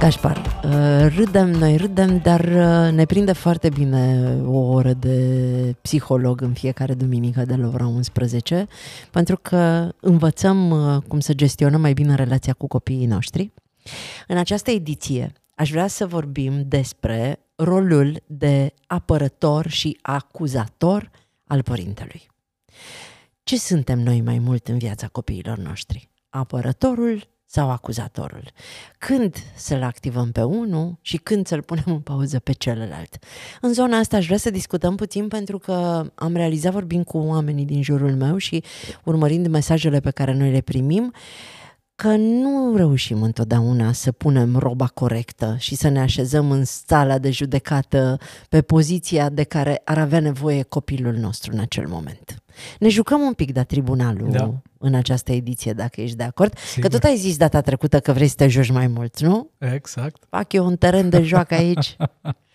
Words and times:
Gașpar, 0.00 0.36
uh, 0.64 1.14
râdem, 1.16 1.50
noi 1.50 1.76
râdem, 1.76 2.18
dar 2.18 2.40
uh, 2.40 2.92
ne 2.92 3.04
prinde 3.04 3.32
foarte 3.32 3.68
bine 3.68 4.34
o 4.44 4.58
oră 4.58 4.92
de 4.92 5.74
psiholog 5.82 6.40
în 6.40 6.52
fiecare 6.52 6.94
duminică 6.94 7.44
de 7.44 7.54
la 7.54 7.68
ora 7.68 7.86
11, 7.86 8.66
pentru 9.10 9.38
că 9.42 9.92
învățăm 10.00 10.70
uh, 10.70 11.02
cum 11.08 11.20
să 11.20 11.32
gestionăm 11.32 11.80
mai 11.80 11.92
bine 11.92 12.14
relația 12.14 12.52
cu 12.52 12.66
copiii 12.66 13.06
noștri. 13.06 13.52
În 14.26 14.36
această 14.36 14.70
ediție 14.70 15.32
aș 15.54 15.70
vrea 15.70 15.86
să 15.86 16.06
vorbim 16.06 16.62
despre 16.66 17.40
rolul 17.54 18.22
de 18.26 18.74
apărător 18.86 19.66
și 19.66 19.98
acuzator 20.02 21.10
al 21.46 21.62
părintelui. 21.62 22.26
Ce 23.42 23.58
suntem 23.58 23.98
noi 23.98 24.20
mai 24.20 24.38
mult 24.38 24.68
în 24.68 24.78
viața 24.78 25.08
copiilor 25.08 25.58
noștri? 25.58 26.08
Apărătorul 26.28 27.28
sau 27.52 27.70
acuzatorul. 27.70 28.50
Când 28.98 29.36
să-l 29.54 29.82
activăm 29.82 30.32
pe 30.32 30.42
unul 30.42 30.98
și 31.00 31.16
când 31.16 31.46
să-l 31.46 31.62
punem 31.62 31.84
în 31.86 32.00
pauză 32.00 32.38
pe 32.38 32.52
celălalt. 32.52 33.18
În 33.60 33.72
zona 33.72 33.98
asta 33.98 34.16
aș 34.16 34.26
vrea 34.26 34.38
să 34.38 34.50
discutăm 34.50 34.96
puțin 34.96 35.28
pentru 35.28 35.58
că 35.58 36.04
am 36.14 36.34
realizat 36.34 36.72
vorbind 36.72 37.04
cu 37.04 37.18
oamenii 37.18 37.64
din 37.64 37.82
jurul 37.82 38.14
meu 38.14 38.36
și 38.36 38.62
urmărind 39.04 39.46
mesajele 39.46 40.00
pe 40.00 40.10
care 40.10 40.34
noi 40.34 40.50
le 40.50 40.60
primim, 40.60 41.12
că 41.94 42.16
nu 42.16 42.76
reușim 42.76 43.22
întotdeauna 43.22 43.92
să 43.92 44.12
punem 44.12 44.56
roba 44.56 44.86
corectă 44.86 45.56
și 45.58 45.74
să 45.74 45.88
ne 45.88 46.00
așezăm 46.00 46.50
în 46.50 46.64
sala 46.64 47.18
de 47.18 47.30
judecată 47.30 48.18
pe 48.48 48.62
poziția 48.62 49.28
de 49.28 49.42
care 49.42 49.82
ar 49.84 49.98
avea 49.98 50.20
nevoie 50.20 50.62
copilul 50.62 51.14
nostru 51.14 51.52
în 51.52 51.58
acel 51.58 51.86
moment. 51.88 52.42
Ne 52.78 52.88
jucăm 52.88 53.20
un 53.20 53.32
pic 53.32 53.52
de 53.52 53.62
tribunalul 53.62 54.30
da. 54.30 54.54
în 54.78 54.94
această 54.94 55.32
ediție, 55.32 55.72
dacă 55.72 56.00
ești 56.00 56.16
de 56.16 56.22
acord. 56.22 56.58
Sigur. 56.58 56.82
Că 56.82 56.88
tot 56.88 57.04
ai 57.04 57.16
zis 57.16 57.36
data 57.36 57.60
trecută 57.60 58.00
că 58.00 58.12
vrei 58.12 58.28
să 58.28 58.34
te 58.36 58.48
joci 58.48 58.70
mai 58.70 58.86
mult, 58.86 59.20
nu? 59.20 59.50
Exact. 59.58 60.22
Fac 60.28 60.52
eu 60.52 60.66
un 60.66 60.76
teren 60.76 61.08
de 61.08 61.22
joacă 61.22 61.54
aici. 61.54 61.96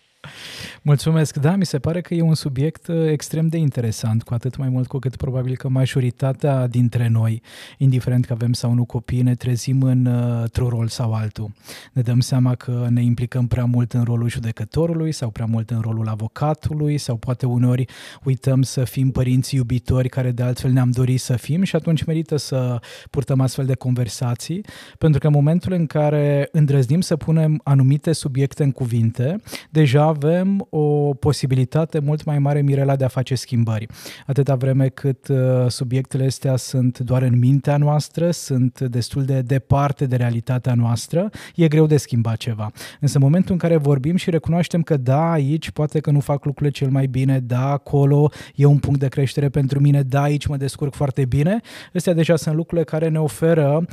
Mulțumesc. 0.81 1.37
Da, 1.37 1.55
mi 1.55 1.65
se 1.65 1.79
pare 1.79 2.01
că 2.01 2.13
e 2.13 2.21
un 2.21 2.35
subiect 2.35 2.87
uh, 2.87 3.07
extrem 3.07 3.47
de 3.47 3.57
interesant, 3.57 4.23
cu 4.23 4.33
atât 4.33 4.57
mai 4.57 4.69
mult 4.69 4.87
cu 4.87 4.99
cât 4.99 5.15
probabil 5.15 5.55
că 5.55 5.69
majoritatea 5.69 6.67
dintre 6.67 7.07
noi, 7.07 7.41
indiferent 7.77 8.25
că 8.25 8.33
avem 8.33 8.53
sau 8.53 8.73
nu 8.73 8.85
copii, 8.85 9.21
ne 9.21 9.35
trezim 9.35 9.81
în, 9.81 10.05
uh, 10.05 10.41
într-un 10.41 10.67
rol 10.67 10.87
sau 10.87 11.13
altul. 11.13 11.51
Ne 11.93 12.01
dăm 12.01 12.19
seama 12.19 12.55
că 12.55 12.87
ne 12.89 13.03
implicăm 13.03 13.47
prea 13.47 13.65
mult 13.65 13.93
în 13.93 14.03
rolul 14.03 14.29
judecătorului 14.29 15.11
sau 15.11 15.29
prea 15.29 15.45
mult 15.45 15.69
în 15.69 15.79
rolul 15.79 16.07
avocatului 16.07 16.97
sau 16.97 17.15
poate 17.15 17.45
uneori 17.45 17.85
uităm 18.23 18.61
să 18.61 18.83
fim 18.83 19.11
părinți 19.11 19.55
iubitori 19.55 20.09
care 20.09 20.31
de 20.31 20.43
altfel 20.43 20.71
ne-am 20.71 20.91
dorit 20.91 21.19
să 21.19 21.35
fim 21.35 21.63
și 21.63 21.75
atunci 21.75 22.03
merită 22.03 22.37
să 22.37 22.79
purtăm 23.09 23.41
astfel 23.41 23.65
de 23.65 23.75
conversații, 23.75 24.65
pentru 24.97 25.19
că 25.19 25.27
în 25.27 25.33
momentul 25.33 25.71
în 25.71 25.85
care 25.85 26.49
îndrăznim 26.51 27.01
să 27.01 27.15
punem 27.15 27.61
anumite 27.63 28.11
subiecte 28.11 28.63
în 28.63 28.71
cuvinte, 28.71 29.35
deja 29.69 30.11
avem 30.15 30.67
o 30.69 31.13
posibilitate 31.13 31.99
mult 31.99 32.23
mai 32.23 32.39
mare, 32.39 32.61
Mirela, 32.61 32.95
de 32.95 33.03
a 33.03 33.07
face 33.07 33.35
schimbări. 33.35 33.87
Atâta 34.25 34.55
vreme 34.55 34.87
cât 34.87 35.27
uh, 35.27 35.37
subiectele 35.67 36.25
astea 36.25 36.55
sunt 36.55 36.99
doar 36.99 37.21
în 37.21 37.39
mintea 37.39 37.77
noastră, 37.77 38.31
sunt 38.31 38.79
destul 38.79 39.23
de 39.25 39.41
departe 39.41 40.05
de 40.05 40.15
realitatea 40.15 40.73
noastră, 40.73 41.29
e 41.55 41.67
greu 41.67 41.85
de 41.85 41.97
schimba 41.97 42.35
ceva. 42.35 42.71
Însă 42.99 43.17
în 43.17 43.23
momentul 43.23 43.51
în 43.51 43.57
care 43.57 43.77
vorbim 43.77 44.15
și 44.15 44.29
recunoaștem 44.29 44.81
că 44.81 44.97
da, 44.97 45.31
aici 45.31 45.71
poate 45.71 45.99
că 45.99 46.11
nu 46.11 46.19
fac 46.19 46.45
lucrurile 46.45 46.71
cel 46.71 46.89
mai 46.89 47.05
bine, 47.05 47.39
da, 47.39 47.69
acolo 47.71 48.29
e 48.55 48.65
un 48.65 48.77
punct 48.77 48.99
de 48.99 49.07
creștere 49.07 49.49
pentru 49.49 49.79
mine, 49.79 50.01
da, 50.01 50.21
aici 50.21 50.45
mă 50.45 50.57
descurc 50.57 50.93
foarte 50.93 51.25
bine, 51.25 51.59
astea 51.93 52.13
deja 52.13 52.35
sunt 52.35 52.55
lucrurile 52.55 52.85
care 52.85 53.09
ne 53.09 53.19
oferă 53.19 53.85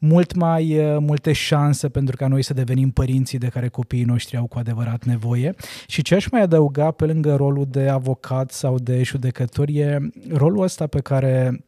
mult 0.00 0.34
mai 0.34 0.78
uh, 0.78 0.96
multe 1.00 1.32
șanse 1.32 1.88
pentru 1.88 2.16
ca 2.16 2.26
noi 2.26 2.42
să 2.42 2.54
devenim 2.54 2.90
părinții 2.90 3.38
de 3.38 3.48
care 3.48 3.68
copiii 3.68 4.04
noștri 4.04 4.36
au 4.36 4.46
cu 4.46 4.58
adevărat 4.58 5.04
nevoie. 5.04 5.54
Și 5.86 6.02
ce 6.02 6.14
aș 6.14 6.28
mai 6.28 6.40
adăuga 6.40 6.90
pe 6.90 7.04
lângă 7.04 7.34
rolul 7.34 7.66
de 7.68 7.88
avocat 7.88 8.50
sau 8.50 8.78
de 8.78 9.02
judecător 9.02 9.68
e 9.68 9.98
rolul 10.32 10.62
ăsta 10.62 10.86
pe 10.86 11.00
care 11.00 11.64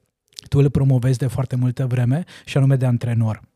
tu 0.49 0.59
îl 0.59 0.71
promovezi 0.71 1.19
de 1.19 1.27
foarte 1.27 1.57
multă 1.57 1.87
vreme 1.87 2.25
și 2.45 2.57
anume 2.57 2.77
de 2.77 2.87
antrenor. 2.87 3.52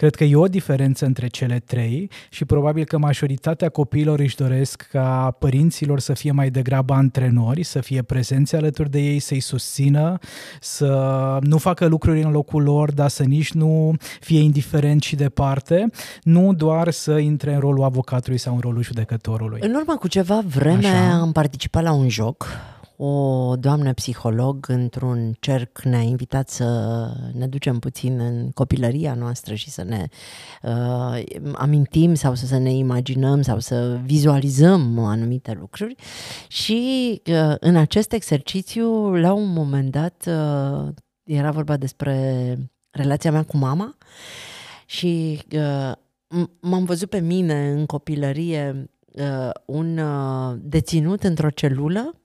Cred 0.00 0.14
că 0.14 0.24
e 0.24 0.36
o 0.36 0.46
diferență 0.46 1.04
între 1.04 1.26
cele 1.26 1.58
trei 1.58 2.10
și 2.30 2.44
probabil 2.44 2.84
că 2.84 2.98
majoritatea 2.98 3.68
copiilor 3.68 4.18
își 4.18 4.36
doresc 4.36 4.88
ca 4.90 5.36
părinților 5.38 6.00
să 6.00 6.12
fie 6.12 6.32
mai 6.32 6.50
degrabă 6.50 6.94
antrenori, 6.94 7.62
să 7.62 7.80
fie 7.80 8.02
prezenți 8.02 8.56
alături 8.56 8.90
de 8.90 8.98
ei, 8.98 9.18
să-i 9.18 9.40
susțină, 9.40 10.18
să 10.60 11.38
nu 11.42 11.58
facă 11.58 11.86
lucruri 11.86 12.22
în 12.22 12.30
locul 12.30 12.62
lor, 12.62 12.92
dar 12.92 13.08
să 13.08 13.22
nici 13.22 13.52
nu 13.52 13.94
fie 14.20 14.40
indiferent 14.40 15.02
și 15.02 15.16
departe, 15.16 15.90
nu 16.22 16.54
doar 16.54 16.90
să 16.90 17.18
intre 17.18 17.54
în 17.54 17.60
rolul 17.60 17.84
avocatului 17.84 18.38
sau 18.38 18.54
în 18.54 18.60
rolul 18.60 18.82
judecătorului. 18.82 19.60
În 19.62 19.74
urmă 19.74 19.96
cu 19.96 20.08
ceva 20.08 20.42
vreme 20.46 20.86
Așa. 20.86 21.20
am 21.20 21.32
participat 21.32 21.82
la 21.82 21.92
un 21.92 22.08
joc 22.08 22.46
o 23.02 23.56
doamnă 23.56 23.92
psiholog 23.92 24.68
într-un 24.68 25.36
cerc 25.38 25.82
ne-a 25.82 26.00
invitat 26.00 26.48
să 26.48 27.10
ne 27.32 27.46
ducem 27.46 27.78
puțin 27.78 28.18
în 28.18 28.50
copilăria 28.50 29.14
noastră 29.14 29.54
și 29.54 29.70
să 29.70 29.82
ne 29.82 30.06
uh, 30.62 31.22
amintim 31.52 32.14
sau 32.14 32.34
să, 32.34 32.46
să 32.46 32.58
ne 32.58 32.72
imaginăm 32.72 33.42
sau 33.42 33.58
să 33.58 34.00
vizualizăm 34.04 34.98
anumite 34.98 35.56
lucruri. 35.60 35.94
Și 36.48 37.22
uh, 37.26 37.54
în 37.60 37.76
acest 37.76 38.12
exercițiu 38.12 39.14
la 39.14 39.32
un 39.32 39.52
moment 39.52 39.90
dat 39.90 40.24
uh, 40.28 40.88
era 41.24 41.50
vorba 41.50 41.76
despre 41.76 42.56
relația 42.90 43.32
mea 43.32 43.42
cu 43.44 43.56
mama 43.56 43.96
și 44.86 45.42
uh, 45.52 45.92
m-am 46.60 46.84
văzut 46.84 47.08
pe 47.08 47.20
mine 47.20 47.70
în 47.70 47.86
copilărie 47.86 48.90
uh, 49.12 49.50
un 49.64 49.98
uh, 49.98 50.56
deținut 50.62 51.22
într-o 51.22 51.50
celulă 51.50 52.19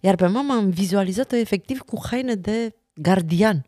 iar 0.00 0.14
pe 0.14 0.26
mama 0.26 0.56
am 0.56 0.70
vizualizat-o 0.70 1.36
efectiv 1.36 1.80
cu 1.80 2.00
haine 2.10 2.34
de 2.34 2.74
gardian. 2.94 3.66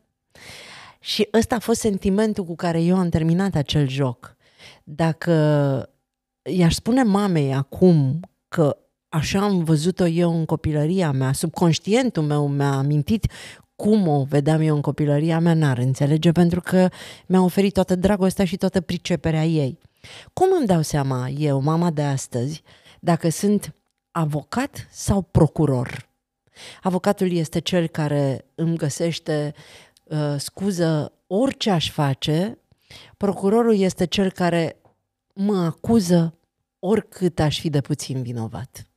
Și 1.01 1.29
ăsta 1.33 1.55
a 1.55 1.59
fost 1.59 1.81
sentimentul 1.81 2.45
cu 2.45 2.55
care 2.55 2.83
eu 2.83 2.97
am 2.97 3.09
terminat 3.09 3.55
acel 3.55 3.89
joc. 3.89 4.37
Dacă 4.85 5.33
i-aș 6.43 6.75
spune 6.75 7.03
mamei 7.03 7.55
acum 7.55 8.21
că 8.49 8.77
așa 9.09 9.41
am 9.41 9.65
văzut-o 9.65 10.07
eu 10.07 10.39
în 10.39 10.45
copilăria 10.45 11.13
mea, 11.13 11.33
subconștientul 11.33 12.23
meu 12.23 12.49
mi-a 12.49 12.73
amintit 12.73 13.27
cum 13.77 14.09
o 14.09 14.25
vedeam 14.25 14.61
eu 14.61 14.75
în 14.75 14.81
copilăria 14.81 15.39
mea, 15.39 15.55
n-ar 15.55 15.79
înțelege, 15.79 16.33
pentru 16.33 16.61
că 16.61 16.89
mi-a 17.27 17.41
oferit 17.41 17.73
toată 17.73 17.95
dragostea 17.95 18.45
și 18.45 18.57
toată 18.57 18.81
priceperea 18.81 19.45
ei. 19.45 19.79
Cum 20.33 20.47
îmi 20.59 20.67
dau 20.67 20.83
seama 20.83 21.29
eu, 21.29 21.61
mama 21.61 21.91
de 21.91 22.03
astăzi, 22.03 22.63
dacă 23.01 23.29
sunt 23.29 23.75
avocat 24.17 24.89
sau 24.91 25.23
procuror. 25.23 26.09
Avocatul 26.83 27.33
este 27.33 27.59
cel 27.59 27.87
care 27.87 28.45
îmi 28.55 28.77
găsește 28.77 29.55
uh, 30.05 30.35
scuză 30.37 31.13
orice 31.27 31.71
aș 31.71 31.91
face, 31.91 32.59
procurorul 33.17 33.77
este 33.79 34.05
cel 34.05 34.31
care 34.31 34.77
mă 35.35 35.57
acuză 35.57 36.39
oricât 36.79 37.41
aș 37.41 37.61
fi 37.61 37.71
de 37.71 37.81
puțin 37.81 38.23
vinovat. 38.23 38.89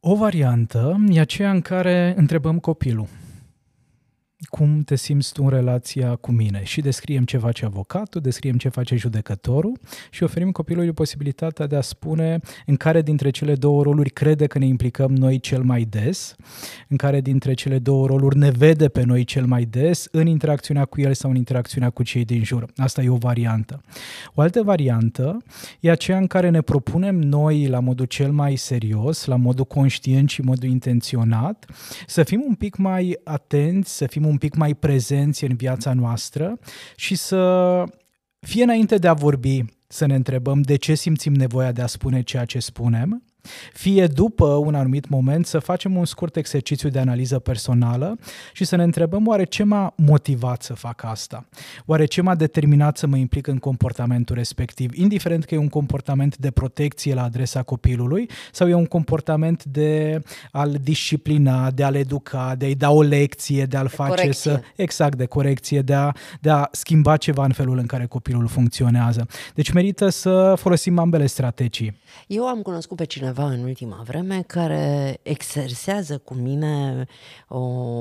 O 0.00 0.14
variantă 0.14 0.96
e 1.08 1.20
aceea 1.20 1.50
în 1.50 1.60
care 1.60 2.14
întrebăm 2.16 2.58
copilul 2.58 3.08
cum 4.44 4.82
te 4.82 4.96
simți 4.96 5.32
tu 5.32 5.42
în 5.42 5.48
relația 5.48 6.14
cu 6.14 6.32
mine 6.32 6.60
și 6.64 6.80
descriem 6.80 7.24
ce 7.24 7.38
face 7.38 7.64
avocatul, 7.64 8.20
descriem 8.20 8.56
ce 8.56 8.68
face 8.68 8.96
judecătorul 8.96 9.78
și 10.10 10.22
oferim 10.22 10.50
copilului 10.50 10.92
posibilitatea 10.92 11.66
de 11.66 11.76
a 11.76 11.80
spune 11.80 12.40
în 12.66 12.76
care 12.76 13.02
dintre 13.02 13.30
cele 13.30 13.54
două 13.54 13.82
roluri 13.82 14.10
crede 14.10 14.46
că 14.46 14.58
ne 14.58 14.66
implicăm 14.66 15.14
noi 15.14 15.40
cel 15.40 15.62
mai 15.62 15.86
des, 15.90 16.36
în 16.88 16.96
care 16.96 17.20
dintre 17.20 17.54
cele 17.54 17.78
două 17.78 18.06
roluri 18.06 18.36
ne 18.36 18.50
vede 18.50 18.88
pe 18.88 19.02
noi 19.02 19.24
cel 19.24 19.46
mai 19.46 19.64
des 19.64 20.08
în 20.10 20.26
interacțiunea 20.26 20.84
cu 20.84 21.00
el 21.00 21.14
sau 21.14 21.30
în 21.30 21.36
interacțiunea 21.36 21.90
cu 21.90 22.02
cei 22.02 22.24
din 22.24 22.44
jur. 22.44 22.66
Asta 22.76 23.02
e 23.02 23.08
o 23.08 23.16
variantă. 23.16 23.80
O 24.34 24.40
altă 24.40 24.62
variantă 24.62 25.36
e 25.80 25.90
aceea 25.90 26.18
în 26.18 26.26
care 26.26 26.50
ne 26.50 26.60
propunem 26.60 27.16
noi 27.16 27.66
la 27.66 27.80
modul 27.80 28.06
cel 28.06 28.32
mai 28.32 28.56
serios, 28.56 29.24
la 29.24 29.36
modul 29.36 29.64
conștient 29.64 30.28
și 30.28 30.40
modul 30.40 30.68
intenționat, 30.68 31.66
să 32.06 32.22
fim 32.22 32.44
un 32.48 32.54
pic 32.54 32.76
mai 32.76 33.18
atenți, 33.24 33.96
să 33.96 34.06
fim 34.06 34.24
un 34.26 34.36
pic 34.36 34.54
mai 34.54 34.74
prezenți 34.74 35.44
în 35.44 35.56
viața 35.56 35.92
noastră 35.92 36.58
și 36.96 37.14
să 37.14 37.84
fie 38.38 38.62
înainte 38.62 38.96
de 38.96 39.08
a 39.08 39.12
vorbi 39.12 39.64
să 39.86 40.06
ne 40.06 40.14
întrebăm 40.14 40.60
de 40.60 40.76
ce 40.76 40.94
simțim 40.94 41.34
nevoia 41.34 41.72
de 41.72 41.82
a 41.82 41.86
spune 41.86 42.22
ceea 42.22 42.44
ce 42.44 42.58
spunem, 42.58 43.25
fie 43.72 44.06
după 44.06 44.44
un 44.46 44.74
anumit 44.74 45.08
moment 45.08 45.46
să 45.46 45.58
facem 45.58 45.96
un 45.96 46.04
scurt 46.04 46.36
exercițiu 46.36 46.88
de 46.88 46.98
analiză 46.98 47.38
personală 47.38 48.18
și 48.52 48.64
să 48.64 48.76
ne 48.76 48.82
întrebăm 48.82 49.26
oare 49.26 49.44
ce 49.44 49.62
m-a 49.62 49.92
motivat 49.96 50.62
să 50.62 50.74
fac 50.74 51.04
asta? 51.04 51.46
Oare 51.86 52.04
ce 52.04 52.22
m-a 52.22 52.34
determinat 52.34 52.96
să 52.96 53.06
mă 53.06 53.16
implic 53.16 53.46
în 53.46 53.58
comportamentul 53.58 54.36
respectiv, 54.36 54.92
indiferent 54.94 55.44
că 55.44 55.54
e 55.54 55.58
un 55.58 55.68
comportament 55.68 56.36
de 56.36 56.50
protecție 56.50 57.14
la 57.14 57.22
adresa 57.22 57.62
copilului 57.62 58.28
sau 58.52 58.68
e 58.68 58.74
un 58.74 58.86
comportament 58.86 59.64
de 59.64 60.22
a-l 60.52 60.76
disciplina, 60.82 61.70
de 61.70 61.84
a-l 61.84 61.94
educa, 61.94 62.54
de 62.58 62.64
a-i 62.64 62.74
da 62.74 62.90
o 62.90 63.02
lecție, 63.02 63.64
de 63.64 63.76
a-l 63.76 63.86
de 63.88 63.94
face 63.94 64.10
corecție. 64.10 64.50
să... 64.50 64.60
Exact, 64.76 65.16
de 65.16 65.26
corecție, 65.26 65.80
de 65.80 65.94
a, 65.94 66.12
de 66.40 66.50
a 66.50 66.68
schimba 66.72 67.16
ceva 67.16 67.44
în 67.44 67.52
felul 67.52 67.78
în 67.78 67.86
care 67.86 68.06
copilul 68.06 68.46
funcționează. 68.46 69.26
Deci 69.54 69.70
merită 69.70 70.08
să 70.08 70.54
folosim 70.56 70.98
ambele 70.98 71.26
strategii. 71.26 71.98
Eu 72.26 72.46
am 72.46 72.62
cunoscut 72.62 72.96
pe 72.96 73.04
cineva 73.04 73.35
cineva 73.36 73.54
în 73.54 73.62
ultima 73.62 74.02
vreme 74.04 74.42
care 74.42 75.18
exersează 75.22 76.18
cu 76.18 76.34
mine 76.34 77.04
o 77.48 77.60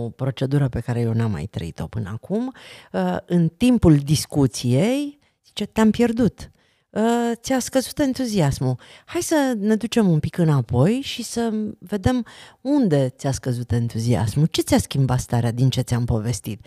procedură 0.09 0.67
pe 0.67 0.79
care 0.79 0.99
eu 0.99 1.13
n-am 1.13 1.31
mai 1.31 1.45
trăit-o 1.45 1.87
până 1.87 2.09
acum. 2.13 2.53
Uh, 2.91 3.17
în 3.25 3.47
timpul 3.47 3.97
discuției, 3.97 5.19
zice, 5.45 5.65
te-am 5.65 5.91
pierdut. 5.91 6.51
Uh, 6.89 7.31
ți-a 7.33 7.59
scăzut 7.59 7.99
entuziasmul. 7.99 8.79
Hai 9.05 9.21
să 9.21 9.55
ne 9.59 9.75
ducem 9.75 10.09
un 10.09 10.19
pic 10.19 10.37
înapoi 10.37 10.99
și 11.03 11.23
să 11.23 11.53
vedem 11.79 12.25
unde 12.61 13.13
ți-a 13.17 13.31
scăzut 13.31 13.71
entuziasmul, 13.71 14.45
ce 14.45 14.61
ți-a 14.61 14.77
schimbat 14.77 15.19
starea 15.19 15.51
din 15.51 15.69
ce 15.69 15.81
ți-am 15.81 16.05
povestit 16.05 16.65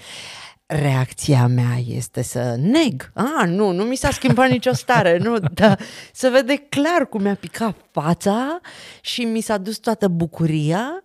reacția 0.71 1.47
mea 1.47 1.79
este 1.87 2.23
să 2.23 2.57
neg. 2.59 3.11
A, 3.15 3.45
nu, 3.47 3.71
nu 3.73 3.85
mi 3.85 3.97
s-a 3.97 4.11
schimbat 4.11 4.51
nicio 4.51 4.73
stare, 4.73 5.19
nu, 5.19 5.39
dar 5.39 5.81
să 6.13 6.29
vede 6.33 6.57
clar 6.69 7.09
cum 7.09 7.23
mi-a 7.23 7.35
picat 7.35 7.77
fața 7.91 8.61
și 9.01 9.21
mi 9.21 9.41
s-a 9.41 9.59
dus 9.59 9.77
toată 9.77 10.09
bucuria 10.09 11.03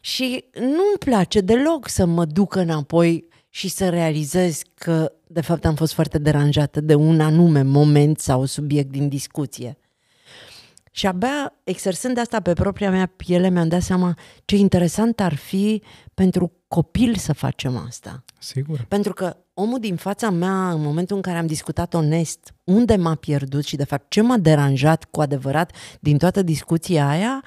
și 0.00 0.44
nu-mi 0.54 0.98
place 0.98 1.40
deloc 1.40 1.88
să 1.88 2.04
mă 2.04 2.24
duc 2.24 2.54
înapoi 2.54 3.28
și 3.50 3.68
să 3.68 3.88
realizez 3.88 4.60
că, 4.74 5.12
de 5.26 5.40
fapt, 5.40 5.64
am 5.64 5.74
fost 5.74 5.92
foarte 5.92 6.18
deranjată 6.18 6.80
de 6.80 6.94
un 6.94 7.20
anume 7.20 7.62
moment 7.62 8.18
sau 8.18 8.44
subiect 8.44 8.90
din 8.90 9.08
discuție. 9.08 9.78
Și 10.96 11.06
abia 11.06 11.52
exersând 11.64 12.18
asta 12.18 12.40
pe 12.40 12.52
propria 12.52 12.90
mea 12.90 13.06
piele, 13.16 13.48
mi-am 13.48 13.68
dat 13.68 13.82
seama 13.82 14.14
ce 14.44 14.56
interesant 14.56 15.20
ar 15.20 15.34
fi 15.34 15.82
pentru 16.14 16.52
copil 16.68 17.14
să 17.14 17.32
facem 17.32 17.76
asta. 17.76 18.24
Sigur. 18.38 18.84
Pentru 18.88 19.12
că 19.12 19.36
omul 19.54 19.78
din 19.78 19.96
fața 19.96 20.30
mea, 20.30 20.70
în 20.70 20.82
momentul 20.82 21.16
în 21.16 21.22
care 21.22 21.38
am 21.38 21.46
discutat 21.46 21.94
onest 21.94 22.54
unde 22.64 22.96
m-a 22.96 23.14
pierdut 23.14 23.64
și 23.64 23.76
de 23.76 23.84
fapt 23.84 24.10
ce 24.10 24.20
m-a 24.20 24.36
deranjat 24.36 25.04
cu 25.04 25.20
adevărat 25.20 25.72
din 26.00 26.18
toată 26.18 26.42
discuția 26.42 27.08
aia, 27.08 27.44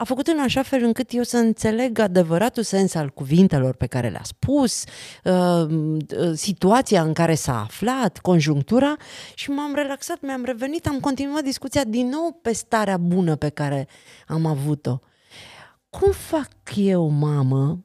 a 0.00 0.04
făcut 0.04 0.26
în 0.26 0.38
așa 0.38 0.62
fel 0.62 0.82
încât 0.82 1.12
eu 1.12 1.22
să 1.22 1.36
înțeleg 1.36 1.98
adevăratul 1.98 2.62
sens 2.62 2.94
al 2.94 3.10
cuvintelor 3.10 3.74
pe 3.74 3.86
care 3.86 4.08
le-a 4.08 4.22
spus, 4.24 4.84
uh, 5.24 5.66
uh, 5.70 6.32
situația 6.34 7.02
în 7.02 7.12
care 7.12 7.34
s-a 7.34 7.60
aflat, 7.60 8.18
conjunctura 8.18 8.96
și 9.34 9.50
m-am 9.50 9.74
relaxat, 9.74 10.20
mi-am 10.20 10.44
revenit, 10.44 10.86
am 10.86 11.00
continuat 11.00 11.42
discuția 11.42 11.84
din 11.84 12.08
nou 12.08 12.38
pe 12.42 12.52
starea 12.52 12.96
bună 12.96 13.36
pe 13.36 13.48
care 13.48 13.88
am 14.26 14.46
avut-o. 14.46 14.98
Cum 15.90 16.12
fac 16.12 16.50
eu, 16.74 17.08
mamă, 17.08 17.84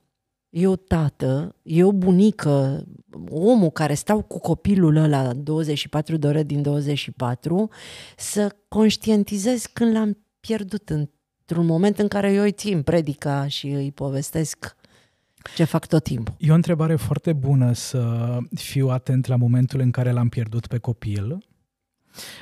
eu 0.50 0.76
tată, 0.76 1.56
eu 1.62 1.92
bunică, 1.92 2.84
omul 3.30 3.70
care 3.70 3.94
stau 3.94 4.22
cu 4.22 4.40
copilul 4.40 4.96
ăla 4.96 5.34
24 5.34 6.18
de 6.18 6.28
ore 6.28 6.44
din 6.44 6.62
24, 6.62 7.70
să 8.18 8.56
conștientizez 8.68 9.66
când 9.66 9.94
l-am 9.94 10.26
pierdut 10.40 10.90
într-un 11.48 11.66
moment 11.66 12.00
în 12.00 12.08
care 12.08 12.32
eu 12.32 12.44
îi 12.44 12.52
țin 12.52 12.82
predica 12.82 13.48
și 13.48 13.68
îi 13.68 13.92
povestesc 13.92 14.76
ce 15.56 15.64
fac 15.64 15.88
tot 15.88 16.04
timpul. 16.04 16.34
E 16.38 16.52
o 16.52 16.54
întrebare 16.54 16.96
foarte 16.96 17.34
bună 17.34 17.74
să 17.74 18.38
fiu 18.56 18.88
atent 18.88 19.26
la 19.26 19.36
momentul 19.36 19.80
în 19.80 19.92
care 19.92 20.12
l-am 20.12 20.30
pierdut 20.30 20.68
pe 20.68 20.78
copil, 20.78 21.46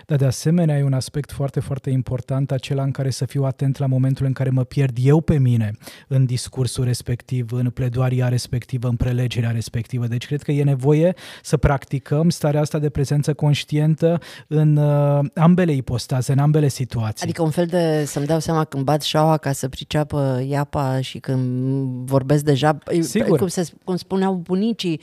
dar 0.06 0.18
de 0.18 0.26
asemenea 0.26 0.78
e 0.78 0.84
un 0.84 0.94
aspect 0.94 1.32
foarte, 1.32 1.60
foarte 1.60 1.90
important 1.90 2.52
acela 2.52 2.84
în 2.84 2.92
care 2.92 3.10
să 3.10 3.26
fiu 3.26 3.44
atent 3.44 3.78
la 3.78 3.86
momentul 3.86 4.26
în 4.26 4.34
care 4.34 4.50
mă 4.50 4.64
pierd 4.64 4.98
eu 5.02 5.22
pe 5.22 5.38
mine 5.38 5.72
în 6.08 6.26
discursul 6.26 6.84
respectiv, 6.84 7.52
în 7.52 7.70
pledoaria 7.70 8.28
respectivă, 8.28 8.88
în 8.88 8.96
prelegerea 8.96 9.52
respectivă. 9.52 10.08
Deci 10.08 10.26
cred 10.26 10.42
că 10.42 10.52
e 10.52 10.64
nevoie 10.64 11.16
să 11.42 11.58
practicăm 11.58 12.30
starea 12.30 12.62
asta 12.62 12.80
de 12.80 12.90
prezență 12.90 13.34
conștientă 13.34 14.20
în 14.48 14.76
uh, 14.76 15.20
ambele 15.34 15.72
ipostaze, 15.72 16.32
în 16.32 16.40
ambele 16.40 16.68
situații. 16.68 17.24
Adică 17.24 17.42
un 17.42 17.50
fel 17.50 17.66
de 17.66 18.04
să-mi 18.06 18.26
dau 18.26 18.40
seama 18.40 18.64
când 18.64 18.84
bat 18.84 19.02
șaua 19.02 19.38
ca 19.38 19.52
să 19.52 19.70
priceapă 19.70 20.44
iapa 20.48 21.02
și 21.02 21.20
când 21.20 21.42
vorbesc 22.06 22.44
deja, 22.44 22.78
Sigur. 23.00 23.38
cum, 23.38 23.48
se, 23.48 23.70
cum 23.84 23.96
spuneau 23.96 24.34
bunicii, 24.34 25.02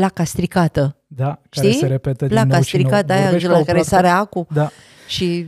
placa 0.00 0.24
stricată. 0.24 0.96
Da, 1.06 1.40
Știi? 1.50 1.62
care 1.62 1.74
se 1.74 1.86
repetă 1.86 2.26
placa 2.26 2.42
din 2.44 2.52
nou 2.52 2.62
stricată 2.62 3.12
aia 3.12 3.30
la 3.48 3.62
care 3.62 3.82
sare 3.82 4.08
acu. 4.08 4.46
Da. 4.52 4.70
Și 5.06 5.46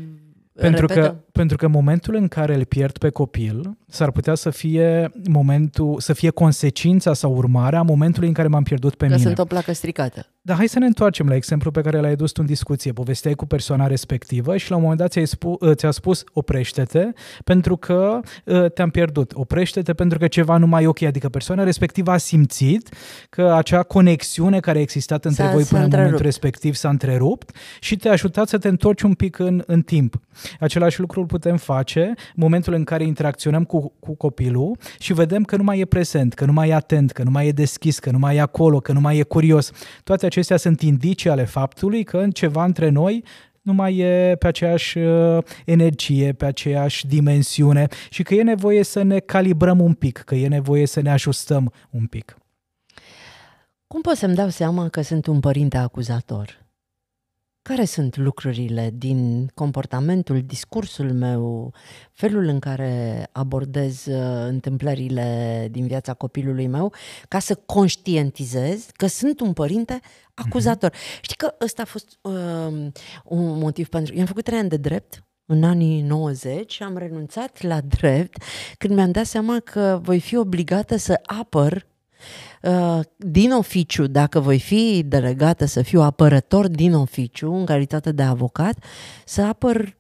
pentru 0.55 0.87
că, 0.87 1.15
pentru 1.33 1.57
că 1.57 1.69
momentul 1.69 2.15
în 2.15 2.29
care 2.29 2.55
îl 2.55 2.65
pierd 2.65 2.99
pe 2.99 3.11
copil 3.11 3.77
s-ar 3.89 4.11
putea 4.11 4.35
să 4.35 4.51
fie 4.51 5.13
momentul, 5.29 6.01
să 6.01 6.13
fie 6.13 6.31
consecința 6.31 7.15
sau 7.15 7.37
urmarea 7.37 7.83
momentului 7.83 8.29
în 8.29 8.35
care 8.35 8.49
m-am 8.49 8.63
pierdut 8.63 8.95
pe 8.95 9.07
că 9.07 9.13
mine. 9.13 9.27
sunt 9.27 9.39
o 9.39 9.45
placă 9.45 9.73
stricată. 9.73 10.27
Dar 10.45 10.57
hai 10.57 10.67
să 10.67 10.79
ne 10.79 10.87
întoarcem 10.87 11.29
la 11.29 11.35
exemplu 11.35 11.71
pe 11.71 11.81
care 11.81 12.01
l-ai 12.01 12.17
dus 12.17 12.31
tu 12.31 12.41
în 12.41 12.47
discuție. 12.47 12.93
Povesteai 12.93 13.35
cu 13.35 13.47
persoana 13.47 13.87
respectivă 13.87 14.57
și 14.57 14.71
la 14.71 14.77
un 14.77 14.83
moment 14.83 15.01
dat 15.01 15.11
ți-a 15.11 15.25
spus, 15.25 15.57
ți-a 15.75 15.91
spus 15.91 16.25
oprește-te 16.33 17.09
pentru 17.45 17.77
că 17.77 18.21
ă, 18.47 18.69
te-am 18.69 18.91
pierdut. 18.91 19.33
Oprește-te 19.35 19.93
pentru 19.93 20.19
că 20.19 20.27
ceva 20.27 20.57
nu 20.57 20.67
mai 20.67 20.83
e 20.83 20.87
ok. 20.87 21.03
Adică 21.03 21.29
persoana 21.29 21.63
respectivă 21.63 22.11
a 22.11 22.17
simțit 22.17 22.89
că 23.31 23.53
acea 23.53 23.83
conexiune 23.83 24.61
care 24.61 24.79
a 24.79 24.81
existat 24.81 25.25
între 25.25 25.45
s-a, 25.45 25.51
voi 25.51 25.63
până 25.63 25.85
în 25.85 25.91
momentul 25.93 26.23
respectiv 26.23 26.75
s-a 26.75 26.89
întrerupt 26.89 27.57
și 27.81 27.97
te-a 27.97 28.13
ajutat 28.13 28.49
să 28.49 28.59
te 28.59 28.69
întorci 28.69 29.03
un 29.03 29.15
pic 29.15 29.39
în, 29.39 29.63
în 29.67 29.83
timp. 29.83 30.21
Același 30.61 31.01
lucru 31.01 31.22
îl 31.23 31.29
putem 31.29 31.57
face 31.57 32.01
în 32.07 32.15
momentul 32.35 32.73
în 32.73 32.85
care 32.85 33.05
interacționăm 33.05 33.65
cu, 33.65 33.93
cu 34.01 34.15
copilul 34.15 34.77
și 34.99 35.13
vedem 35.13 35.43
că 35.43 35.57
nu 35.57 35.63
mai 35.63 35.79
e 35.79 35.85
prezent, 35.85 36.35
că 36.35 36.45
nu 36.45 36.53
mai 36.53 36.69
e 36.69 36.75
atent, 36.75 37.11
că 37.11 37.23
nu 37.23 37.31
mai 37.31 37.47
e 37.47 37.53
deschis, 37.53 37.99
că 37.99 38.11
nu 38.11 38.19
mai 38.19 38.37
e 38.37 38.41
acolo, 38.41 38.81
că 38.81 38.93
nu 38.93 39.01
mai 39.01 39.19
e 39.19 39.23
curios. 39.23 39.71
Toate 40.05 40.27
acestea 40.27 40.57
sunt 40.57 40.81
indicii 40.81 41.31
ale 41.31 41.45
faptului 41.45 42.05
că 42.05 42.27
ceva 42.33 42.65
între 42.65 42.89
noi 42.89 43.25
nu 43.63 43.73
mai 43.73 43.97
e 43.97 44.37
pe 44.39 44.47
aceeași 44.47 44.99
uh, 44.99 45.45
energie, 45.65 46.33
pe 46.33 46.45
aceeași 46.45 47.07
dimensiune 47.07 47.87
și 48.11 48.23
că 48.23 48.35
e 48.35 48.43
nevoie 48.43 48.83
să 48.83 49.03
ne 49.03 49.19
calibrăm 49.19 49.81
un 49.81 49.95
pic, 49.95 50.19
că 50.19 50.35
e 50.35 50.49
nevoie 50.49 50.87
să 50.87 51.01
ne 51.01 51.11
ajustăm 51.11 51.73
un 51.91 52.07
pic. 52.07 52.37
Cum 53.87 54.01
pot 54.01 54.17
să-mi 54.17 54.35
dau 54.35 54.49
seama 54.49 54.89
că 54.89 55.03
sunt 55.03 55.27
un 55.27 55.41
părinte 55.41 55.77
acuzator? 55.77 56.62
Care 57.63 57.85
sunt 57.85 58.17
lucrurile 58.17 58.91
din 58.95 59.51
comportamentul, 59.55 60.43
discursul 60.47 61.13
meu, 61.13 61.75
felul 62.13 62.45
în 62.45 62.59
care 62.59 63.29
abordez 63.33 64.07
uh, 64.07 64.47
întâmplările 64.47 65.69
din 65.71 65.87
viața 65.87 66.15
copilului 66.15 66.67
meu, 66.67 66.93
ca 67.29 67.39
să 67.39 67.55
conștientizez 67.55 68.87
că 68.93 69.07
sunt 69.07 69.41
un 69.41 69.53
părinte 69.53 70.01
acuzator. 70.35 70.91
Mm-hmm. 70.91 71.21
Știi 71.21 71.37
că 71.37 71.55
ăsta 71.61 71.83
a 71.83 71.85
fost 71.85 72.19
uh, 72.21 72.33
un 73.25 73.59
motiv 73.59 73.89
pentru... 73.89 74.15
I-am 74.15 74.27
făcut 74.27 74.45
trei 74.45 74.59
ani 74.59 74.69
de 74.69 74.77
drept 74.77 75.25
în 75.47 75.65
anii 75.65 76.03
90 76.03 76.73
și 76.73 76.83
am 76.83 76.97
renunțat 76.97 77.63
la 77.63 77.81
drept 77.81 78.43
când 78.79 78.95
mi-am 78.95 79.11
dat 79.11 79.27
seama 79.27 79.61
că 79.61 80.01
voi 80.03 80.21
fi 80.21 80.37
obligată 80.37 80.97
să 80.97 81.21
apăr 81.23 81.87
Uh, 82.23 82.52
din 83.17 83.53
oficiu, 83.53 84.07
dacă 84.07 84.41
voi 84.41 84.59
fi 84.59 85.03
delegată 85.07 85.65
să 85.65 85.83
fiu 85.83 86.01
apărător 86.01 86.69
din 86.69 86.95
oficiu, 86.95 87.55
în 87.55 87.65
calitate 87.65 88.13
de 88.13 88.23
avocat, 88.23 88.85
să 89.25 89.43
apăr 89.43 89.97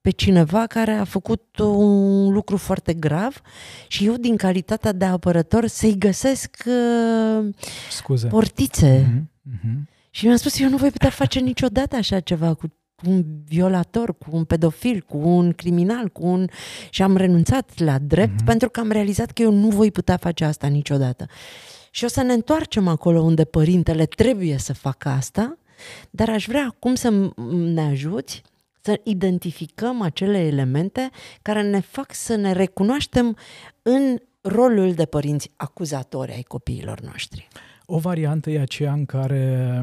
pe 0.00 0.10
cineva 0.10 0.66
care 0.66 0.92
a 0.92 1.04
făcut 1.04 1.58
un 1.58 2.32
lucru 2.32 2.56
foarte 2.56 2.94
grav 2.94 3.40
și 3.88 4.06
eu, 4.06 4.14
din 4.14 4.36
calitatea 4.36 4.92
de 4.92 5.04
apărător, 5.04 5.66
să-i 5.66 5.98
găsesc 5.98 6.56
uh, 6.66 7.54
Scuze. 7.90 8.26
portițe. 8.26 9.00
Mm-hmm. 9.00 9.52
Mm-hmm. 9.52 9.92
Și 10.10 10.24
mi-am 10.24 10.36
spus, 10.36 10.60
eu 10.60 10.68
nu 10.68 10.76
voi 10.76 10.90
putea 10.90 11.10
face 11.10 11.40
niciodată 11.40 11.96
așa 11.96 12.20
ceva 12.20 12.54
cu 12.54 12.66
un 13.06 13.24
violator, 13.44 14.18
cu 14.18 14.28
un 14.30 14.44
pedofil, 14.44 15.00
cu 15.00 15.16
un 15.16 15.52
criminal, 15.52 16.08
cu 16.08 16.26
un... 16.26 16.46
Și 16.90 17.02
am 17.02 17.16
renunțat 17.16 17.78
la 17.78 17.98
drept 17.98 18.42
mm-hmm. 18.42 18.44
pentru 18.44 18.70
că 18.70 18.80
am 18.80 18.90
realizat 18.90 19.30
că 19.30 19.42
eu 19.42 19.52
nu 19.52 19.68
voi 19.68 19.90
putea 19.90 20.16
face 20.16 20.44
asta 20.44 20.66
niciodată. 20.66 21.26
Și 21.94 22.04
o 22.04 22.08
să 22.08 22.22
ne 22.22 22.32
întoarcem 22.32 22.88
acolo 22.88 23.20
unde 23.20 23.44
părintele 23.44 24.06
trebuie 24.06 24.58
să 24.58 24.72
facă 24.72 25.08
asta, 25.08 25.58
dar 26.10 26.28
aș 26.28 26.46
vrea 26.46 26.64
acum 26.64 26.94
să 26.94 27.32
ne 27.48 27.80
ajuți 27.80 28.42
să 28.80 29.00
identificăm 29.04 30.00
acele 30.00 30.38
elemente 30.38 31.10
care 31.42 31.62
ne 31.62 31.80
fac 31.80 32.14
să 32.14 32.34
ne 32.34 32.52
recunoaștem 32.52 33.36
în 33.82 34.18
rolul 34.40 34.92
de 34.92 35.04
părinți 35.04 35.50
acuzatori 35.56 36.32
ai 36.32 36.42
copiilor 36.42 37.00
noștri. 37.00 37.48
O 37.86 37.98
variantă 37.98 38.50
e 38.50 38.60
aceea 38.60 38.92
în 38.92 39.06
care 39.06 39.82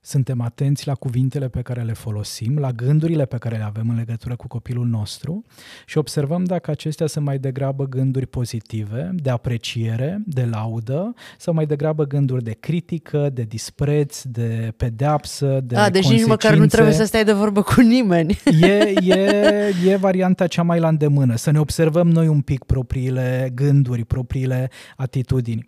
suntem 0.00 0.40
atenți 0.40 0.86
la 0.86 0.94
cuvintele 0.94 1.48
pe 1.48 1.62
care 1.62 1.82
le 1.82 1.92
folosim, 1.92 2.58
la 2.58 2.70
gândurile 2.70 3.24
pe 3.24 3.36
care 3.36 3.56
le 3.56 3.64
avem 3.64 3.88
în 3.88 3.96
legătură 3.96 4.36
cu 4.36 4.46
copilul 4.46 4.86
nostru 4.86 5.44
și 5.86 5.98
observăm 5.98 6.44
dacă 6.44 6.70
acestea 6.70 7.06
sunt 7.06 7.24
mai 7.24 7.38
degrabă 7.38 7.86
gânduri 7.86 8.26
pozitive, 8.26 9.10
de 9.14 9.30
apreciere, 9.30 10.22
de 10.26 10.48
laudă, 10.50 11.14
sau 11.38 11.54
mai 11.54 11.66
degrabă 11.66 12.04
gânduri 12.04 12.44
de 12.44 12.56
critică, 12.60 13.30
de 13.32 13.42
dispreț, 13.42 14.22
de 14.22 14.72
pedeapsă, 14.76 15.60
de 15.64 15.76
A, 15.76 15.90
deci 15.90 16.08
nici 16.08 16.26
măcar 16.26 16.54
nu 16.54 16.66
trebuie 16.66 16.94
să 16.94 17.04
stai 17.04 17.24
de 17.24 17.32
vorbă 17.32 17.62
cu 17.62 17.80
nimeni. 17.80 18.40
E, 18.60 18.92
e, 19.02 19.74
e 19.86 19.96
varianta 19.96 20.46
cea 20.46 20.62
mai 20.62 20.80
la 20.80 20.88
îndemână, 20.88 21.36
să 21.36 21.50
ne 21.50 21.60
observăm 21.60 22.08
noi 22.10 22.28
un 22.28 22.40
pic 22.40 22.64
propriile 22.64 23.50
gânduri, 23.54 24.04
propriile 24.04 24.70
atitudini. 24.96 25.64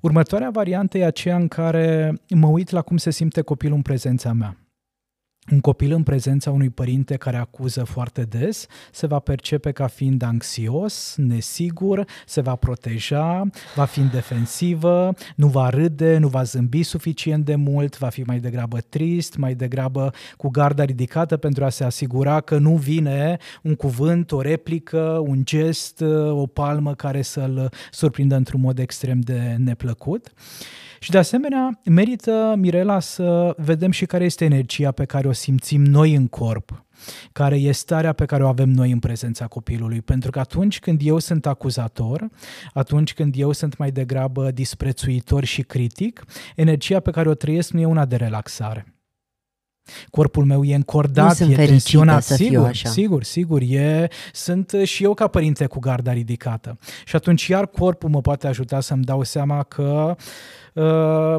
Următoarea 0.00 0.50
variantă 0.50 0.98
e 0.98 1.04
aceea 1.04 1.36
în 1.36 1.48
care 1.48 2.14
mă 2.34 2.46
uit 2.46 2.70
la 2.70 2.82
cum 2.82 2.96
se 2.96 3.10
simte 3.10 3.40
copilul 3.40 3.76
în 3.76 3.82
prezența 3.82 4.32
mea. 4.32 4.56
Un 5.52 5.60
copil 5.60 5.92
în 5.92 6.02
prezența 6.02 6.50
unui 6.50 6.70
părinte 6.70 7.16
care 7.16 7.36
acuză 7.36 7.84
foarte 7.84 8.22
des 8.22 8.66
se 8.92 9.06
va 9.06 9.18
percepe 9.18 9.72
ca 9.72 9.86
fiind 9.86 10.22
anxios, 10.22 11.14
nesigur, 11.16 12.04
se 12.26 12.40
va 12.40 12.54
proteja, 12.54 13.42
va 13.74 13.84
fi 13.84 14.00
în 14.00 14.08
defensivă, 14.12 15.14
nu 15.36 15.46
va 15.46 15.68
râde, 15.68 16.18
nu 16.18 16.28
va 16.28 16.42
zâmbi 16.42 16.82
suficient 16.82 17.44
de 17.44 17.54
mult, 17.54 17.98
va 17.98 18.08
fi 18.08 18.22
mai 18.22 18.38
degrabă 18.38 18.78
trist, 18.88 19.36
mai 19.36 19.54
degrabă 19.54 20.12
cu 20.36 20.48
garda 20.48 20.84
ridicată 20.84 21.36
pentru 21.36 21.64
a 21.64 21.68
se 21.68 21.84
asigura 21.84 22.40
că 22.40 22.58
nu 22.58 22.76
vine 22.76 23.38
un 23.62 23.74
cuvânt, 23.74 24.32
o 24.32 24.40
replică, 24.40 25.22
un 25.26 25.44
gest, 25.44 26.00
o 26.30 26.46
palmă 26.46 26.94
care 26.94 27.22
să-l 27.22 27.72
surprindă 27.90 28.36
într-un 28.36 28.60
mod 28.60 28.78
extrem 28.78 29.20
de 29.20 29.56
neplăcut. 29.58 30.32
Și 31.00 31.10
de 31.10 31.18
asemenea, 31.18 31.80
merită, 31.84 32.54
Mirela, 32.56 33.00
să 33.00 33.54
vedem 33.56 33.90
și 33.90 34.06
care 34.06 34.24
este 34.24 34.44
energia 34.44 34.90
pe 34.90 35.04
care 35.04 35.28
o 35.28 35.32
simțim 35.36 35.84
noi 35.84 36.14
în 36.14 36.26
corp, 36.26 36.84
care 37.32 37.56
e 37.56 37.72
starea 37.72 38.12
pe 38.12 38.24
care 38.24 38.44
o 38.44 38.48
avem 38.48 38.68
noi 38.68 38.90
în 38.90 38.98
prezența 38.98 39.46
copilului. 39.46 40.00
Pentru 40.00 40.30
că 40.30 40.38
atunci 40.38 40.78
când 40.78 41.00
eu 41.04 41.18
sunt 41.18 41.46
acuzator, 41.46 42.28
atunci 42.72 43.14
când 43.14 43.34
eu 43.36 43.52
sunt 43.52 43.76
mai 43.76 43.90
degrabă 43.90 44.50
disprețuitor 44.50 45.44
și 45.44 45.62
critic, 45.62 46.24
energia 46.56 47.00
pe 47.00 47.10
care 47.10 47.28
o 47.28 47.34
trăiesc 47.34 47.70
nu 47.70 47.80
e 47.80 47.86
una 47.86 48.04
de 48.04 48.16
relaxare. 48.16 48.90
Corpul 50.10 50.44
meu 50.44 50.64
e 50.64 50.74
încordat, 50.74 51.38
e 51.40 51.54
tensionat. 51.54 52.22
Sigur, 52.22 52.66
așa. 52.66 52.88
sigur, 52.88 53.22
sigur. 53.22 53.60
E, 53.62 54.08
sunt 54.32 54.72
și 54.84 55.04
eu 55.04 55.14
ca 55.14 55.26
părinte 55.26 55.66
cu 55.66 55.78
garda 55.78 56.12
ridicată. 56.12 56.78
Și 57.04 57.16
atunci 57.16 57.46
iar 57.46 57.66
corpul 57.66 58.08
mă 58.10 58.20
poate 58.20 58.46
ajuta 58.46 58.80
să-mi 58.80 59.04
dau 59.04 59.22
seama 59.22 59.62
că 59.62 60.16
uh, 60.18 60.24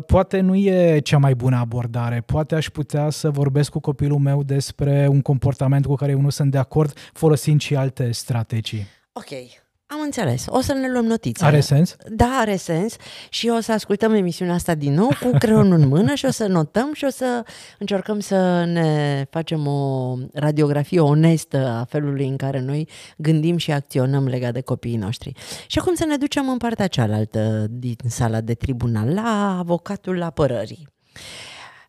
poate 0.05 0.39
nu 0.39 0.55
e 0.55 0.99
cea 0.99 1.17
mai 1.17 1.35
bună 1.35 1.57
abordare. 1.57 2.23
Poate 2.25 2.55
aș 2.55 2.69
putea 2.69 3.09
să 3.09 3.29
vorbesc 3.29 3.71
cu 3.71 3.79
copilul 3.79 4.19
meu 4.19 4.43
despre 4.43 5.07
un 5.09 5.21
comportament 5.21 5.85
cu 5.85 5.95
care 5.95 6.11
eu 6.11 6.21
nu 6.21 6.29
sunt 6.29 6.51
de 6.51 6.57
acord, 6.57 6.93
folosind 7.13 7.61
și 7.61 7.75
alte 7.75 8.11
strategii. 8.11 8.85
Ok. 9.13 9.65
Am 9.89 9.99
înțeles. 10.03 10.45
O 10.47 10.61
să 10.61 10.73
ne 10.73 10.91
luăm 10.91 11.05
notițe. 11.05 11.45
Are 11.45 11.59
sens? 11.59 11.95
Da, 12.09 12.37
are 12.39 12.55
sens. 12.55 12.95
Și 13.29 13.47
o 13.47 13.59
să 13.59 13.71
ascultăm 13.71 14.13
emisiunea 14.13 14.53
asta 14.53 14.75
din 14.75 14.93
nou 14.93 15.07
cu 15.07 15.37
creionul 15.37 15.79
în 15.79 15.87
mână 15.87 16.13
și 16.15 16.25
o 16.25 16.31
să 16.31 16.45
notăm 16.47 16.93
și 16.93 17.05
o 17.05 17.09
să 17.09 17.43
încercăm 17.79 18.19
să 18.19 18.63
ne 18.63 19.25
facem 19.29 19.67
o 19.67 20.13
radiografie 20.33 20.99
onestă 20.99 21.67
a 21.67 21.83
felului 21.83 22.27
în 22.27 22.35
care 22.35 22.59
noi 22.59 22.89
gândim 23.17 23.57
și 23.57 23.71
acționăm 23.71 24.27
legat 24.27 24.53
de 24.53 24.61
copiii 24.61 24.97
noștri. 24.97 25.31
Și 25.67 25.79
acum 25.79 25.93
să 25.93 26.05
ne 26.05 26.15
ducem 26.15 26.49
în 26.49 26.57
partea 26.57 26.87
cealaltă 26.87 27.65
din 27.69 27.95
sala 28.07 28.41
de 28.41 28.53
tribunal, 28.53 29.13
la 29.13 29.55
avocatul 29.59 30.21
apărării. 30.21 30.87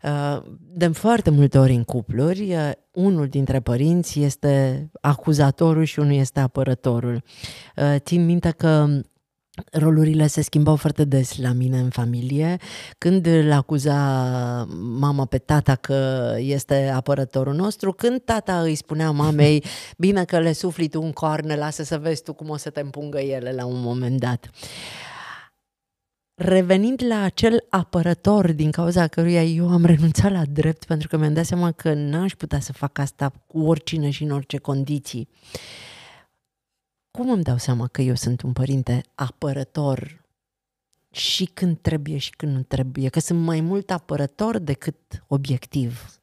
Uh, 0.02 0.42
de 0.58 0.88
foarte 0.88 1.30
multe 1.30 1.58
ori 1.58 1.72
în 1.72 1.84
cupluri, 1.84 2.54
uh, 2.54 2.70
unul 2.92 3.26
dintre 3.26 3.60
părinți 3.60 4.20
este 4.20 4.90
acuzatorul 5.00 5.84
și 5.84 5.98
unul 5.98 6.12
este 6.12 6.40
apărătorul. 6.40 7.22
Uh, 7.76 7.94
țin 7.98 8.24
minte 8.24 8.50
că 8.50 8.86
rolurile 9.72 10.26
se 10.26 10.42
schimbau 10.42 10.76
foarte 10.76 11.04
des 11.04 11.38
la 11.38 11.52
mine 11.52 11.78
în 11.78 11.88
familie. 11.88 12.56
Când 12.98 13.26
îl 13.26 13.52
acuza 13.52 13.94
mama 14.98 15.24
pe 15.24 15.38
tata 15.38 15.74
că 15.74 16.34
este 16.38 16.92
apărătorul 16.94 17.54
nostru, 17.54 17.92
când 17.92 18.22
tata 18.24 18.60
îi 18.60 18.74
spunea 18.74 19.10
mamei, 19.10 19.64
bine 19.96 20.24
că 20.24 20.38
le 20.38 20.52
sufli 20.52 20.88
tu 20.88 21.02
un 21.02 21.12
coarne, 21.12 21.56
lasă 21.56 21.82
să 21.82 21.98
vezi 21.98 22.22
tu 22.22 22.32
cum 22.32 22.48
o 22.48 22.56
să 22.56 22.70
te 22.70 22.80
împungă 22.80 23.18
ele 23.18 23.52
la 23.52 23.64
un 23.64 23.80
moment 23.80 24.20
dat. 24.20 24.50
Uh, 24.52 25.07
revenind 26.38 27.02
la 27.08 27.22
acel 27.22 27.64
apărător 27.68 28.52
din 28.52 28.70
cauza 28.70 29.06
căruia 29.06 29.44
eu 29.44 29.68
am 29.68 29.84
renunțat 29.84 30.32
la 30.32 30.44
drept 30.44 30.84
pentru 30.84 31.08
că 31.08 31.16
mi-am 31.16 31.32
dat 31.32 31.44
seama 31.44 31.72
că 31.72 31.94
n-aș 31.94 32.32
putea 32.32 32.60
să 32.60 32.72
fac 32.72 32.98
asta 32.98 33.32
cu 33.46 33.60
oricine 33.60 34.10
și 34.10 34.22
în 34.22 34.30
orice 34.30 34.58
condiții. 34.58 35.28
Cum 37.10 37.30
îmi 37.30 37.42
dau 37.42 37.56
seama 37.56 37.86
că 37.86 38.02
eu 38.02 38.14
sunt 38.14 38.42
un 38.42 38.52
părinte 38.52 39.00
apărător 39.14 40.24
și 41.10 41.44
când 41.44 41.78
trebuie 41.80 42.18
și 42.18 42.30
când 42.30 42.54
nu 42.54 42.62
trebuie? 42.62 43.08
Că 43.08 43.20
sunt 43.20 43.40
mai 43.40 43.60
mult 43.60 43.90
apărător 43.90 44.58
decât 44.58 44.96
obiectiv. 45.26 46.20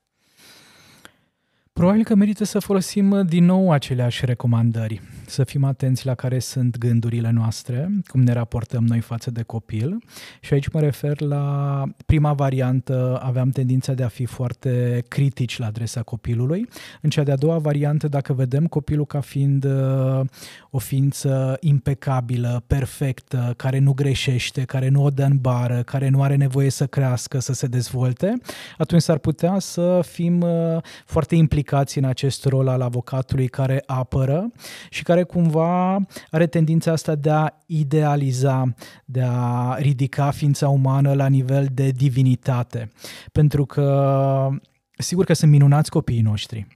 Probabil 1.73 2.03
că 2.03 2.15
merită 2.15 2.43
să 2.43 2.59
folosim 2.59 3.11
uh, 3.11 3.25
din 3.25 3.45
nou 3.45 3.71
aceleași 3.71 4.25
recomandări, 4.25 5.01
să 5.29 5.43
fim 5.43 5.63
atenți 5.63 6.05
la 6.05 6.15
care 6.15 6.39
sunt 6.39 6.77
gândurile 6.77 7.29
noastre, 7.29 7.89
cum 8.07 8.21
ne 8.21 8.33
raportăm 8.33 8.83
noi 8.83 8.99
față 8.99 9.31
de 9.31 9.41
copil. 9.41 9.97
Și 10.41 10.53
aici 10.53 10.67
mă 10.67 10.79
refer 10.79 11.21
la 11.21 11.83
prima 12.05 12.33
variantă, 12.33 13.19
aveam 13.23 13.49
tendința 13.49 13.93
de 13.93 14.03
a 14.03 14.07
fi 14.07 14.25
foarte 14.25 15.03
critici 15.07 15.57
la 15.57 15.65
adresa 15.65 16.01
copilului. 16.01 16.67
În 17.01 17.09
cea 17.09 17.23
de-a 17.23 17.35
doua 17.35 17.57
variantă, 17.57 18.07
dacă 18.07 18.33
vedem 18.33 18.67
copilul 18.67 19.05
ca 19.05 19.19
fiind 19.19 19.65
uh, 19.65 20.21
o 20.69 20.77
ființă 20.77 21.57
impecabilă, 21.59 22.63
perfectă, 22.67 23.53
care 23.57 23.79
nu 23.79 23.93
greșește, 23.93 24.61
care 24.61 24.89
nu 24.89 25.03
o 25.03 25.09
dă 25.09 25.23
în 25.23 25.37
bară, 25.37 25.81
care 25.83 26.09
nu 26.09 26.21
are 26.21 26.35
nevoie 26.35 26.69
să 26.69 26.85
crească, 26.87 27.39
să 27.39 27.53
se 27.53 27.67
dezvolte, 27.67 28.33
atunci 28.77 29.01
s-ar 29.01 29.17
putea 29.17 29.59
să 29.59 29.99
fim 30.03 30.41
uh, 30.41 30.77
foarte 31.05 31.35
implicați 31.35 31.53
implicați 31.55 31.97
în 31.97 32.03
acest 32.03 32.45
rol 32.45 32.67
al 32.67 32.81
avocatului 32.81 33.47
care 33.47 33.83
apără 33.85 34.51
și 34.89 35.03
care 35.03 35.14
cumva 35.23 35.99
are 36.31 36.47
tendința 36.47 36.91
asta 36.91 37.15
de 37.15 37.29
a 37.29 37.49
idealiza, 37.65 38.73
de 39.05 39.21
a 39.21 39.75
ridica 39.77 40.31
ființa 40.31 40.69
umană 40.69 41.13
la 41.13 41.27
nivel 41.27 41.67
de 41.73 41.89
divinitate. 41.89 42.91
Pentru 43.31 43.65
că 43.65 44.49
sigur 44.97 45.25
că 45.25 45.33
sunt 45.33 45.51
minunați 45.51 45.89
copiii 45.89 46.21
noștri 46.21 46.67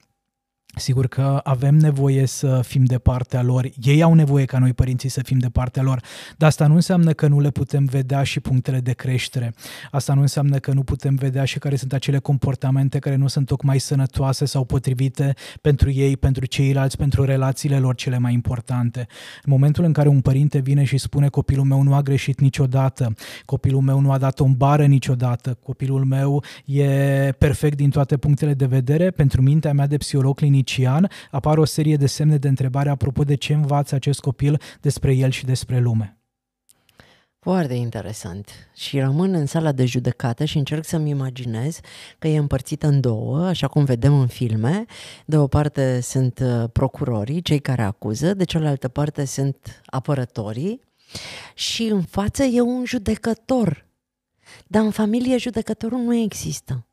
Sigur 0.80 1.08
că 1.08 1.40
avem 1.44 1.76
nevoie 1.76 2.26
să 2.26 2.62
fim 2.64 2.84
de 2.84 2.98
partea 2.98 3.42
lor, 3.42 3.70
ei 3.82 4.02
au 4.02 4.14
nevoie 4.14 4.46
ca 4.46 4.58
noi 4.58 4.74
părinții 4.74 5.10
să 5.10 5.22
fim 5.24 5.38
de 5.38 5.50
partea 5.50 5.82
lor, 5.84 6.02
dar 6.38 6.50
asta 6.50 6.68
nu 6.68 6.74
înseamnă 6.74 7.14
că 7.14 7.28
nu 7.28 7.40
le 7.40 7.50
putem 7.50 7.86
vedea 7.86 8.24
și 8.24 8.40
punctele 8.40 8.80
de 8.80 8.94
creștere. 8.94 9.54
Asta 9.92 10.14
nu 10.14 10.22
înseamnă 10.22 10.58
că 10.58 10.72
nu 10.74 10.84
putem 10.84 11.16
vedea 11.16 11.46
și 11.46 11.60
care 11.60 11.76
sunt 11.76 11.94
acele 11.94 12.18
comportamente 12.20 13.00
care 13.00 13.16
nu 13.16 13.28
sunt 13.28 13.46
tocmai 13.46 13.80
sănătoase 13.80 14.46
sau 14.46 14.64
potrivite 14.64 15.34
pentru 15.62 15.92
ei, 15.92 16.18
pentru 16.18 16.46
ceilalți, 16.46 16.98
pentru 16.98 17.24
relațiile 17.24 17.80
lor 17.80 17.96
cele 17.96 18.18
mai 18.18 18.34
importante. 18.34 19.00
În 19.44 19.52
momentul 19.52 19.84
în 19.84 19.94
care 19.94 20.08
un 20.08 20.22
părinte 20.22 20.60
vine 20.60 20.84
și 20.84 20.98
spune 20.98 21.28
copilul 21.28 21.66
meu 21.66 21.82
nu 21.82 21.94
a 21.94 22.02
greșit 22.02 22.40
niciodată, 22.40 23.14
copilul 23.46 23.82
meu 23.82 24.00
nu 24.00 24.12
a 24.12 24.18
dat 24.18 24.40
o 24.40 24.46
bară 24.48 24.86
niciodată, 24.86 25.58
copilul 25.64 26.06
meu 26.06 26.44
e 26.66 26.86
perfect 27.38 27.78
din 27.78 27.90
toate 27.90 28.18
punctele 28.18 28.54
de 28.54 28.66
vedere, 28.66 29.12
pentru 29.12 29.42
mintea 29.42 29.74
mea 29.74 29.88
de 29.88 29.98
psiholog 29.98 30.36
clinic 30.36 30.68
clinician, 30.70 31.10
apar 31.32 31.58
o 31.58 31.66
serie 31.66 31.96
de 31.96 32.08
semne 32.08 32.38
de 32.38 32.48
întrebare 32.48 32.90
apropo 32.90 33.24
de 33.24 33.36
ce 33.36 33.54
învață 33.54 33.96
acest 33.96 34.20
copil 34.20 34.62
despre 34.82 35.14
el 35.14 35.32
și 35.32 35.46
despre 35.46 35.80
lume. 35.80 36.14
Foarte 37.40 37.74
interesant. 37.74 38.50
Și 38.76 39.00
rămân 39.00 39.34
în 39.34 39.46
sala 39.46 39.72
de 39.72 39.86
judecată 39.86 40.46
și 40.46 40.58
încerc 40.58 40.86
să-mi 40.86 41.10
imaginez 41.10 41.80
că 42.20 42.28
e 42.28 42.38
împărțită 42.38 42.88
în 42.88 43.02
două, 43.02 43.46
așa 43.46 43.68
cum 43.68 43.84
vedem 43.84 44.20
în 44.20 44.28
filme. 44.28 44.86
De 45.26 45.38
o 45.38 45.48
parte 45.48 46.00
sunt 46.00 46.40
uh, 46.40 46.64
procurorii, 46.72 47.42
cei 47.42 47.60
care 47.60 47.82
acuză, 47.82 48.34
de 48.34 48.44
cealaltă 48.44 48.88
parte 48.88 49.26
sunt 49.26 49.82
apărătorii 49.86 50.82
și 51.54 51.84
în 51.84 52.02
față 52.02 52.44
e 52.44 52.62
un 52.62 52.86
judecător. 52.86 53.86
Dar 54.68 54.84
în 54.84 54.92
familie 54.92 55.38
judecătorul 55.38 56.00
nu 56.00 56.16
există. 56.16 56.86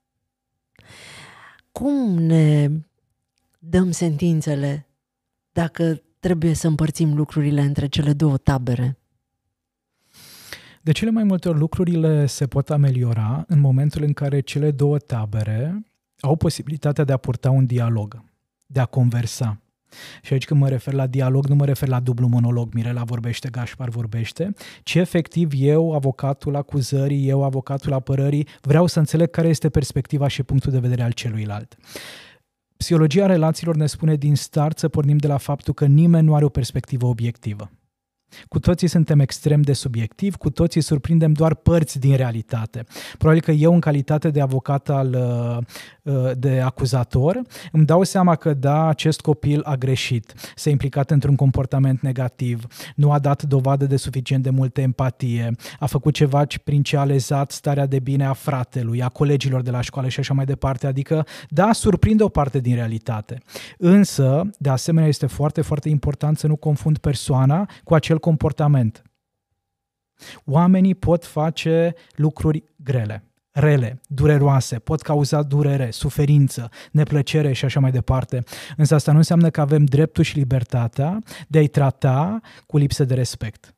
Cum 1.72 2.18
ne 2.18 2.68
dăm 3.68 3.90
sentințele 3.90 4.86
dacă 5.52 6.02
trebuie 6.18 6.54
să 6.54 6.66
împărțim 6.66 7.14
lucrurile 7.14 7.60
între 7.60 7.86
cele 7.86 8.12
două 8.12 8.36
tabere? 8.36 8.98
De 10.82 10.92
cele 10.92 11.10
mai 11.10 11.24
multe 11.24 11.48
ori 11.48 11.58
lucrurile 11.58 12.26
se 12.26 12.46
pot 12.46 12.70
ameliora 12.70 13.44
în 13.48 13.60
momentul 13.60 14.02
în 14.02 14.12
care 14.12 14.40
cele 14.40 14.70
două 14.70 14.98
tabere 14.98 15.86
au 16.20 16.36
posibilitatea 16.36 17.04
de 17.04 17.12
a 17.12 17.16
purta 17.16 17.50
un 17.50 17.66
dialog, 17.66 18.24
de 18.66 18.80
a 18.80 18.84
conversa, 18.84 19.60
Și 20.22 20.32
aici 20.32 20.44
când 20.44 20.60
mă 20.60 20.68
refer 20.68 20.94
la 20.94 21.06
dialog, 21.06 21.46
nu 21.46 21.54
mă 21.54 21.64
refer 21.64 21.88
la 21.88 22.00
dublu 22.00 22.26
monolog, 22.26 22.74
Mirela 22.74 23.04
vorbește, 23.04 23.48
Gașpar 23.48 23.88
vorbește, 23.88 24.54
ci 24.82 24.94
efectiv 24.94 25.50
eu, 25.54 25.94
avocatul 25.94 26.56
acuzării, 26.56 27.28
eu, 27.28 27.44
avocatul 27.44 27.92
apărării, 27.92 28.46
vreau 28.60 28.86
să 28.86 28.98
înțeleg 28.98 29.30
care 29.30 29.48
este 29.48 29.68
perspectiva 29.68 30.28
și 30.28 30.42
punctul 30.42 30.72
de 30.72 30.78
vedere 30.78 31.02
al 31.02 31.12
celuilalt. 31.12 31.76
Psihologia 32.76 33.26
relațiilor 33.26 33.76
ne 33.76 33.86
spune 33.86 34.14
din 34.14 34.36
start 34.36 34.78
să 34.78 34.88
pornim 34.88 35.16
de 35.16 35.26
la 35.26 35.36
faptul 35.36 35.74
că 35.74 35.86
nimeni 35.86 36.26
nu 36.26 36.34
are 36.34 36.44
o 36.44 36.48
perspectivă 36.48 37.06
obiectivă. 37.06 37.70
Cu 38.48 38.58
toții 38.58 38.88
suntem 38.88 39.20
extrem 39.20 39.60
de 39.60 39.72
subiectivi, 39.72 40.36
cu 40.36 40.50
toții 40.50 40.80
surprindem 40.80 41.32
doar 41.32 41.54
părți 41.54 41.98
din 41.98 42.16
realitate. 42.16 42.84
Probabil 43.18 43.42
că 43.42 43.50
eu, 43.50 43.74
în 43.74 43.80
calitate 43.80 44.30
de 44.30 44.40
avocat 44.40 44.88
al, 44.88 45.14
uh, 45.14 45.56
uh, 45.56 45.64
de 46.38 46.60
acuzator, 46.60 47.40
îmi 47.72 47.84
dau 47.84 48.02
seama 48.02 48.34
că 48.34 48.54
da, 48.54 48.86
acest 48.86 49.20
copil 49.20 49.62
a 49.64 49.74
greșit, 49.74 50.34
s-a 50.54 50.70
implicat 50.70 51.10
într-un 51.10 51.36
comportament 51.36 52.00
negativ, 52.00 52.66
nu 52.94 53.12
a 53.12 53.18
dat 53.18 53.42
dovadă 53.42 53.86
de 53.86 53.96
suficient 53.96 54.42
de 54.42 54.50
multă 54.50 54.80
empatie, 54.80 55.50
a 55.78 55.86
făcut 55.86 56.14
ceva 56.14 56.44
prin 56.64 56.82
ce 56.82 56.96
a 56.96 57.04
lezat 57.04 57.50
starea 57.50 57.86
de 57.86 57.98
bine 57.98 58.26
a 58.26 58.32
fratelui, 58.32 59.02
a 59.02 59.08
colegilor 59.08 59.62
de 59.62 59.70
la 59.70 59.80
școală 59.80 60.08
și 60.08 60.20
așa 60.20 60.34
mai 60.34 60.44
departe. 60.44 60.86
Adică, 60.86 61.26
da, 61.48 61.72
surprinde 61.72 62.22
o 62.22 62.28
parte 62.28 62.58
din 62.58 62.74
realitate. 62.74 63.38
Însă, 63.78 64.50
de 64.58 64.68
asemenea, 64.68 65.08
este 65.08 65.26
foarte, 65.26 65.60
foarte 65.62 65.88
important 65.88 66.38
să 66.38 66.46
nu 66.46 66.56
confund 66.56 66.98
persoana 66.98 67.70
cu 67.84 67.94
acel 67.94 68.18
comportament. 68.18 69.02
Oamenii 70.44 70.94
pot 70.94 71.24
face 71.24 71.94
lucruri 72.14 72.64
grele, 72.76 73.24
rele, 73.58 74.00
dureroase, 74.06 74.78
pot 74.78 75.02
cauza 75.02 75.42
durere, 75.42 75.90
suferință, 75.90 76.68
neplăcere 76.90 77.52
și 77.52 77.64
așa 77.64 77.80
mai 77.80 77.90
departe. 77.90 78.42
Însă 78.76 78.94
asta 78.94 79.10
nu 79.10 79.16
înseamnă 79.16 79.50
că 79.50 79.60
avem 79.60 79.84
dreptul 79.84 80.24
și 80.24 80.36
libertatea 80.36 81.18
de 81.48 81.58
a-i 81.58 81.66
trata 81.66 82.40
cu 82.66 82.76
lipsă 82.76 83.04
de 83.04 83.14
respect. 83.14 83.75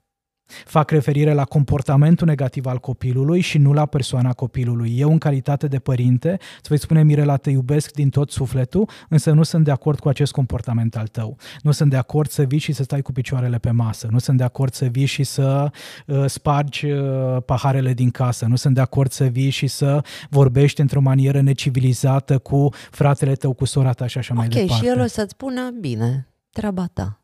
Fac 0.65 0.91
referire 0.91 1.33
la 1.33 1.45
comportamentul 1.45 2.27
negativ 2.27 2.67
al 2.67 2.79
copilului 2.79 3.41
și 3.41 3.59
nu 3.59 3.73
la 3.73 3.87
persoana 3.87 4.33
copilului. 4.33 4.99
Eu, 4.99 5.11
în 5.11 5.19
calitate 5.19 5.67
de 5.67 5.79
părinte, 5.79 6.39
îți 6.59 6.69
voi 6.69 6.79
spune, 6.79 7.03
Mirela, 7.03 7.37
te 7.37 7.51
iubesc 7.51 7.93
din 7.93 8.11
tot 8.11 8.31
sufletul, 8.31 8.89
însă 9.09 9.33
nu 9.33 9.43
sunt 9.43 9.65
de 9.65 9.71
acord 9.71 9.99
cu 9.99 10.09
acest 10.09 10.33
comportament 10.33 10.97
al 10.97 11.07
tău. 11.07 11.37
Nu 11.63 11.71
sunt 11.71 11.91
de 11.91 11.97
acord 11.97 12.31
să 12.31 12.43
vii 12.43 12.59
și 12.59 12.73
să 12.73 12.83
stai 12.83 13.03
cu 13.03 13.13
picioarele 13.13 13.59
pe 13.59 13.71
masă. 13.71 14.09
Nu 14.11 14.19
sunt 14.19 14.37
de 14.37 14.45
acord 14.45 14.73
să 14.73 14.85
vii 14.85 15.05
și 15.05 15.25
să 15.25 15.71
uh, 16.07 16.25
spargi 16.27 16.87
uh, 16.87 17.43
paharele 17.45 17.93
din 17.93 18.11
casă. 18.11 18.47
Nu 18.47 18.57
sunt 18.57 18.75
de 18.75 18.81
acord 18.81 19.11
să 19.11 19.25
vii 19.25 19.51
și 19.51 19.67
să 19.67 20.05
vorbești 20.31 20.81
într-o 20.81 21.01
manieră 21.01 21.41
necivilizată 21.41 22.39
cu 22.39 22.69
fratele 22.91 23.35
tău, 23.35 23.53
cu 23.53 23.65
sora 23.65 23.93
ta 23.93 24.07
și 24.07 24.19
așa 24.19 24.35
okay, 24.35 24.47
mai 24.47 24.57
departe. 24.57 24.87
Ok, 24.87 24.93
și 24.93 24.99
el 24.99 25.05
o 25.05 25.07
să-ți 25.07 25.31
spună, 25.31 25.71
bine, 25.81 26.29
treaba 26.51 26.87
ta. 26.93 27.23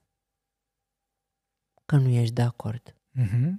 Că 1.86 1.96
nu 1.96 2.08
ești 2.08 2.34
de 2.34 2.42
acord. 2.42 2.94
Uh-huh. 3.20 3.50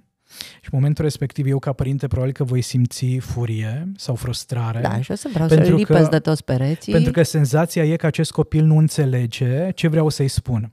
Și 0.60 0.68
în 0.70 0.78
momentul 0.78 1.04
respectiv, 1.04 1.46
eu 1.46 1.58
ca 1.58 1.72
părinte, 1.72 2.06
probabil 2.06 2.32
că 2.32 2.44
voi 2.44 2.60
simți 2.60 3.16
furie 3.16 3.92
sau 3.96 4.14
frustrare. 4.14 4.80
Da, 4.80 5.00
și 5.00 5.10
o 5.10 5.14
să 5.14 5.28
vreau 5.32 5.48
să-l 5.48 5.74
lipesc 5.74 6.10
de 6.10 6.18
toți 6.18 6.44
pereții. 6.44 6.92
Pentru 6.92 7.12
că 7.12 7.22
senzația 7.22 7.84
e 7.84 7.96
că 7.96 8.06
acest 8.06 8.30
copil 8.30 8.64
nu 8.64 8.76
înțelege 8.76 9.70
ce 9.70 9.88
vreau 9.88 10.08
să-i 10.08 10.28
spun. 10.28 10.72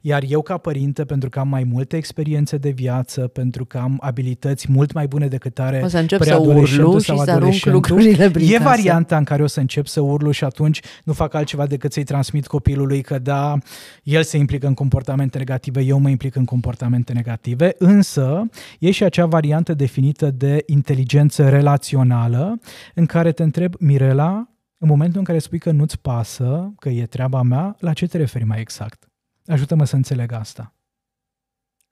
Iar 0.00 0.22
eu 0.28 0.42
ca 0.42 0.56
părinte, 0.56 1.04
pentru 1.04 1.28
că 1.28 1.38
am 1.38 1.48
mai 1.48 1.64
multe 1.64 1.96
experiențe 1.96 2.56
de 2.56 2.70
viață, 2.70 3.20
pentru 3.20 3.64
că 3.64 3.78
am 3.78 3.98
abilități 4.00 4.66
mult 4.70 4.92
mai 4.92 5.06
bune 5.06 5.26
decât 5.26 5.58
are 5.58 5.80
o 5.84 5.88
să 5.88 5.98
încep 5.98 6.22
să 6.22 6.36
urlu 6.36 6.98
și 6.98 7.16
să 7.18 7.30
arunc 7.30 7.64
lucrurile 7.64 8.30
prin 8.30 8.48
E 8.48 8.52
casă. 8.52 8.62
varianta 8.62 9.16
în 9.16 9.24
care 9.24 9.42
o 9.42 9.46
să 9.46 9.60
încep 9.60 9.86
să 9.86 10.00
urlu 10.00 10.30
și 10.30 10.44
atunci 10.44 10.80
nu 11.04 11.12
fac 11.12 11.34
altceva 11.34 11.66
decât 11.66 11.92
să-i 11.92 12.04
transmit 12.04 12.46
copilului 12.46 13.02
că 13.02 13.18
da, 13.18 13.58
el 14.02 14.22
se 14.22 14.36
implică 14.36 14.66
în 14.66 14.74
comportamente 14.74 15.38
negative, 15.38 15.80
eu 15.80 15.98
mă 15.98 16.08
implic 16.08 16.34
în 16.34 16.44
comportamente 16.44 17.12
negative, 17.12 17.74
însă 17.78 18.48
e 18.78 18.90
și 18.90 19.04
acea 19.04 19.26
variantă 19.26 19.74
definită 19.74 20.30
de 20.30 20.62
inteligență 20.66 21.48
relațională 21.48 22.58
în 22.94 23.06
care 23.06 23.32
te 23.32 23.42
întreb, 23.42 23.74
Mirela, 23.78 24.48
în 24.78 24.88
momentul 24.88 25.18
în 25.18 25.24
care 25.24 25.38
spui 25.38 25.58
că 25.58 25.70
nu-ți 25.70 26.00
pasă, 26.00 26.72
că 26.78 26.88
e 26.88 27.06
treaba 27.06 27.42
mea, 27.42 27.76
la 27.78 27.92
ce 27.92 28.06
te 28.06 28.16
referi 28.16 28.44
mai 28.44 28.60
exact? 28.60 29.08
Ajută-mă 29.46 29.84
să 29.84 29.96
înțeleg 29.96 30.32
asta. 30.32 30.74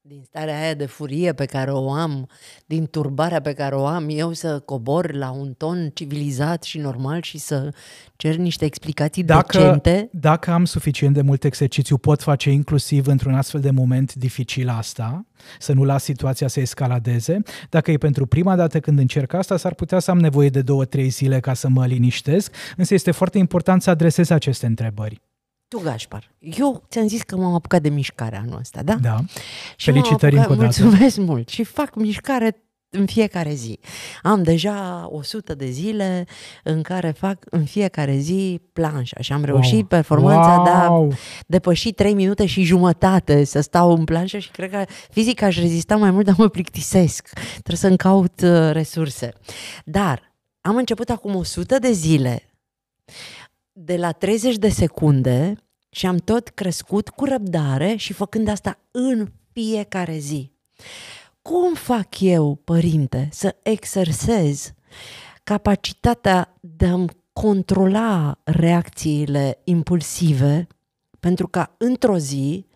Din 0.05 0.23
starea 0.25 0.61
aia 0.61 0.75
de 0.75 0.87
furie 0.87 1.33
pe 1.33 1.45
care 1.45 1.73
o 1.73 1.93
am, 1.93 2.29
din 2.67 2.87
turbarea 2.87 3.41
pe 3.41 3.53
care 3.53 3.75
o 3.75 3.87
am, 3.87 4.07
eu 4.09 4.33
să 4.33 4.59
cobor 4.59 5.13
la 5.13 5.31
un 5.31 5.53
ton 5.53 5.91
civilizat 5.95 6.63
și 6.63 6.79
normal 6.79 7.23
și 7.23 7.39
să 7.39 7.75
cer 8.17 8.37
niște 8.37 8.65
explicații 8.65 9.25
dacă, 9.25 9.59
decente. 9.59 10.09
Dacă 10.13 10.51
am 10.51 10.65
suficient 10.65 11.15
de 11.15 11.23
mult 11.23 11.45
exercițiu, 11.45 11.97
pot 11.99 12.23
face 12.23 12.51
inclusiv 12.51 13.07
într-un 13.07 13.35
astfel 13.35 13.61
de 13.61 13.71
moment 13.71 14.15
dificil 14.15 14.69
asta, 14.69 15.27
să 15.59 15.73
nu 15.73 15.85
las 15.85 16.03
situația 16.03 16.49
să 16.49 16.61
escaladeze. 16.61 17.43
Dacă 17.69 17.91
e 17.91 17.97
pentru 17.97 18.27
prima 18.27 18.57
dată 18.57 18.81
când 18.81 18.99
încerc 18.99 19.33
asta, 19.33 19.57
s-ar 19.57 19.75
putea 19.75 19.99
să 19.99 20.11
am 20.11 20.19
nevoie 20.19 20.49
de 20.49 20.63
două, 20.63 20.85
trei 20.85 21.09
zile 21.09 21.41
ca 21.41 21.55
să 21.55 21.69
mă 21.69 21.87
liniștesc, 21.87 22.55
însă 22.77 22.95
este 22.95 23.11
foarte 23.11 23.39
important 23.39 23.83
să 23.83 23.91
adresez 23.91 24.31
aceste 24.31 24.67
întrebări. 24.67 25.21
Tu, 25.73 25.79
Gașpar, 25.79 26.31
eu 26.39 26.83
ți-am 26.89 27.09
zis 27.09 27.23
că 27.23 27.37
m-am 27.37 27.55
apucat 27.55 27.83
de 27.83 27.89
mișcare 27.89 28.37
anul 28.37 28.59
ăsta, 28.59 28.83
da? 28.83 28.95
Da. 28.95 29.19
Și 29.77 29.91
Felicitări 29.91 30.37
încă 30.37 30.53
o 30.53 30.55
dată. 30.55 30.83
Mulțumesc 30.83 31.17
mult 31.17 31.49
și 31.49 31.65
fac 31.65 31.95
mișcare 31.95 32.63
în 32.89 33.07
fiecare 33.07 33.55
zi. 33.55 33.79
Am 34.23 34.43
deja 34.43 35.09
100 35.11 35.55
de 35.55 35.71
zile 35.71 36.27
în 36.63 36.83
care 36.83 37.11
fac 37.11 37.45
în 37.51 37.65
fiecare 37.65 38.17
zi 38.17 38.61
planșa 38.73 39.17
și 39.21 39.33
am 39.33 39.45
reușit 39.45 39.73
wow. 39.73 39.87
performanța 39.87 40.57
wow. 40.91 41.09
de 41.09 41.15
a 41.15 41.17
depăși 41.47 41.93
3 41.93 42.15
minute 42.15 42.47
și 42.47 42.63
jumătate 42.63 43.45
să 43.45 43.61
stau 43.61 43.91
în 43.93 44.05
planșă 44.05 44.39
și 44.39 44.51
cred 44.51 44.71
că 44.71 44.85
fizic 45.11 45.43
aș 45.43 45.59
rezista 45.59 45.97
mai 45.97 46.11
mult, 46.11 46.25
dar 46.25 46.35
mă 46.39 46.49
plictisesc. 46.49 47.29
Trebuie 47.51 47.77
să-mi 47.77 47.97
caut 47.97 48.41
uh, 48.41 48.71
resurse. 48.73 49.33
Dar 49.85 50.35
am 50.61 50.77
început 50.77 51.11
acum 51.11 51.35
100 51.35 51.79
de 51.79 51.93
zile 51.93 52.43
de 53.73 53.97
la 53.97 54.13
30 54.13 54.57
de 54.57 54.69
secunde 54.69 55.62
și 55.95 56.07
am 56.07 56.17
tot 56.17 56.49
crescut 56.49 57.09
cu 57.09 57.25
răbdare 57.25 57.97
și 57.97 58.13
făcând 58.13 58.49
asta 58.49 58.79
în 58.91 59.33
fiecare 59.53 60.19
zi. 60.19 60.51
Cum 61.43 61.75
fac 61.75 62.21
eu, 62.21 62.55
părinte, 62.55 63.29
să 63.33 63.57
exersez 63.63 64.73
capacitatea 65.45 66.57
de 66.61 66.87
a-mi 66.87 67.09
controla 67.33 68.39
reacțiile 68.45 69.61
impulsive 69.65 70.67
pentru 71.21 71.49
ca 71.49 71.75
într-o 71.79 72.19
zi 72.19 72.67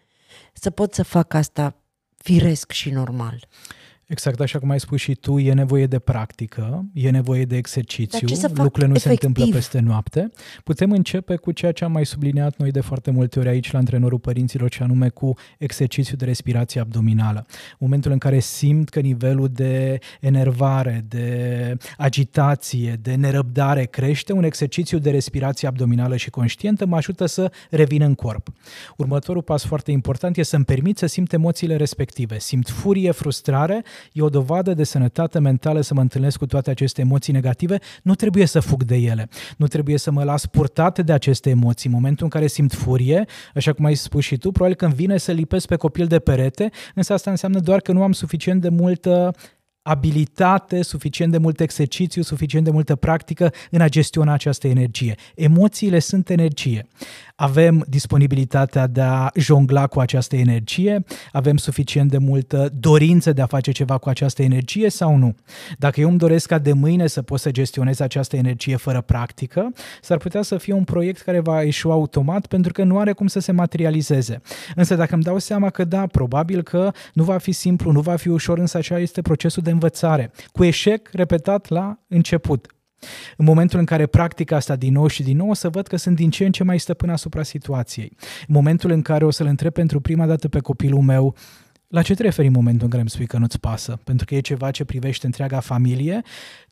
să 0.53 0.71
pot 0.71 0.95
să 0.95 1.03
fac 1.03 1.35
asta 1.35 1.77
firesc 2.17 2.71
și 2.71 2.91
normal? 2.91 3.49
Exact 4.07 4.41
așa 4.41 4.59
cum 4.59 4.71
ai 4.71 4.81
spus 4.81 5.01
și 5.01 5.15
tu, 5.15 5.39
e 5.39 5.53
nevoie 5.53 5.87
de 5.87 5.99
practică, 5.99 6.85
e 6.93 7.11
nevoie 7.11 7.45
de 7.45 7.57
exercițiu, 7.57 8.29
lucrurile 8.55 8.87
nu 8.87 8.95
efectiv? 8.95 9.01
se 9.01 9.27
întâmplă 9.27 9.55
peste 9.55 9.81
noapte. 9.81 10.31
Putem 10.65 10.91
începe 10.91 11.37
cu 11.37 11.53
ceea 11.53 11.73
ce 11.73 11.85
am 11.85 11.93
mai 11.93 12.07
subliniat 12.07 12.57
noi 12.57 12.71
de 12.71 12.81
foarte 12.81 13.11
multe 13.11 13.39
ori 13.39 13.49
aici 13.49 13.73
la 13.73 13.79
antrenorul 13.79 14.19
părinților, 14.19 14.69
ce 14.69 14.83
anume 14.83 15.09
cu 15.09 15.35
exercițiul 15.59 16.19
de 16.19 16.25
respirație 16.25 16.81
abdominală. 16.81 17.47
Momentul 17.79 18.13
în 18.13 18.19
care 18.19 18.39
simt 18.39 18.89
că 18.89 19.01
nivelul 19.01 19.49
de 19.49 19.99
enervare, 20.21 21.05
de 21.09 21.77
agitație, 21.97 22.99
de 23.03 23.15
nerăbdare 23.15 23.85
crește, 23.85 24.33
un 24.33 24.45
exercițiu 24.45 24.99
de 24.99 25.11
respirație 25.11 25.69
abdominală 25.69 26.17
și 26.17 26.31
conștientă 26.31 26.87
mă 26.87 26.97
ajută 26.97 27.27
să 27.27 27.53
revin 27.71 28.03
în 28.03 28.15
corp. 28.15 28.49
Următorul 28.97 29.43
pas 29.43 29.65
foarte 29.65 29.91
important 29.91 30.37
este 30.37 30.51
să-mi 30.51 30.65
permit 30.65 30.99
să 30.99 31.07
simt 31.07 31.33
emoțiile 31.33 31.77
respective. 31.77 32.39
Simt 32.39 32.69
furie, 32.69 33.11
frustrare, 33.11 33.85
e 34.13 34.23
o 34.23 34.29
dovadă 34.29 34.75
de 34.75 34.85
sănătate 34.85 35.39
mentală 35.39 35.81
să 35.81 35.95
mă 35.95 36.01
întâlnesc 36.01 36.39
cu 36.39 36.47
toate 36.47 36.71
aceste 36.71 37.01
emoții 37.01 37.33
negative, 37.33 37.79
nu 38.03 38.15
trebuie 38.15 38.47
să 38.47 38.61
fug 38.61 38.85
de 38.85 38.97
ele, 38.97 39.29
nu 39.57 39.67
trebuie 39.67 39.99
să 39.99 40.11
mă 40.11 40.25
las 40.25 40.47
purtate 40.47 41.03
de 41.03 41.13
aceste 41.13 41.51
emoții. 41.51 41.89
În 41.89 41.95
momentul 41.95 42.25
în 42.25 42.31
care 42.31 42.47
simt 42.47 42.73
furie, 42.73 43.25
așa 43.55 43.73
cum 43.73 43.85
ai 43.85 43.95
spus 43.95 44.25
și 44.25 44.37
tu, 44.37 44.51
probabil 44.51 44.77
că 44.77 44.85
îmi 44.85 44.95
vine 44.95 45.17
să 45.17 45.33
lipesc 45.33 45.67
pe 45.67 45.77
copil 45.77 46.07
de 46.07 46.19
perete, 46.19 46.71
însă 46.95 47.13
asta 47.13 47.31
înseamnă 47.31 47.59
doar 47.59 47.81
că 47.81 47.93
nu 47.93 48.03
am 48.03 48.13
suficient 48.13 48.61
de 48.61 48.69
multă 48.69 49.35
abilitate, 49.89 50.83
suficient 50.83 51.33
de 51.33 51.39
mult 51.39 51.61
exercițiu, 51.61 52.23
suficient 52.23 52.65
de 52.65 52.71
multă 52.71 52.97
practică 52.97 53.53
în 53.71 53.81
a 53.81 53.89
gestiona 53.89 54.33
această 54.33 54.69
energie. 54.69 55.15
Emoțiile 55.35 55.99
sunt 55.99 56.29
energie 56.29 56.87
avem 57.37 57.85
disponibilitatea 57.89 58.87
de 58.87 59.01
a 59.01 59.31
jongla 59.35 59.87
cu 59.87 60.01
această 60.01 60.37
energie, 60.37 61.05
avem 61.33 61.57
suficient 61.57 62.11
de 62.11 62.19
multă 62.19 62.69
dorință 62.81 63.33
de 63.33 63.43
a 63.43 63.47
face 63.47 63.71
ceva 63.71 63.99
cu 63.99 64.09
această 64.09 64.43
energie 64.43 64.89
sau 64.89 65.17
nu. 65.17 65.35
Dacă 65.79 66.01
eu 66.01 66.09
îmi 66.09 66.19
doresc 66.19 66.47
ca 66.47 66.59
de 66.59 66.73
mâine 66.73 67.07
să 67.07 67.23
pot 67.23 67.41
să 67.41 67.51
gestionez 67.51 68.01
această 68.01 68.37
energie 68.37 68.77
fără 68.77 69.01
practică, 69.01 69.73
s-ar 70.03 70.19
putea 70.19 70.43
să 70.43 70.57
fie 70.57 70.73
un 70.73 70.85
proiect 70.85 71.21
care 71.21 71.41
va 71.41 71.63
ieșua 71.63 71.93
automat 71.93 72.47
pentru 72.47 72.73
că 72.73 72.85
nu 72.85 72.99
are 72.99 73.13
cum 73.13 73.27
să 73.27 73.39
se 73.39 73.53
materializeze. 73.53 74.41
Însă 74.75 74.95
dacă 74.95 75.15
îmi 75.15 75.23
dau 75.23 75.39
seama 75.39 75.71
că 75.71 75.85
da, 75.85 76.07
probabil 76.07 76.63
că 76.63 76.93
nu 77.13 77.23
va 77.25 77.39
fi 77.39 77.53
simplu, 77.53 77.91
nu 77.91 78.01
va 78.01 78.17
fi 78.17 78.29
ușor, 78.29 78.59
însă 78.59 78.77
așa 78.77 78.99
este 78.99 79.23
procesul 79.23 79.63
de 79.63 79.71
învățare. 79.77 80.31
Cu 80.53 80.65
eșec 80.65 81.09
repetat 81.13 81.69
la 81.69 81.99
început 82.09 82.67
În 83.37 83.45
momentul 83.45 83.79
în 83.79 83.85
care 83.85 84.07
practic 84.07 84.51
asta 84.51 84.77
din 84.77 84.93
nou 84.93 85.07
și 85.07 85.23
din 85.23 85.37
nou, 85.37 85.49
o 85.49 85.55
să 85.55 85.69
văd 85.69 85.87
că 85.87 85.97
sunt 85.97 86.17
din 86.17 86.31
ce 86.31 86.45
în 86.45 86.53
ce 86.53 86.65
mai 86.65 86.79
stăpân 86.79 87.11
asupra 87.11 87.43
situației. 87.43 88.17
În 88.21 88.55
momentul 88.55 88.91
în 88.91 89.03
care 89.03 89.25
o 89.25 89.31
să-l 89.31 89.47
întreb 89.47 89.73
pentru 89.73 90.01
prima 90.01 90.27
dată 90.27 90.49
pe 90.49 90.61
copilul 90.61 91.01
meu, 91.01 91.35
la 91.89 92.03
ce 92.03 92.15
te 92.15 92.23
referi 92.23 92.47
în 92.47 92.53
momentul 92.53 92.83
în 92.85 92.89
care 92.89 93.01
îmi 93.01 93.11
spui 93.11 93.27
că 93.27 93.39
nu-ți 93.39 93.61
pasă? 93.61 94.01
Pentru 94.05 94.27
că 94.27 94.35
e 94.35 94.41
ceva 94.41 94.71
ce 94.71 94.85
privește 94.85 95.27
întreaga 95.27 95.61
familie 95.61 96.23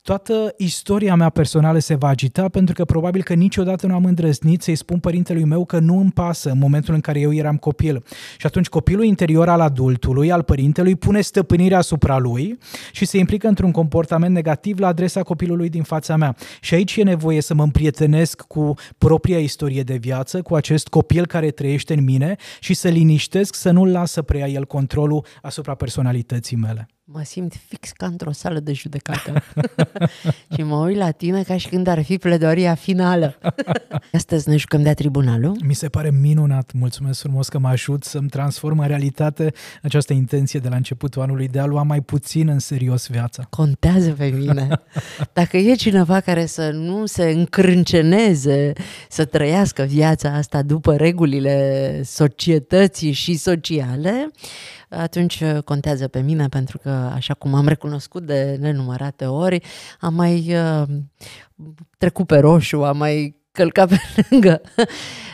toată 0.05 0.53
istoria 0.57 1.15
mea 1.15 1.29
personală 1.29 1.79
se 1.79 1.95
va 1.95 2.07
agita 2.07 2.49
pentru 2.49 2.73
că 2.73 2.85
probabil 2.85 3.23
că 3.23 3.33
niciodată 3.33 3.87
nu 3.87 3.93
am 3.93 4.05
îndrăznit 4.05 4.61
să-i 4.61 4.75
spun 4.75 4.99
părintelui 4.99 5.43
meu 5.43 5.65
că 5.65 5.79
nu 5.79 5.97
îmi 5.97 6.11
pasă 6.11 6.49
în 6.49 6.57
momentul 6.57 6.93
în 6.93 6.99
care 6.99 7.19
eu 7.19 7.33
eram 7.33 7.57
copil. 7.57 8.03
Și 8.37 8.45
atunci 8.45 8.67
copilul 8.67 9.03
interior 9.03 9.49
al 9.49 9.59
adultului, 9.59 10.31
al 10.31 10.43
părintelui, 10.43 10.95
pune 10.95 11.21
stăpânirea 11.21 11.77
asupra 11.77 12.17
lui 12.17 12.57
și 12.91 13.05
se 13.05 13.17
implică 13.17 13.47
într-un 13.47 13.71
comportament 13.71 14.33
negativ 14.33 14.79
la 14.79 14.87
adresa 14.87 15.23
copilului 15.23 15.69
din 15.69 15.83
fața 15.83 16.15
mea. 16.15 16.35
Și 16.61 16.73
aici 16.73 16.95
e 16.95 17.03
nevoie 17.03 17.41
să 17.41 17.53
mă 17.53 17.63
împrietenesc 17.63 18.41
cu 18.41 18.73
propria 18.97 19.39
istorie 19.39 19.83
de 19.83 19.95
viață, 19.95 20.41
cu 20.41 20.55
acest 20.55 20.87
copil 20.87 21.25
care 21.25 21.51
trăiește 21.51 21.93
în 21.93 22.03
mine 22.03 22.35
și 22.59 22.73
să 22.73 22.87
liniștesc 22.87 23.55
să 23.55 23.71
nu-l 23.71 23.91
las 23.91 24.11
să 24.11 24.21
preia 24.21 24.47
el 24.47 24.65
controlul 24.65 25.25
asupra 25.41 25.75
personalității 25.75 26.57
mele 26.57 26.87
mă 27.07 27.21
simt 27.23 27.53
fix 27.67 27.91
ca 27.91 28.05
într-o 28.05 28.31
sală 28.31 28.59
de 28.59 28.73
judecată. 28.73 29.43
și 30.55 30.63
mă 30.63 30.75
uit 30.75 30.97
la 30.97 31.11
tine 31.11 31.43
ca 31.43 31.57
și 31.57 31.67
când 31.67 31.87
ar 31.87 32.03
fi 32.03 32.17
pledoaria 32.17 32.75
finală. 32.75 33.37
Astăzi 34.13 34.49
ne 34.49 34.57
jucăm 34.57 34.81
de 34.81 34.93
tribunalul. 34.93 35.57
Mi 35.63 35.73
se 35.73 35.87
pare 35.87 36.11
minunat. 36.21 36.71
Mulțumesc 36.73 37.19
frumos 37.19 37.49
că 37.49 37.59
mă 37.59 37.67
ajut 37.67 38.03
să-mi 38.03 38.29
transform 38.29 38.79
în 38.79 38.87
realitate 38.87 39.53
această 39.81 40.13
intenție 40.13 40.59
de 40.59 40.69
la 40.69 40.75
începutul 40.75 41.21
anului 41.21 41.47
de 41.47 41.59
a 41.59 41.65
lua 41.65 41.83
mai 41.83 42.01
puțin 42.01 42.47
în 42.47 42.59
serios 42.59 43.07
viața. 43.07 43.47
Contează 43.49 44.11
pe 44.11 44.25
mine. 44.25 44.67
Dacă 45.33 45.57
e 45.57 45.75
cineva 45.75 46.19
care 46.19 46.45
să 46.45 46.69
nu 46.69 47.05
se 47.05 47.29
încrânceneze 47.29 48.73
să 49.09 49.25
trăiască 49.25 49.83
viața 49.83 50.29
asta 50.29 50.61
după 50.61 50.95
regulile 50.95 52.01
societății 52.03 53.11
și 53.11 53.35
sociale, 53.35 54.31
atunci 54.89 55.41
uh, 55.41 55.63
contează 55.63 56.07
pe 56.07 56.19
mine 56.19 56.47
pentru 56.47 56.77
că, 56.77 56.89
așa 56.89 57.33
cum 57.33 57.53
am 57.53 57.67
recunoscut 57.67 58.25
de 58.25 58.57
nenumărate 58.59 59.25
ori, 59.25 59.63
am 59.99 60.13
mai 60.13 60.55
uh, 60.55 60.87
trecut 61.97 62.27
pe 62.27 62.37
roșu, 62.37 62.83
am 62.83 62.97
mai 62.97 63.35
călcat 63.51 63.89
pe 63.89 63.97
lângă. 64.29 64.61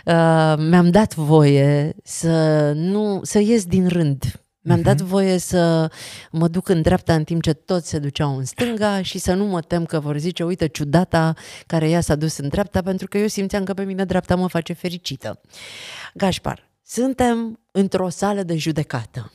Uh, 0.05 0.55
mi-am 0.69 0.89
dat 0.89 1.15
voie 1.15 1.95
să 2.03 2.71
nu 2.75 3.19
să 3.23 3.39
ies 3.39 3.65
din 3.65 3.87
rând. 3.87 4.41
Mi-am 4.63 4.79
uh-huh. 4.79 4.83
dat 4.83 5.01
voie 5.01 5.37
să 5.37 5.91
mă 6.31 6.47
duc 6.47 6.69
în 6.69 6.81
dreapta 6.81 7.13
în 7.13 7.23
timp 7.23 7.41
ce 7.41 7.53
toți 7.53 7.89
se 7.89 7.99
duceau 7.99 8.37
în 8.37 8.45
stânga 8.45 9.01
și 9.01 9.17
să 9.17 9.33
nu 9.33 9.45
mă 9.45 9.61
tem 9.61 9.85
că 9.85 9.99
vor 9.99 10.17
zice, 10.17 10.43
uite, 10.43 10.67
ciudata 10.67 11.33
care 11.67 11.89
ea 11.89 12.01
s-a 12.01 12.15
dus 12.15 12.37
în 12.37 12.47
dreapta, 12.47 12.81
pentru 12.81 13.07
că 13.07 13.17
eu 13.17 13.27
simțeam 13.27 13.63
că 13.63 13.73
pe 13.73 13.83
mine 13.83 14.05
dreapta 14.05 14.35
mă 14.35 14.47
face 14.47 14.73
fericită. 14.73 15.41
Gașpar, 16.13 16.69
suntem 16.85 17.59
într-o 17.71 18.09
sală 18.09 18.43
de 18.43 18.57
judecată. 18.57 19.31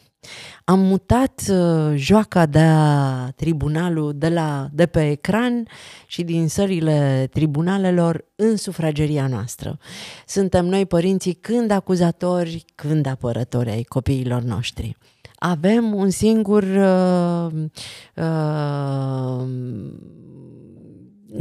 Am 0.65 0.81
mutat 0.81 1.43
uh, 1.51 1.93
joaca 1.95 2.47
de 2.47 2.65
tribunalul 3.37 4.13
de, 4.17 4.29
la, 4.29 4.69
de 4.73 4.87
pe 4.87 5.11
ecran 5.11 5.67
și 6.07 6.23
din 6.23 6.49
sările 6.49 7.29
tribunalelor 7.33 8.25
în 8.35 8.57
sufrageria 8.57 9.27
noastră. 9.27 9.79
Suntem 10.27 10.67
noi 10.67 10.87
părinții 10.87 11.35
când 11.35 11.71
acuzatori, 11.71 12.65
când 12.75 13.07
apărători 13.07 13.71
ai 13.71 13.83
copiilor 13.83 14.43
noștri. 14.43 14.97
Avem 15.39 15.95
un 15.95 16.11
singur 16.11 16.63
uh, 16.63 17.53
uh, 18.15 19.47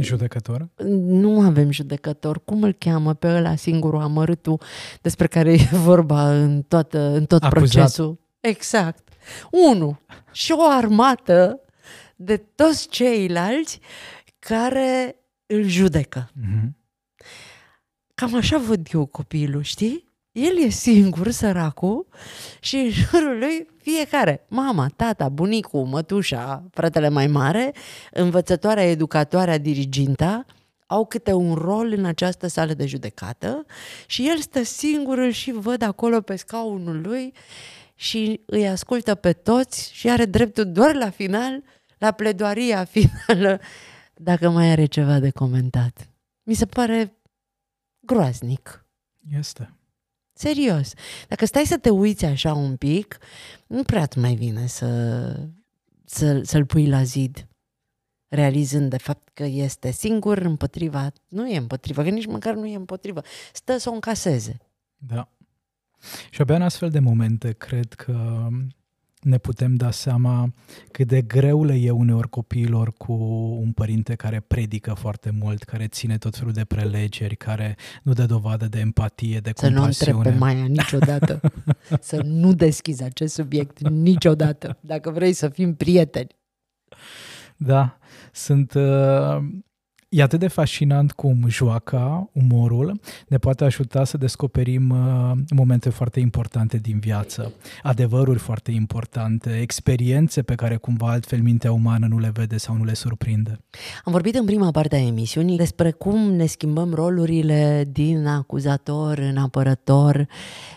Judecător? 0.00 0.68
Nu 1.06 1.40
avem 1.40 1.70
judecător. 1.70 2.44
Cum 2.44 2.62
îl 2.62 2.72
cheamă 2.72 3.14
pe 3.14 3.26
ăla 3.26 3.56
singurul 3.56 4.00
amărâtul 4.00 4.60
despre 5.02 5.26
care 5.26 5.52
e 5.52 5.68
vorba 5.76 6.32
în, 6.32 6.62
toată, 6.62 6.98
în 6.98 7.24
tot 7.24 7.42
Acuzat. 7.42 7.70
procesul? 7.70 8.18
Exact. 8.46 9.08
Unu. 9.50 9.98
Și 10.32 10.52
o 10.52 10.62
armată 10.68 11.60
de 12.16 12.36
toți 12.36 12.88
ceilalți 12.88 13.80
care 14.38 15.16
îl 15.46 15.62
judecă. 15.62 16.30
Mm-hmm. 16.30 16.68
Cam 18.14 18.34
așa 18.34 18.58
văd 18.58 18.86
eu 18.92 19.06
copilul, 19.06 19.62
știi? 19.62 20.04
El 20.32 20.58
e 20.58 20.68
singur, 20.68 21.30
săracul, 21.30 22.06
și 22.60 22.76
în 22.76 22.90
jurul 22.90 23.38
lui 23.38 23.66
fiecare, 23.82 24.44
mama, 24.48 24.88
tata, 24.96 25.28
bunicul, 25.28 25.84
mătușa, 25.84 26.68
fratele 26.70 27.08
mai 27.08 27.26
mare, 27.26 27.74
învățătoarea, 28.10 28.84
educatoarea, 28.84 29.58
diriginta, 29.58 30.44
au 30.86 31.06
câte 31.06 31.32
un 31.32 31.54
rol 31.54 31.92
în 31.96 32.04
această 32.04 32.46
sală 32.46 32.72
de 32.74 32.86
judecată 32.86 33.66
și 34.06 34.28
el 34.28 34.38
stă 34.38 34.62
singur, 34.62 35.18
îl 35.18 35.30
și 35.30 35.50
văd 35.50 35.82
acolo 35.82 36.20
pe 36.20 36.36
scaunul 36.36 37.00
lui 37.00 37.32
și 37.96 38.40
îi 38.46 38.68
ascultă 38.68 39.14
pe 39.14 39.32
toți 39.32 39.92
și 39.92 40.10
are 40.10 40.24
dreptul 40.24 40.72
doar 40.72 40.94
la 40.94 41.10
final, 41.10 41.62
la 41.98 42.12
pledoaria 42.12 42.84
finală, 42.94 43.60
dacă 44.14 44.50
mai 44.50 44.70
are 44.70 44.86
ceva 44.86 45.18
de 45.18 45.30
comentat. 45.30 46.10
Mi 46.42 46.54
se 46.54 46.66
pare 46.66 47.16
groaznic. 48.00 48.86
Este. 49.38 49.70
Serios. 50.32 50.92
Dacă 51.28 51.44
stai 51.44 51.64
să 51.64 51.78
te 51.78 51.90
uiți 51.90 52.24
așa 52.24 52.54
un 52.54 52.76
pic, 52.76 53.18
nu 53.66 53.82
prea 53.82 54.08
mai 54.16 54.34
vine 54.34 54.66
să, 54.66 55.40
să, 56.04 56.40
să-l 56.42 56.64
pui 56.64 56.88
la 56.88 57.02
zid, 57.02 57.46
realizând 58.28 58.90
de 58.90 58.96
fapt 58.96 59.28
că 59.34 59.44
este 59.44 59.90
singur 59.90 60.38
împotriva, 60.38 61.12
nu 61.28 61.48
e 61.48 61.56
împotriva, 61.56 62.02
că 62.02 62.08
nici 62.08 62.26
măcar 62.26 62.54
nu 62.54 62.66
e 62.66 62.76
împotriva, 62.76 63.22
stă 63.52 63.76
să 63.76 63.90
o 63.90 63.92
încaseze. 63.92 64.56
Da. 64.96 65.35
Și 66.30 66.40
abia 66.40 66.54
în 66.54 66.62
astfel 66.62 66.90
de 66.90 66.98
momente 66.98 67.52
cred 67.52 67.92
că 67.92 68.48
ne 69.26 69.38
putem 69.38 69.74
da 69.74 69.90
seama 69.90 70.52
cât 70.90 71.06
de 71.06 71.22
greu 71.22 71.64
le 71.64 71.74
e 71.74 71.90
uneori 71.90 72.28
copiilor 72.28 72.92
cu 72.92 73.12
un 73.60 73.72
părinte 73.72 74.14
care 74.14 74.40
predică 74.40 74.94
foarte 74.94 75.30
mult, 75.30 75.62
care 75.62 75.86
ține 75.86 76.18
tot 76.18 76.36
felul 76.36 76.52
de 76.52 76.64
prelegeri, 76.64 77.36
care 77.36 77.76
nu 78.02 78.12
dă 78.12 78.26
dovadă 78.26 78.66
de 78.66 78.78
empatie, 78.78 79.38
de 79.38 79.52
Să 79.54 79.66
compasiune. 79.66 79.92
Să 79.92 80.10
nu 80.10 80.16
întreb 80.16 80.32
pe 80.32 80.38
Maia 80.38 80.64
niciodată. 80.64 81.40
să 82.00 82.22
nu 82.24 82.54
deschizi 82.54 83.02
acest 83.02 83.34
subiect 83.34 83.88
niciodată, 83.88 84.78
dacă 84.80 85.10
vrei 85.10 85.32
să 85.32 85.48
fim 85.48 85.74
prieteni. 85.74 86.36
Da, 87.56 87.98
sunt 88.32 88.74
uh, 88.74 89.38
E 90.16 90.22
atât 90.22 90.40
de 90.40 90.48
fascinant 90.48 91.12
cum 91.12 91.48
joaca, 91.48 92.30
umorul, 92.32 93.00
ne 93.28 93.38
poate 93.38 93.64
ajuta 93.64 94.04
să 94.04 94.16
descoperim 94.16 94.90
uh, 94.90 95.32
momente 95.54 95.90
foarte 95.90 96.20
importante 96.20 96.76
din 96.76 96.98
viață, 96.98 97.52
adevăruri 97.82 98.38
foarte 98.38 98.70
importante, 98.70 99.58
experiențe 99.60 100.42
pe 100.42 100.54
care 100.54 100.76
cumva 100.76 101.10
altfel 101.10 101.40
mintea 101.40 101.72
umană 101.72 102.06
nu 102.06 102.18
le 102.18 102.30
vede 102.34 102.56
sau 102.56 102.76
nu 102.76 102.84
le 102.84 102.94
surprinde. 102.94 103.60
Am 104.04 104.12
vorbit 104.12 104.34
în 104.34 104.44
prima 104.44 104.70
parte 104.70 104.96
a 104.96 105.06
emisiunii 105.06 105.56
despre 105.56 105.90
cum 105.90 106.32
ne 106.32 106.46
schimbăm 106.46 106.94
rolurile 106.94 107.88
din 107.92 108.26
acuzator 108.26 109.18
în 109.18 109.36
apărător 109.36 110.28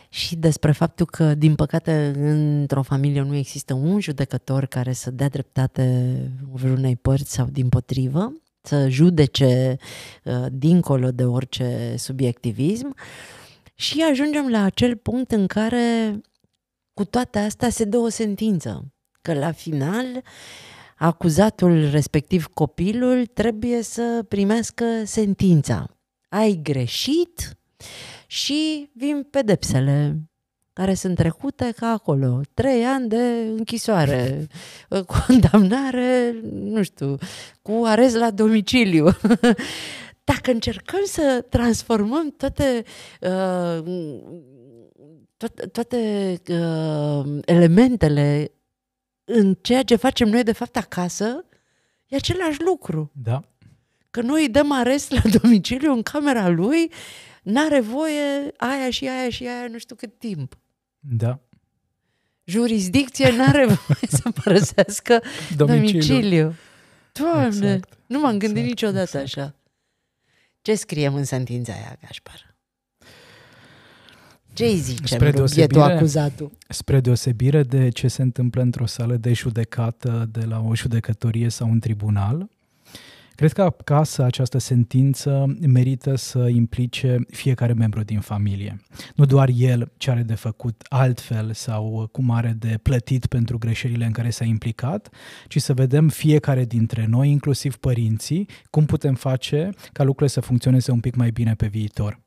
și 0.10 0.36
despre 0.36 0.72
faptul 0.72 1.06
că, 1.06 1.36
din 1.36 1.56
păcate, 1.56 2.14
într-o 2.20 2.82
familie 2.82 3.22
nu 3.22 3.36
există 3.36 3.74
un 3.74 4.00
judecător 4.00 4.66
care 4.66 4.94
să 4.94 5.12
dea 5.12 5.30
dreptate 5.30 6.14
vreunei 6.52 6.96
părți 6.96 7.34
sau 7.34 7.48
din 7.52 7.70
potrivă 7.70 8.34
să 8.70 8.90
judece 8.90 9.78
uh, 10.24 10.46
dincolo 10.52 11.12
de 11.12 11.26
orice 11.26 11.94
subiectivism 11.98 12.96
și 13.76 14.02
ajungem 14.02 14.50
la 14.50 14.64
acel 14.64 14.96
punct 14.96 15.32
în 15.32 15.48
care 15.48 16.20
cu 16.94 17.06
toate 17.06 17.40
astea 17.40 17.70
se 17.70 17.84
dă 17.84 17.98
o 17.98 18.10
sentință, 18.10 18.94
că 19.22 19.34
la 19.34 19.52
final 19.52 20.06
acuzatul, 20.98 21.90
respectiv 21.90 22.46
copilul, 22.46 23.26
trebuie 23.26 23.82
să 23.82 24.26
primească 24.28 24.86
sentința. 25.06 25.98
Ai 26.30 26.60
greșit 26.64 27.58
și 28.28 28.90
vin 28.94 29.28
pedepsele 29.30 30.29
care 30.80 30.94
sunt 30.94 31.16
trecute 31.16 31.74
ca 31.76 31.88
acolo. 31.88 32.42
Trei 32.54 32.86
ani 32.86 33.10
de 33.10 33.22
închisoare, 33.58 34.48
condamnare, 35.28 36.36
nu 36.52 36.84
știu, 36.84 37.18
cu 37.62 37.82
arest 37.86 38.16
la 38.16 38.32
domiciliu. 38.32 39.06
Dacă 40.32 40.52
încercăm 40.52 41.00
să 41.04 41.46
transformăm 41.50 42.34
toate, 42.38 42.84
uh, 43.22 43.84
toate, 45.38 45.68
toate 45.68 46.42
uh, 46.48 47.40
elementele 47.46 48.52
în 49.24 49.54
ceea 49.62 49.84
ce 49.84 49.96
facem 49.96 50.30
noi 50.30 50.44
de 50.44 50.52
fapt 50.52 50.78
acasă, 50.78 51.46
e 52.08 52.16
același 52.16 52.62
lucru. 52.62 53.12
Da. 53.24 53.44
Că 54.10 54.22
noi 54.22 54.42
îi 54.42 54.50
dăm 54.50 54.72
arest 54.72 55.12
la 55.12 55.22
domiciliu 55.42 55.92
în 55.92 56.02
camera 56.02 56.48
lui, 56.50 56.92
n-are 57.44 57.80
voie 57.80 58.52
aia 58.58 58.90
și 58.90 59.08
aia 59.08 59.30
și 59.30 59.48
aia 59.48 59.68
nu 59.68 59.78
știu 59.78 59.96
cât 59.96 60.18
timp. 60.18 60.58
Da. 61.00 61.40
Jurisdicție 62.44 63.32
nu 63.32 63.44
are 63.48 63.66
voie 63.86 64.08
să 64.08 64.30
părăsească 64.44 65.22
domiciliu. 65.56 66.00
domiciliu. 66.00 66.54
Doamne, 67.12 67.46
exact. 67.46 67.98
nu 68.06 68.20
m-am 68.20 68.38
gândit 68.38 68.64
exact, 68.64 68.68
niciodată 68.68 69.18
exact. 69.18 69.24
așa. 69.24 69.56
Ce 70.62 70.76
scriem 70.76 71.16
în 71.16 71.24
sentința 71.24 71.74
aia, 71.74 71.98
Gașpar? 72.02 72.56
Ce 74.54 74.66
îi 74.66 74.78
zicem 74.78 75.06
spre 75.06 75.32
deosebire, 75.32 75.82
acuzatul? 75.82 76.52
Spre 76.70 77.00
deosebire 77.00 77.64
de 77.64 77.90
ce 77.90 78.08
se 78.08 78.22
întâmplă 78.22 78.62
într-o 78.62 78.86
sală 78.86 79.16
de 79.16 79.34
judecată 79.34 80.30
de 80.32 80.46
la 80.46 80.60
o 80.60 80.76
judecătorie 80.76 81.50
sau 81.50 81.70
un 81.70 81.80
tribunal, 81.80 82.50
Cred 83.40 83.52
că 83.52 83.62
acasă 83.62 84.24
această 84.24 84.58
sentință 84.58 85.56
merită 85.68 86.16
să 86.16 86.48
implice 86.48 87.20
fiecare 87.30 87.74
membru 87.74 88.04
din 88.04 88.20
familie. 88.20 88.78
Nu 89.16 89.26
doar 89.26 89.50
el 89.56 89.92
ce 89.98 90.12
are 90.12 90.22
de 90.22 90.36
făcut 90.36 90.86
altfel 90.90 91.54
sau 91.54 92.10
cum 92.12 92.32
are 92.32 92.56
de 92.60 92.80
plătit 92.84 93.26
pentru 93.26 93.58
greșelile 93.58 94.06
în 94.06 94.12
care 94.12 94.30
s-a 94.30 94.46
implicat, 94.46 95.10
ci 95.48 95.62
să 95.62 95.74
vedem 95.74 96.10
fiecare 96.10 96.66
dintre 96.66 97.06
noi, 97.06 97.30
inclusiv 97.30 97.76
părinții, 97.76 98.48
cum 98.70 98.86
putem 98.86 99.16
face 99.16 99.70
ca 99.92 100.04
lucrurile 100.04 100.30
să 100.30 100.40
funcționeze 100.40 100.92
un 100.92 101.00
pic 101.00 101.16
mai 101.16 101.30
bine 101.30 101.54
pe 101.54 101.68
viitor. 101.68 102.20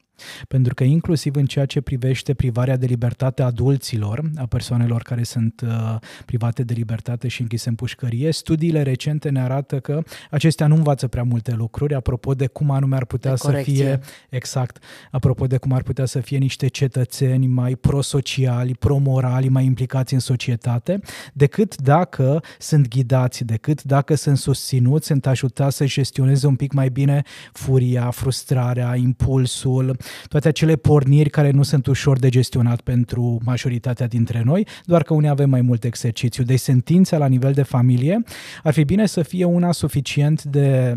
Pentru 0.49 0.75
că 0.75 0.85
inclusiv 0.85 1.37
în 1.37 1.47
ceea 1.47 1.67
ce 1.67 1.81
privește 1.81 2.35
privarea 2.35 2.77
de 2.77 2.87
libertate 2.87 3.43
a 3.43 3.47
adulților, 3.47 4.31
a 4.37 4.47
persoanelor 4.47 5.03
care 5.03 5.23
sunt 5.23 5.61
uh, 5.67 5.97
private 6.27 6.63
de 6.63 6.73
libertate 6.73 7.29
și 7.29 7.41
închise 7.41 7.69
în 7.69 7.75
pușcărie, 7.75 8.31
studiile 8.31 8.83
recente 8.83 9.29
ne 9.29 9.41
arată 9.41 9.81
că 9.81 10.03
acestea 10.31 10.67
nu 10.67 10.75
învață 10.75 11.09
prea 11.09 11.23
multe 11.23 11.53
lucruri, 11.55 11.95
apropo 11.95 12.35
de 12.35 12.47
cum 12.47 12.71
anume 12.71 12.97
ar 12.97 13.05
putea 13.05 13.37
să 13.37 13.51
fie, 13.51 14.01
exact, 14.29 14.83
apropo 15.11 15.47
de 15.47 15.57
cum 15.57 15.73
ar 15.73 15.83
putea 15.83 16.05
să 16.05 16.21
fie 16.21 16.39
niște 16.39 16.67
cetățeni 16.67 17.47
mai 17.47 17.75
prosociali, 17.75 18.75
promorali, 18.75 19.49
mai 19.49 19.65
implicați 19.65 20.15
în 20.15 20.21
societate, 20.21 21.01
decât 21.33 21.77
dacă 21.77 22.43
sunt 22.59 22.89
ghidați, 22.89 23.45
decât 23.45 23.83
dacă 23.83 24.15
sunt 24.15 24.39
susținuți, 24.39 25.07
sunt 25.07 25.27
ajutați 25.27 25.77
să 25.77 25.85
gestioneze 25.85 26.47
un 26.47 26.57
pic 26.57 26.73
mai 26.73 26.89
bine 26.89 27.23
furia, 27.53 28.11
frustrarea, 28.11 28.97
impulsul, 28.97 29.97
toate 30.29 30.49
acele 30.49 30.77
porniri 30.77 31.31
care 31.31 31.51
nu 31.51 31.63
sunt 31.63 31.87
ușor 31.87 32.19
de 32.19 32.29
gestionat 32.29 32.81
pentru 32.81 33.39
majoritatea 33.45 34.07
dintre 34.07 34.43
noi, 34.45 34.67
doar 34.85 35.03
că 35.03 35.15
unii 35.15 35.29
avem 35.29 35.51
mai 35.51 35.61
mult 35.61 35.85
exercițiu. 35.85 36.45
Deci 36.45 36.61
sentința 36.61 37.19
la 37.19 37.27
nivel 37.27 37.53
de 37.53 37.63
familie 37.63 38.23
ar 38.63 38.73
fi 38.73 38.85
bine 38.85 39.07
să 39.07 39.23
fie 39.23 39.45
una 39.45 39.73
suficient 39.73 40.43
de 40.43 40.97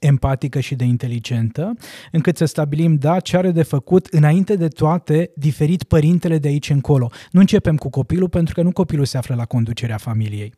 empatică 0.00 0.60
și 0.60 0.74
de 0.74 0.84
inteligentă, 0.84 1.74
încât 2.12 2.36
să 2.36 2.44
stabilim, 2.44 2.94
da, 2.94 3.20
ce 3.20 3.36
are 3.36 3.50
de 3.50 3.62
făcut 3.62 4.06
înainte 4.06 4.56
de 4.56 4.68
toate 4.68 5.30
diferit 5.36 5.82
părintele 5.82 6.38
de 6.38 6.48
aici 6.48 6.70
încolo. 6.70 7.10
Nu 7.30 7.40
începem 7.40 7.76
cu 7.76 7.88
copilul 7.88 8.28
pentru 8.28 8.54
că 8.54 8.62
nu 8.62 8.72
copilul 8.72 9.04
se 9.04 9.16
află 9.16 9.34
la 9.34 9.44
conducerea 9.44 9.96
familiei. 9.96 10.52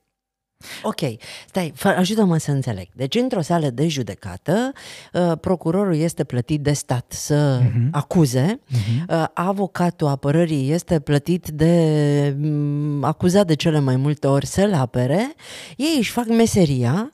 Ok, 0.82 1.00
stai, 1.48 1.72
ajută-mă 1.82 2.36
să 2.36 2.50
înțeleg. 2.50 2.88
Deci, 2.94 3.14
într-o 3.14 3.40
sală 3.40 3.70
de 3.70 3.88
judecată, 3.88 4.72
uh, 5.12 5.32
procurorul 5.40 5.96
este 5.96 6.24
plătit 6.24 6.60
de 6.60 6.72
stat 6.72 7.12
să 7.12 7.60
uh-huh. 7.60 7.90
acuze, 7.90 8.60
uh-huh. 8.60 9.06
Uh, 9.08 9.24
avocatul 9.34 10.06
apărării 10.06 10.72
este 10.72 11.00
plătit 11.00 11.48
de 11.48 12.36
um, 12.42 13.04
acuzat 13.04 13.46
de 13.46 13.54
cele 13.54 13.78
mai 13.78 13.96
multe 13.96 14.26
ori 14.26 14.46
să-l 14.46 14.74
apere, 14.74 15.34
ei 15.76 15.94
își 15.98 16.10
fac 16.10 16.26
meseria 16.26 17.12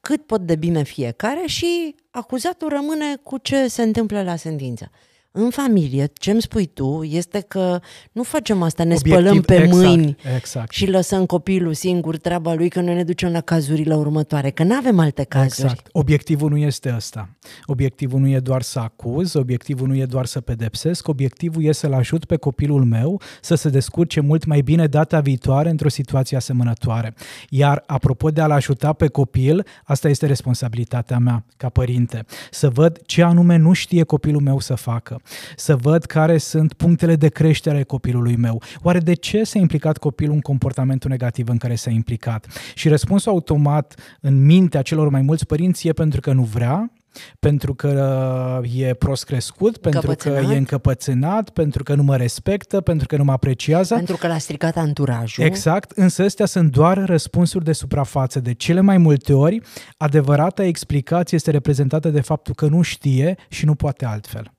cât 0.00 0.26
pot 0.26 0.40
de 0.40 0.56
bine 0.56 0.82
fiecare 0.82 1.42
și 1.46 1.94
acuzatul 2.10 2.68
rămâne 2.68 3.16
cu 3.22 3.38
ce 3.38 3.68
se 3.68 3.82
întâmplă 3.82 4.22
la 4.22 4.36
sentință 4.36 4.90
în 5.36 5.50
familie, 5.50 6.10
ce 6.12 6.30
îmi 6.30 6.42
spui 6.42 6.66
tu 6.66 7.02
este 7.02 7.40
că 7.40 7.80
nu 8.12 8.22
facem 8.22 8.62
asta, 8.62 8.84
ne 8.84 8.94
Obiectiv, 8.94 9.12
spălăm 9.12 9.40
pe 9.40 9.54
exact, 9.54 9.72
mâini 9.72 10.16
exact. 10.36 10.72
și 10.72 10.90
lăsăm 10.90 11.26
copilul 11.26 11.74
singur 11.74 12.16
treaba 12.16 12.54
lui 12.54 12.68
că 12.68 12.80
noi 12.80 12.94
ne 12.94 13.04
ducem 13.04 13.32
la 13.32 13.40
cazurile 13.40 13.94
următoare, 13.94 14.50
că 14.50 14.62
nu 14.62 14.74
avem 14.74 14.98
alte 14.98 15.24
cazuri. 15.24 15.62
Exact. 15.62 15.88
Obiectivul 15.92 16.50
nu 16.50 16.56
este 16.56 16.92
ăsta. 16.96 17.28
Obiectivul 17.66 18.20
nu 18.20 18.28
e 18.28 18.38
doar 18.38 18.62
să 18.62 18.78
acuz, 18.78 19.34
obiectivul 19.34 19.86
nu 19.86 19.96
e 19.96 20.04
doar 20.04 20.26
să 20.26 20.40
pedepsesc, 20.40 21.08
obiectivul 21.08 21.64
e 21.64 21.72
să-l 21.72 21.92
ajut 21.92 22.24
pe 22.24 22.36
copilul 22.36 22.84
meu 22.84 23.20
să 23.40 23.54
se 23.54 23.68
descurce 23.68 24.20
mult 24.20 24.44
mai 24.44 24.60
bine 24.60 24.86
data 24.86 25.20
viitoare 25.20 25.70
într-o 25.70 25.88
situație 25.88 26.36
asemănătoare. 26.36 27.14
Iar 27.48 27.82
apropo 27.86 28.30
de 28.30 28.40
a-l 28.40 28.50
ajuta 28.50 28.92
pe 28.92 29.08
copil, 29.08 29.66
asta 29.84 30.08
este 30.08 30.26
responsabilitatea 30.26 31.18
mea 31.18 31.44
ca 31.56 31.68
părinte. 31.68 32.24
Să 32.50 32.68
văd 32.70 33.00
ce 33.06 33.22
anume 33.22 33.56
nu 33.56 33.72
știe 33.72 34.02
copilul 34.02 34.40
meu 34.40 34.58
să 34.58 34.74
facă 34.74 35.18
să 35.56 35.76
văd 35.76 36.04
care 36.04 36.38
sunt 36.38 36.72
punctele 36.72 37.16
de 37.16 37.28
creștere 37.28 37.74
ale 37.74 37.84
copilului 37.84 38.36
meu. 38.36 38.62
Oare 38.82 38.98
de 38.98 39.14
ce 39.14 39.44
s-a 39.44 39.58
implicat 39.58 39.98
copilul 39.98 40.34
în 40.34 40.40
comportamentul 40.40 41.10
negativ 41.10 41.48
în 41.48 41.56
care 41.56 41.74
s-a 41.74 41.90
implicat? 41.90 42.46
Și 42.74 42.88
răspunsul 42.88 43.32
automat 43.32 43.94
în 44.20 44.44
mintea 44.44 44.82
celor 44.82 45.08
mai 45.08 45.22
mulți 45.22 45.46
părinți 45.46 45.88
e 45.88 45.92
pentru 45.92 46.20
că 46.20 46.32
nu 46.32 46.42
vrea, 46.42 46.92
pentru 47.38 47.74
că 47.74 48.60
uh, 48.62 48.80
e 48.80 48.94
prost 48.94 49.24
crescut, 49.24 49.76
pentru 49.76 50.14
că 50.18 50.28
e 50.28 50.56
încăpățânat, 50.56 51.50
pentru 51.50 51.82
că 51.82 51.94
nu 51.94 52.02
mă 52.02 52.16
respectă, 52.16 52.80
pentru 52.80 53.06
că 53.06 53.16
nu 53.16 53.24
mă 53.24 53.32
apreciază. 53.32 53.94
Pentru 53.94 54.16
că 54.16 54.26
l-a 54.26 54.38
stricat 54.38 54.76
anturajul. 54.76 55.44
Exact, 55.44 55.90
însă 55.90 56.22
astea 56.22 56.46
sunt 56.46 56.70
doar 56.70 57.04
răspunsuri 57.04 57.64
de 57.64 57.72
suprafață. 57.72 58.40
De 58.40 58.54
cele 58.54 58.80
mai 58.80 58.98
multe 58.98 59.32
ori, 59.32 59.60
adevărata 59.96 60.64
explicație 60.64 61.36
este 61.36 61.50
reprezentată 61.50 62.08
de 62.08 62.20
faptul 62.20 62.54
că 62.54 62.66
nu 62.66 62.82
știe 62.82 63.36
și 63.48 63.64
nu 63.64 63.74
poate 63.74 64.04
altfel. 64.04 64.52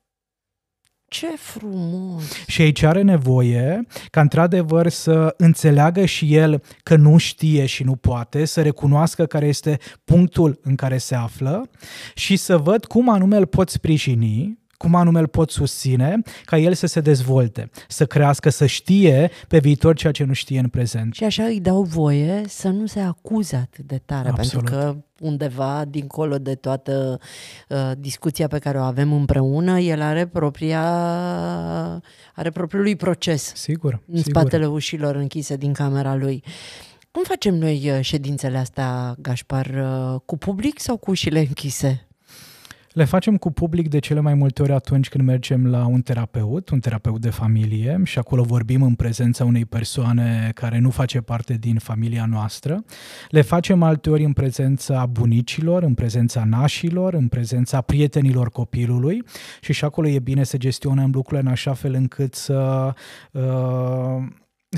Ce 1.19 1.27
frumos! 1.37 2.23
Și 2.47 2.61
aici 2.61 2.83
are 2.83 3.01
nevoie 3.01 3.87
ca 4.09 4.21
într-adevăr 4.21 4.89
să 4.89 5.33
înțeleagă 5.37 6.05
și 6.05 6.35
el 6.35 6.63
că 6.83 6.95
nu 6.95 7.17
știe 7.17 7.65
și 7.65 7.83
nu 7.83 7.95
poate, 7.95 8.45
să 8.45 8.61
recunoască 8.61 9.25
care 9.25 9.47
este 9.47 9.77
punctul 10.03 10.59
în 10.63 10.75
care 10.75 10.97
se 10.97 11.15
află 11.15 11.69
și 12.15 12.35
să 12.35 12.57
văd 12.57 12.85
cum 12.85 13.09
anume 13.09 13.37
îl 13.37 13.45
pot 13.45 13.69
sprijini 13.69 14.63
cum 14.77 14.95
anume 14.95 15.19
îl 15.19 15.27
pot 15.27 15.51
susține 15.51 16.21
ca 16.45 16.57
el 16.57 16.73
să 16.73 16.87
se 16.87 16.99
dezvolte, 16.99 17.69
să 17.87 18.05
crească, 18.05 18.49
să 18.49 18.65
știe 18.65 19.31
pe 19.47 19.59
viitor 19.59 19.95
ceea 19.95 20.11
ce 20.11 20.23
nu 20.23 20.33
știe 20.33 20.59
în 20.59 20.67
prezent. 20.67 21.13
Și 21.13 21.23
așa 21.23 21.43
îi 21.43 21.59
dau 21.59 21.83
voie 21.83 22.41
să 22.47 22.67
nu 22.67 22.85
se 22.85 22.99
acuze 22.99 23.55
atât 23.55 23.85
de 23.85 24.01
tare, 24.05 24.29
Absolut. 24.29 24.51
pentru 24.51 24.75
că 24.75 24.95
undeva, 25.19 25.85
dincolo 25.85 26.37
de 26.37 26.55
toată 26.55 27.19
uh, 27.69 27.91
discuția 27.97 28.47
pe 28.47 28.59
care 28.59 28.77
o 28.77 28.81
avem 28.81 29.13
împreună, 29.13 29.79
el 29.79 30.01
are 30.01 30.27
propria 30.27 30.83
are 32.35 32.49
propriul 32.49 32.83
lui 32.83 32.95
proces. 32.95 33.51
Sigur. 33.55 34.01
În 34.07 34.17
sigur. 34.17 34.31
spatele 34.31 34.65
ușilor 34.67 35.15
închise 35.15 35.55
din 35.55 35.73
camera 35.73 36.15
lui. 36.15 36.43
Cum 37.11 37.23
facem 37.23 37.55
noi 37.55 37.91
uh, 37.91 37.99
ședințele 38.01 38.57
astea, 38.57 39.15
Gașpar, 39.21 39.65
uh, 39.65 40.19
cu 40.25 40.37
public 40.37 40.79
sau 40.79 40.97
cu 40.97 41.11
ușile 41.11 41.39
închise? 41.39 42.04
Le 42.95 43.03
facem 43.03 43.37
cu 43.37 43.51
public 43.51 43.89
de 43.89 43.99
cele 43.99 44.19
mai 44.19 44.33
multe 44.33 44.61
ori 44.61 44.71
atunci 44.71 45.09
când 45.09 45.23
mergem 45.23 45.67
la 45.67 45.85
un 45.85 46.01
terapeut, 46.01 46.69
un 46.69 46.79
terapeut 46.79 47.21
de 47.21 47.29
familie 47.29 48.01
și 48.03 48.19
acolo 48.19 48.43
vorbim 48.43 48.81
în 48.81 48.93
prezența 48.93 49.45
unei 49.45 49.65
persoane 49.65 50.51
care 50.53 50.79
nu 50.79 50.89
face 50.89 51.21
parte 51.21 51.53
din 51.53 51.77
familia 51.77 52.25
noastră. 52.25 52.83
Le 53.29 53.41
facem 53.41 53.83
alteori 53.83 54.23
în 54.23 54.33
prezența 54.33 55.05
bunicilor, 55.05 55.83
în 55.83 55.93
prezența 55.93 56.43
nașilor, 56.43 57.13
în 57.13 57.27
prezența 57.27 57.81
prietenilor 57.81 58.49
copilului 58.49 59.23
și 59.61 59.73
și 59.73 59.85
acolo 59.85 60.07
e 60.07 60.19
bine 60.19 60.43
să 60.43 60.57
gestionăm 60.57 61.11
lucrurile 61.13 61.47
în 61.47 61.51
așa 61.51 61.73
fel 61.73 61.93
încât 61.93 62.35
să 62.35 62.93
uh, 63.31 63.41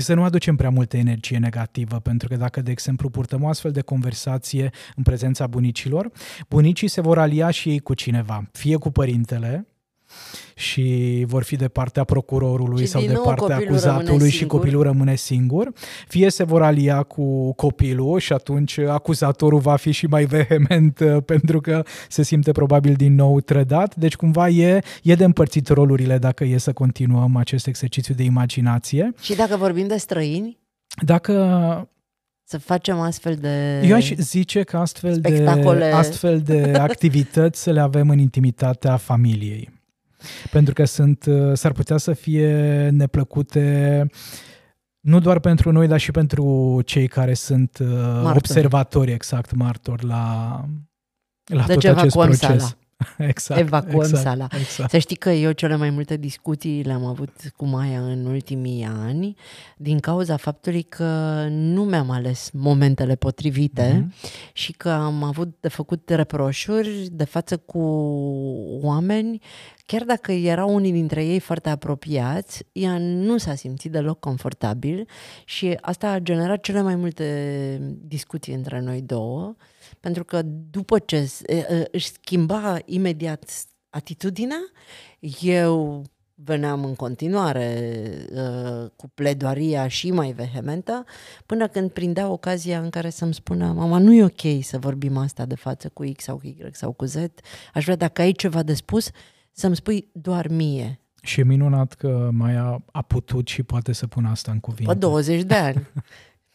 să 0.02 0.14
nu 0.14 0.22
aducem 0.22 0.56
prea 0.56 0.70
multă 0.70 0.96
energie 0.96 1.38
negativă, 1.38 2.00
pentru 2.00 2.28
că 2.28 2.36
dacă, 2.36 2.60
de 2.60 2.70
exemplu, 2.70 3.08
purtăm 3.08 3.42
o 3.42 3.48
astfel 3.48 3.70
de 3.70 3.80
conversație 3.80 4.70
în 4.96 5.02
prezența 5.02 5.46
bunicilor, 5.46 6.10
bunicii 6.48 6.88
se 6.88 7.00
vor 7.00 7.18
alia 7.18 7.50
și 7.50 7.68
ei 7.68 7.78
cu 7.78 7.94
cineva, 7.94 8.48
fie 8.52 8.76
cu 8.76 8.90
părintele, 8.90 9.66
și 10.54 11.24
vor 11.26 11.42
fi 11.42 11.56
de 11.56 11.68
partea 11.68 12.04
procurorului 12.04 12.84
și 12.84 12.90
sau 12.90 13.02
de 13.02 13.20
partea 13.24 13.56
acuzatului 13.56 14.30
și 14.30 14.46
copilul 14.46 14.82
rămâne 14.82 15.14
singur, 15.14 15.72
fie 16.08 16.30
se 16.30 16.44
vor 16.44 16.62
alia 16.62 17.02
cu 17.02 17.52
copilul 17.52 18.18
și 18.18 18.32
atunci 18.32 18.78
acuzatorul 18.78 19.58
va 19.58 19.76
fi 19.76 19.90
și 19.90 20.06
mai 20.06 20.24
vehement 20.24 20.98
uh, 21.04 21.16
pentru 21.24 21.60
că 21.60 21.82
se 22.08 22.22
simte 22.22 22.52
probabil 22.52 22.94
din 22.94 23.14
nou 23.14 23.40
trădat, 23.40 23.96
deci 23.96 24.16
cumva 24.16 24.48
e, 24.48 24.80
e 25.02 25.14
de 25.14 25.24
împărțit 25.24 25.68
rolurile 25.68 26.18
dacă 26.18 26.44
e 26.44 26.58
să 26.58 26.72
continuăm 26.72 27.36
acest 27.36 27.66
exercițiu 27.66 28.14
de 28.14 28.22
imaginație. 28.22 29.12
Și 29.20 29.34
dacă 29.34 29.56
vorbim 29.56 29.86
de 29.86 29.96
străini? 29.96 30.58
Dacă 31.04 31.32
să 32.44 32.58
facem 32.58 32.98
astfel 32.98 33.34
de 33.34 33.80
Eu 33.84 33.94
aș 33.94 34.12
zice 34.12 34.62
că 34.62 34.76
astfel 34.76 35.14
spectacole. 35.14 35.78
de, 35.78 35.90
astfel 35.90 36.40
de 36.40 36.72
activități 36.88 37.62
să 37.62 37.70
le 37.70 37.80
avem 37.80 38.08
în 38.08 38.18
intimitatea 38.18 38.96
familiei. 38.96 39.77
Pentru 40.50 40.74
că 40.74 40.84
sunt, 40.84 41.24
uh, 41.26 41.52
s-ar 41.52 41.72
putea 41.72 41.96
să 41.96 42.12
fie 42.12 42.88
neplăcute 42.88 44.06
nu 45.00 45.20
doar 45.20 45.38
pentru 45.38 45.72
noi, 45.72 45.86
dar 45.86 46.00
și 46.00 46.10
pentru 46.10 46.80
cei 46.84 47.08
care 47.08 47.34
sunt 47.34 47.78
uh, 47.80 47.88
martori. 47.88 48.36
observatori, 48.36 49.12
exact, 49.12 49.54
martori 49.54 50.04
la, 50.04 50.64
la 51.44 51.64
tot 51.64 51.84
acest 51.84 52.16
proces. 52.16 52.76
exact, 53.18 53.60
evacuăm 53.60 54.00
exact, 54.00 54.22
sala. 54.22 54.46
Exact. 54.60 54.90
Să 54.90 54.98
știi 54.98 55.16
că 55.16 55.30
eu 55.30 55.52
cele 55.52 55.76
mai 55.76 55.90
multe 55.90 56.16
discuții 56.16 56.82
le-am 56.82 57.04
avut 57.04 57.52
cu 57.56 57.66
Maia 57.66 58.00
în 58.00 58.26
ultimii 58.26 58.84
ani 58.84 59.34
din 59.76 59.98
cauza 59.98 60.36
faptului 60.36 60.82
că 60.82 61.46
nu 61.50 61.82
mi-am 61.82 62.10
ales 62.10 62.50
momentele 62.52 63.14
potrivite 63.14 64.08
mm-hmm. 64.08 64.52
și 64.52 64.72
că 64.72 64.90
am 64.90 65.22
avut 65.22 65.56
de 65.60 65.68
făcut 65.68 66.10
reproșuri 66.10 67.08
de 67.12 67.24
față 67.24 67.56
cu 67.56 67.78
oameni 68.82 69.40
chiar 69.88 70.04
dacă 70.04 70.32
erau 70.32 70.74
unii 70.74 70.92
dintre 70.92 71.24
ei 71.24 71.38
foarte 71.38 71.68
apropiați, 71.68 72.64
ea 72.72 72.98
nu 72.98 73.38
s-a 73.38 73.54
simțit 73.54 73.92
deloc 73.92 74.20
confortabil 74.20 75.08
și 75.44 75.78
asta 75.80 76.10
a 76.10 76.18
generat 76.18 76.60
cele 76.60 76.80
mai 76.80 76.96
multe 76.96 77.96
discuții 78.00 78.54
între 78.54 78.80
noi 78.80 79.02
două, 79.02 79.54
pentru 80.00 80.24
că 80.24 80.42
după 80.70 80.98
ce 80.98 81.30
își 81.90 82.10
schimba 82.10 82.78
imediat 82.84 83.50
atitudinea, 83.90 84.60
eu 85.40 86.04
veneam 86.34 86.84
în 86.84 86.94
continuare 86.94 87.94
uh, 88.32 88.90
cu 88.96 89.08
pledoaria 89.14 89.88
și 89.88 90.10
mai 90.10 90.32
vehementă, 90.32 91.04
până 91.46 91.68
când 91.68 91.90
prindea 91.90 92.28
ocazia 92.28 92.80
în 92.80 92.90
care 92.90 93.10
să-mi 93.10 93.34
spună 93.34 93.72
mama, 93.72 93.98
nu 93.98 94.12
e 94.12 94.24
ok 94.24 94.62
să 94.62 94.78
vorbim 94.78 95.16
asta 95.16 95.44
de 95.44 95.54
față 95.54 95.88
cu 95.88 96.04
X 96.16 96.24
sau 96.24 96.36
cu 96.36 96.46
Y 96.46 96.56
sau 96.72 96.92
cu 96.92 97.04
Z, 97.04 97.16
aș 97.74 97.84
vrea 97.84 97.96
dacă 97.96 98.20
ai 98.20 98.32
ceva 98.32 98.62
de 98.62 98.74
spus, 98.74 99.10
să-mi 99.58 99.76
spui 99.76 100.08
doar 100.12 100.48
mie. 100.48 101.00
Și 101.22 101.40
e 101.40 101.44
minunat 101.44 101.92
că 101.94 102.28
Maia 102.32 102.84
a 102.92 103.02
putut 103.02 103.48
și 103.48 103.62
poate 103.62 103.92
să 103.92 104.06
pună 104.06 104.28
asta 104.28 104.50
în 104.50 104.60
cuvinte. 104.60 104.92
Pe 104.92 104.98
20 104.98 105.42
de 105.42 105.54
ani. 105.54 105.86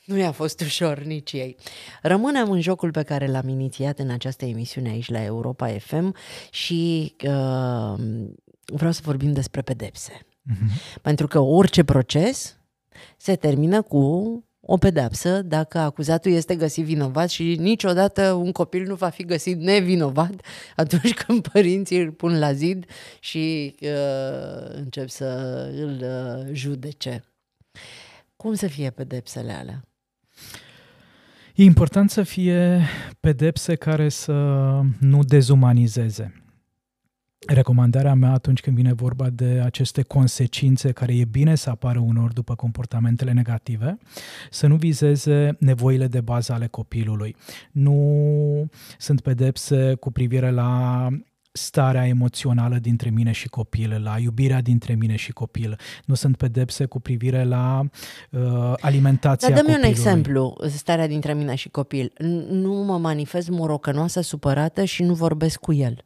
Nu 0.06 0.18
i-a 0.18 0.32
fost 0.32 0.62
ușor 0.62 1.00
nici 1.00 1.32
ei. 1.32 1.56
Rămânem 2.02 2.52
în 2.52 2.62
jocul 2.62 2.92
pe 2.92 3.04
care 3.04 3.28
l-am 3.28 3.48
inițiat 3.48 4.00
în 4.00 4.10
această 4.10 4.46
emisiune 4.46 4.90
aici 4.90 5.10
la 5.10 5.24
Europa 5.24 5.68
FM 5.68 6.16
și 6.52 7.16
uh, 7.24 8.00
vreau 8.66 8.92
să 8.92 9.02
vorbim 9.04 9.34
despre 9.34 9.62
pedepse. 9.62 10.12
Uh-huh. 10.12 11.02
Pentru 11.02 11.28
că 11.28 11.40
orice 11.40 11.84
proces 11.84 12.58
se 13.18 13.36
termină 13.36 13.82
cu 13.82 14.44
o 14.66 14.78
pedepsă 14.78 15.42
dacă 15.42 15.78
acuzatul 15.78 16.32
este 16.32 16.56
găsit 16.56 16.86
vinovat 16.86 17.30
și 17.30 17.56
niciodată 17.60 18.32
un 18.32 18.52
copil 18.52 18.88
nu 18.88 18.96
va 18.96 19.10
fi 19.10 19.24
găsit 19.24 19.60
nevinovat 19.60 20.34
atunci 20.76 21.14
când 21.24 21.48
părinții 21.48 22.02
îl 22.02 22.12
pun 22.12 22.40
la 22.40 22.54
zid 22.54 22.86
și 23.20 23.76
uh, 23.82 24.74
încep 24.74 25.10
să 25.10 25.26
îl 25.76 26.02
uh, 26.02 26.54
judece. 26.54 27.24
Cum 28.36 28.54
să 28.54 28.68
fie 28.68 28.90
pedepsele 28.90 29.52
alea? 29.52 29.84
E 31.56 31.64
important 31.64 32.10
să 32.10 32.24
fie 32.24 32.82
pedepse 33.20 33.76
care 33.76 34.10
să 34.10 34.34
nu 35.00 35.24
dezumanizeze. 35.24 36.43
Recomandarea 37.48 38.14
mea 38.14 38.32
atunci 38.32 38.62
când 38.62 38.76
vine 38.76 38.94
vorba 38.94 39.30
de 39.30 39.62
aceste 39.64 40.02
consecințe 40.02 40.92
care 40.92 41.16
e 41.16 41.26
bine 41.26 41.56
să 41.56 41.70
apară 41.70 42.00
unor 42.00 42.34
după 42.34 42.56
comportamentele 42.56 43.32
negative, 43.32 43.98
să 44.50 44.68
nu 44.68 44.76
vizeze 44.76 45.56
nevoile 45.60 46.08
de 46.08 46.22
bază 46.22 46.54
ale 46.54 46.68
copilului. 46.68 47.36
Nu 47.72 48.68
sunt 48.98 49.22
pedepse 49.22 49.94
cu 49.94 50.12
privire 50.12 50.52
la 50.52 51.08
starea 51.56 52.08
emoțională 52.08 52.78
dintre 52.78 53.10
mine 53.10 53.32
și 53.32 53.48
copil, 53.48 54.02
la 54.04 54.16
iubirea 54.20 54.62
dintre 54.62 54.94
mine 54.94 55.16
și 55.16 55.32
copil. 55.32 55.80
Nu 56.06 56.14
sunt 56.14 56.38
pedepse 56.38 56.86
cu 56.86 57.00
privire 57.00 57.44
la 57.44 57.82
uh, 58.32 58.74
alimentația 58.80 59.50
Dar 59.50 59.58
dă-mi 59.58 59.74
copilului. 59.74 59.90
un 59.90 59.96
exemplu, 59.96 60.58
starea 60.68 61.08
dintre 61.08 61.34
mine 61.34 61.56
și 61.56 61.70
copil. 61.70 62.14
Nu 62.50 62.74
mă 62.74 62.98
manifest 62.98 63.50
morocănoasă, 63.50 64.22
supărată 64.22 64.84
și 64.84 65.04
nu 65.04 65.14
vorbesc 65.14 65.60
cu 65.60 65.74
el. 65.74 66.06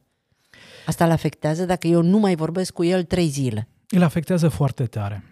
Asta 0.87 1.05
îl 1.05 1.11
afectează 1.11 1.65
dacă 1.65 1.87
eu 1.87 2.01
nu 2.01 2.17
mai 2.17 2.35
vorbesc 2.35 2.73
cu 2.73 2.83
el 2.83 3.03
trei 3.03 3.27
zile. 3.27 3.67
Îl 3.89 4.03
afectează 4.03 4.47
foarte 4.47 4.83
tare. 4.83 5.23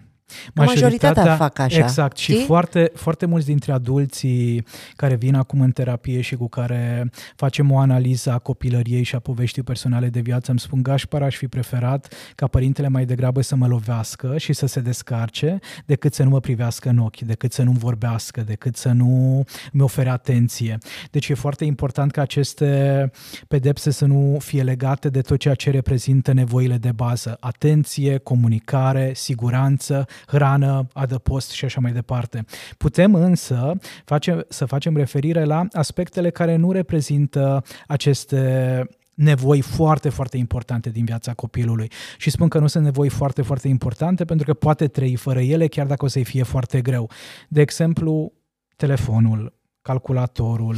Majoritatea, 0.54 0.84
majoritatea 0.84 1.36
fac 1.36 1.60
așa. 1.60 1.78
Exact. 1.78 2.18
Știi? 2.18 2.36
Și 2.36 2.46
foarte, 2.46 2.92
foarte 2.96 3.26
mulți 3.26 3.46
dintre 3.46 3.72
adulții 3.72 4.66
care 4.96 5.16
vin 5.16 5.36
acum 5.36 5.62
în 5.62 5.72
terapie 5.72 6.22
și 6.22 6.36
cu 6.36 6.48
care 6.48 7.12
facem 7.36 7.72
o 7.72 7.78
analiză 7.78 8.32
a 8.32 8.38
copilăriei 8.38 9.04
și 9.04 9.16
a 9.16 9.20
poveștii 9.20 9.64
personale 9.64 10.10
de 10.10 10.20
viață 10.20 10.52
îmi 10.52 10.60
spun 10.60 10.84
Gașpar, 10.84 11.22
aș 11.22 11.36
fi 11.36 11.48
preferat 11.48 12.14
ca 12.36 12.48
părintele 12.48 12.88
mai 12.88 13.06
degrabă 13.06 13.42
să 13.42 13.56
mă 13.56 13.68
lovească 13.68 14.38
și 14.38 14.54
să 14.54 14.66
se 14.66 14.80
descarce 14.80 15.60
decât 15.86 16.14
să 16.14 16.24
nu 16.24 16.30
mă 16.30 16.40
privească 16.40 16.90
în 16.90 16.98
ochi, 16.98 17.20
decât 17.20 17.54
să 17.54 17.64
nu 17.64 17.72
vorbească, 17.72 18.42
decât 18.42 18.76
să 18.76 18.90
nu 18.90 19.44
mi 19.72 19.82
ofere 19.82 20.10
atenție. 20.10 20.78
Deci 21.12 21.30
e 21.30 21.34
foarte 21.34 21.66
important 21.66 22.12
ca 22.12 22.22
aceste 22.22 23.12
pedepse 23.48 23.92
să 23.92 24.06
nu 24.06 24.38
fie 24.40 24.64
legate 24.64 25.10
de 25.10 25.22
tot 25.22 25.40
ceea 25.40 25.54
ce 25.54 25.70
reprezintă 25.70 26.34
nevoile 26.34 26.78
de 26.78 26.92
bază. 26.92 27.38
Atenție, 27.40 28.18
comunicare, 28.18 29.12
siguranță, 29.14 30.06
hrană, 30.28 30.88
adăpost 30.94 31.52
și 31.52 31.66
așa 31.66 31.80
mai 31.80 31.92
departe. 31.92 32.46
Putem 32.78 33.16
însă 33.16 33.74
face, 34.06 34.46
să 34.50 34.66
facem 34.66 34.96
referire 34.96 35.44
la 35.44 35.68
aspectele 35.72 36.30
care 36.30 36.56
nu 36.56 36.72
reprezintă 36.72 37.64
aceste 37.88 38.84
nevoi 39.16 39.62
foarte, 39.62 40.10
foarte 40.10 40.38
importante 40.38 40.90
din 40.90 41.06
viața 41.06 41.34
copilului. 41.34 41.92
Și 42.18 42.30
spun 42.30 42.48
că 42.48 42.60
nu 42.60 42.68
sunt 42.68 42.84
nevoi 42.84 43.10
foarte, 43.10 43.42
foarte 43.42 43.68
importante 43.68 44.26
pentru 44.26 44.46
că 44.46 44.54
poate 44.54 44.88
trăi 44.88 45.16
fără 45.16 45.40
ele, 45.40 45.68
chiar 45.68 45.86
dacă 45.86 46.06
o 46.06 46.08
să-i 46.08 46.24
fie 46.24 46.44
foarte 46.44 46.82
greu. 46.82 47.10
De 47.48 47.62
exemplu, 47.62 48.34
telefonul, 48.76 49.54
calculatorul, 49.82 50.76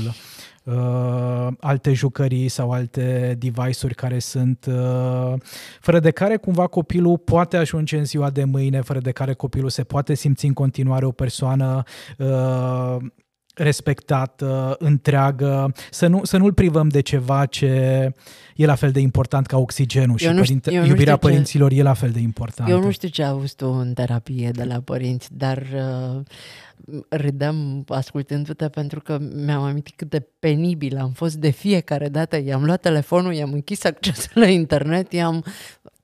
uh, 0.68 1.48
alte 1.60 1.94
jucării 1.94 2.48
sau 2.48 2.72
alte 2.72 3.36
device-uri 3.40 3.96
care 3.96 4.20
sunt 4.20 4.66
uh, 4.70 5.34
fără 5.80 6.00
de 6.00 6.12
care 6.12 6.38
cumva 6.38 6.68
copilul 6.68 7.18
poate 7.18 7.58
ajunge 7.58 7.98
în 7.98 8.06
ziua 8.06 8.30
de 8.30 8.44
mâine, 8.44 8.82
fără 8.82 9.00
de 9.00 9.12
care 9.12 9.34
copilul 9.34 9.70
se 9.70 9.84
poate 9.84 10.14
simți 10.14 10.46
în 10.46 10.54
continuare 10.54 11.06
o 11.06 11.12
persoană 11.12 11.84
uh, 12.18 12.98
respectată, 13.58 14.76
întreagă, 14.80 15.74
să, 15.92 16.08
nu, 16.08 16.24
să 16.24 16.38
nu-l 16.38 16.54
privăm 16.54 16.88
de 16.88 17.02
ceva 17.02 17.46
ce 17.46 18.12
e 18.56 18.66
la 18.66 18.76
fel 18.76 18.92
de 18.92 19.00
important 19.00 19.46
ca 19.46 19.58
oxigenul 19.58 20.10
eu 20.10 20.16
și 20.16 20.28
nu 20.28 20.40
părinte, 20.40 20.74
eu 20.74 20.86
iubirea 20.86 21.14
nu 21.14 21.20
părinților 21.20 21.72
ce, 21.72 21.78
e 21.78 21.82
la 21.82 21.94
fel 21.94 22.10
de 22.10 22.20
importantă. 22.20 22.72
Eu 22.72 22.82
nu 22.82 22.92
știu 22.92 23.08
ce 23.08 23.24
auzi 23.24 23.56
tu 23.56 23.68
în 23.68 23.94
terapie 23.94 24.52
de 24.52 24.64
la 24.64 24.80
părinți, 24.80 25.28
dar 25.32 25.64
uh, 25.74 26.22
râdeam 27.10 27.84
ascultându-te 27.88 28.70
pentru 28.70 29.00
că 29.00 29.18
mi-am 29.46 29.64
amintit 29.64 29.96
cât 29.96 30.10
de 30.10 30.28
penibil 30.40 30.98
am 30.98 31.12
fost 31.12 31.36
de 31.36 31.50
fiecare 31.50 32.10
dată. 32.10 32.38
I-am 32.38 32.64
luat 32.64 32.82
telefonul, 32.82 33.34
i-am 33.34 33.54
închis 33.54 33.84
accesul 33.84 34.32
la 34.42 34.48
internet, 34.48 35.14
i-am 35.14 35.44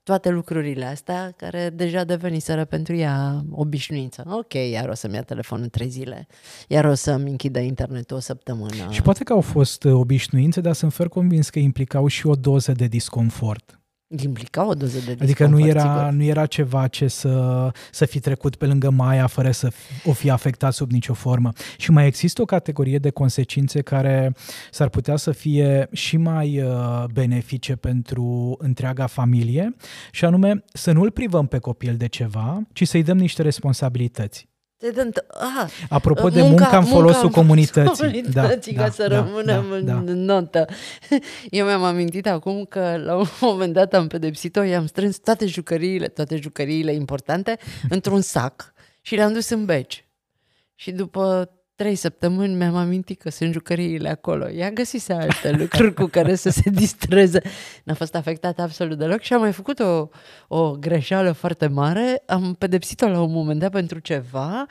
toate 0.04 0.30
lucrurile 0.30 0.86
astea 0.86 1.34
care 1.38 1.70
deja 1.70 2.04
deveniseră 2.04 2.66
pentru 2.66 2.96
ea 2.96 3.46
obișnuință. 3.52 4.24
Ok, 4.28 4.54
iar 4.54 4.90
o 4.90 4.94
să-mi 4.94 5.14
ia 5.14 5.22
telefonul 5.22 5.68
trei 5.68 5.90
zile, 5.90 6.28
iar 6.68 6.86
o 6.86 6.94
să-mi 6.94 7.30
închidă 7.30 7.60
internetul 7.60 8.18
o 8.18 8.20
săptămână. 8.20 8.88
Și 8.90 9.02
poate 9.02 9.24
că 9.24 9.34
au 9.34 9.42
fost 9.42 9.84
obișnuințe, 9.86 10.62
dar 10.62 10.74
sunt 10.74 10.94
fer 10.94 11.08
convins 11.08 11.50
că 11.50 11.60
implicau 11.60 12.08
și 12.08 12.28
o 12.28 12.36
doză 12.36 12.72
de 12.72 12.86
disconfort 12.86 13.83
implica 14.08 14.68
o 14.68 14.74
doză 14.74 15.00
de 15.06 15.18
Adică 15.22 15.48
nu 15.48 15.60
era, 15.60 16.12
nu 16.12 16.24
era 16.24 16.46
ceva 16.46 16.88
ce 16.88 17.08
să, 17.08 17.72
să 17.92 18.06
fi 18.06 18.20
trecut 18.20 18.56
pe 18.56 18.66
lângă 18.66 18.90
Maia 18.90 19.28
fără 19.28 19.52
să 19.52 19.72
o 20.06 20.14
fi 20.14 20.30
afectat 20.30 20.74
sub 20.74 20.92
nicio 20.92 21.14
formă. 21.14 21.52
Și 21.78 21.92
mai 21.92 22.08
există 22.08 22.42
o 22.42 22.46
categorie 22.46 22.98
de 22.98 23.10
consecințe 23.10 23.82
care 23.82 24.36
s-ar 24.72 24.90
putea 24.90 25.16
să 25.16 25.32
fie 25.32 25.88
și 25.92 26.18
mai 26.18 26.62
uh, 26.62 27.04
benefice 27.14 27.76
pentru 27.76 28.56
întreaga 28.58 29.06
familie 29.06 29.76
și 30.12 30.26
anume 30.26 30.64
să 30.74 30.92
nu-l 30.92 31.12
privăm 31.12 31.48
pe 31.48 31.58
copil 31.58 31.96
de 31.96 32.08
ceva, 32.08 32.62
ci 32.74 32.88
să-i 32.88 33.04
dăm 33.04 33.18
niște 33.18 33.42
responsabilități. 33.42 34.52
Aha, 35.28 35.68
Apropo 35.90 36.30
de 36.30 36.42
munca, 36.42 36.62
munca 36.64 36.78
în 36.78 36.86
folosul 36.86 37.22
munca 37.22 37.40
comunității. 37.40 37.98
comunității 37.98 38.74
da, 38.74 38.82
ca 38.82 38.88
da, 38.88 38.94
să 38.94 39.08
da, 39.08 39.16
rămânem 39.16 39.86
da, 39.86 39.94
în 39.94 40.06
da. 40.06 40.34
notă. 40.34 40.66
Eu 41.50 41.66
mi-am 41.66 41.84
amintit 41.84 42.28
acum 42.28 42.66
că 42.66 43.02
la 43.06 43.16
un 43.16 43.26
moment 43.42 43.74
dat 43.74 43.94
am 43.94 44.08
pedepsit-o, 44.08 44.62
i-am 44.62 44.86
strâns 44.86 45.18
toate 45.18 45.46
jucăriile, 45.46 46.08
toate 46.08 46.36
jucăriile 46.36 46.94
importante 46.94 47.58
într-un 47.90 48.22
sac 48.22 48.74
și 49.02 49.16
le-am 49.16 49.34
dus 49.34 49.50
în 49.50 49.66
beci. 49.66 50.08
Și 50.76 50.92
după 50.92 51.52
trei 51.76 51.96
săptămâni 51.96 52.56
mi-am 52.56 52.76
amintit 52.76 53.22
că 53.22 53.30
sunt 53.30 53.54
jucăriile 53.54 54.10
acolo. 54.10 54.50
Ea 54.50 54.72
găsise 54.72 55.14
alte 55.14 55.52
lucruri 55.52 55.94
cu 55.94 56.06
care 56.06 56.36
să 56.36 56.50
se 56.50 56.70
distreze. 56.70 57.42
N-a 57.84 57.94
fost 57.94 58.16
afectată 58.16 58.62
absolut 58.62 58.98
deloc 58.98 59.22
și 59.22 59.34
am 59.34 59.42
mai 59.42 59.52
făcut 59.52 59.80
o, 59.80 60.08
o 60.48 60.72
greșeală 60.72 61.32
foarte 61.32 61.68
mare. 61.68 62.24
Am 62.26 62.56
pedepsit-o 62.60 63.08
la 63.08 63.22
un 63.22 63.32
moment 63.32 63.60
dat 63.60 63.72
pentru 63.72 64.00
ceva. 64.00 64.66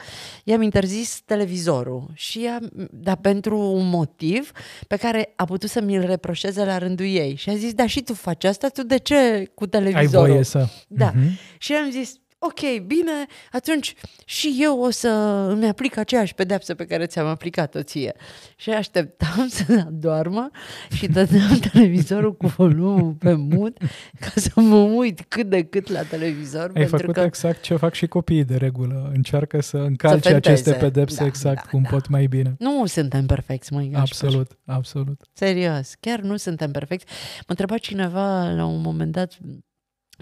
I-am 0.44 0.62
interzis 0.62 1.20
televizorul 1.24 2.10
și 2.14 2.44
ea, 2.44 2.58
dar 2.90 3.16
pentru 3.16 3.58
un 3.58 3.88
motiv 3.88 4.50
pe 4.88 4.96
care 4.96 5.32
a 5.36 5.44
putut 5.44 5.70
să 5.70 5.80
mi-l 5.80 6.06
reproșeze 6.06 6.64
la 6.64 6.78
rândul 6.78 7.06
ei. 7.06 7.34
Și 7.36 7.50
a 7.50 7.54
zis, 7.54 7.72
da, 7.74 7.86
și 7.86 8.02
tu 8.02 8.14
faci 8.14 8.44
asta, 8.44 8.68
tu 8.68 8.82
de 8.82 8.96
ce 8.96 9.50
cu 9.54 9.66
televizorul? 9.66 10.24
Ai 10.24 10.30
voie 10.30 10.44
să... 10.44 10.66
Da. 10.88 11.12
Uh-huh. 11.12 11.58
Și 11.58 11.72
am 11.72 11.90
zis, 11.90 12.20
ok, 12.44 12.86
bine, 12.86 13.26
atunci 13.52 13.94
și 14.24 14.56
eu 14.60 14.80
o 14.80 14.90
să 14.90 15.08
îmi 15.50 15.68
aplic 15.68 15.96
aceeași 15.96 16.34
pedepsă 16.34 16.74
pe 16.74 16.84
care 16.84 17.06
ți-am 17.06 17.26
aplicat-o 17.26 17.82
ție. 17.82 18.14
Și 18.56 18.70
așteptam 18.70 19.48
să 19.58 19.86
doarmă 19.90 20.50
și 20.90 21.06
dădeam 21.06 21.58
televizorul 21.72 22.36
cu 22.36 22.46
volumul 22.46 23.12
pe 23.12 23.32
mut 23.32 23.76
ca 24.20 24.30
să 24.34 24.60
mă 24.60 24.76
uit 24.76 25.20
cât 25.28 25.48
de 25.48 25.62
cât 25.62 25.88
la 25.88 26.02
televizor. 26.02 26.62
Ai 26.62 26.72
pentru 26.72 26.96
făcut 26.96 27.14
că... 27.14 27.20
exact 27.20 27.62
ce 27.62 27.76
fac 27.76 27.94
și 27.94 28.06
copiii 28.06 28.44
de 28.44 28.56
regulă. 28.56 29.10
Încearcă 29.14 29.60
să 29.60 29.76
încalce 29.76 30.28
să 30.28 30.34
aceste 30.34 30.72
pedepse 30.72 31.20
da, 31.20 31.26
exact 31.26 31.64
da, 31.64 31.70
cum 31.70 31.82
da. 31.82 31.88
pot 31.88 32.08
mai 32.08 32.26
bine. 32.26 32.54
Nu 32.58 32.86
suntem 32.86 33.26
perfecți, 33.26 33.72
măi 33.72 33.92
Absolut, 33.94 34.58
absolut. 34.64 35.20
Serios, 35.32 35.94
chiar 36.00 36.20
nu 36.20 36.36
suntem 36.36 36.70
perfecți. 36.70 37.06
Mă 37.38 37.44
întreba 37.46 37.78
cineva 37.78 38.50
la 38.50 38.64
un 38.64 38.80
moment 38.80 39.12
dat 39.12 39.38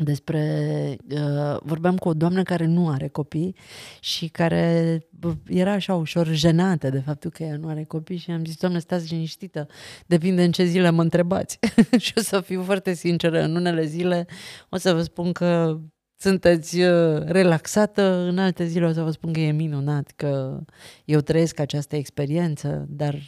despre... 0.02 0.96
Uh, 1.10 1.56
vorbeam 1.62 1.96
cu 1.96 2.08
o 2.08 2.14
doamnă 2.14 2.42
care 2.42 2.66
nu 2.66 2.88
are 2.88 3.08
copii 3.08 3.56
și 4.00 4.28
care 4.28 4.98
era 5.46 5.72
așa 5.72 5.94
ușor 5.94 6.26
jenată 6.26 6.90
de 6.90 6.98
faptul 6.98 7.30
că 7.30 7.42
ea 7.42 7.56
nu 7.56 7.68
are 7.68 7.84
copii 7.84 8.16
și 8.16 8.30
am 8.30 8.44
zis, 8.44 8.56
doamnă, 8.56 8.78
stați 8.78 9.12
liniștită, 9.12 9.66
depinde 10.06 10.42
în 10.44 10.52
ce 10.52 10.64
zile 10.64 10.90
mă 10.90 11.02
întrebați. 11.02 11.58
și 11.98 12.12
o 12.16 12.20
să 12.20 12.40
fiu 12.40 12.62
foarte 12.62 12.92
sinceră, 12.92 13.42
în 13.42 13.56
unele 13.56 13.84
zile 13.84 14.26
o 14.68 14.76
să 14.76 14.92
vă 14.92 15.02
spun 15.02 15.32
că 15.32 15.80
sunteți 16.16 16.80
uh, 16.80 17.22
relaxată, 17.24 18.02
în 18.02 18.38
alte 18.38 18.64
zile 18.64 18.86
o 18.86 18.92
să 18.92 19.02
vă 19.02 19.10
spun 19.10 19.32
că 19.32 19.40
e 19.40 19.50
minunat, 19.50 20.12
că 20.16 20.60
eu 21.04 21.20
trăiesc 21.20 21.60
această 21.60 21.96
experiență, 21.96 22.86
dar 22.88 23.18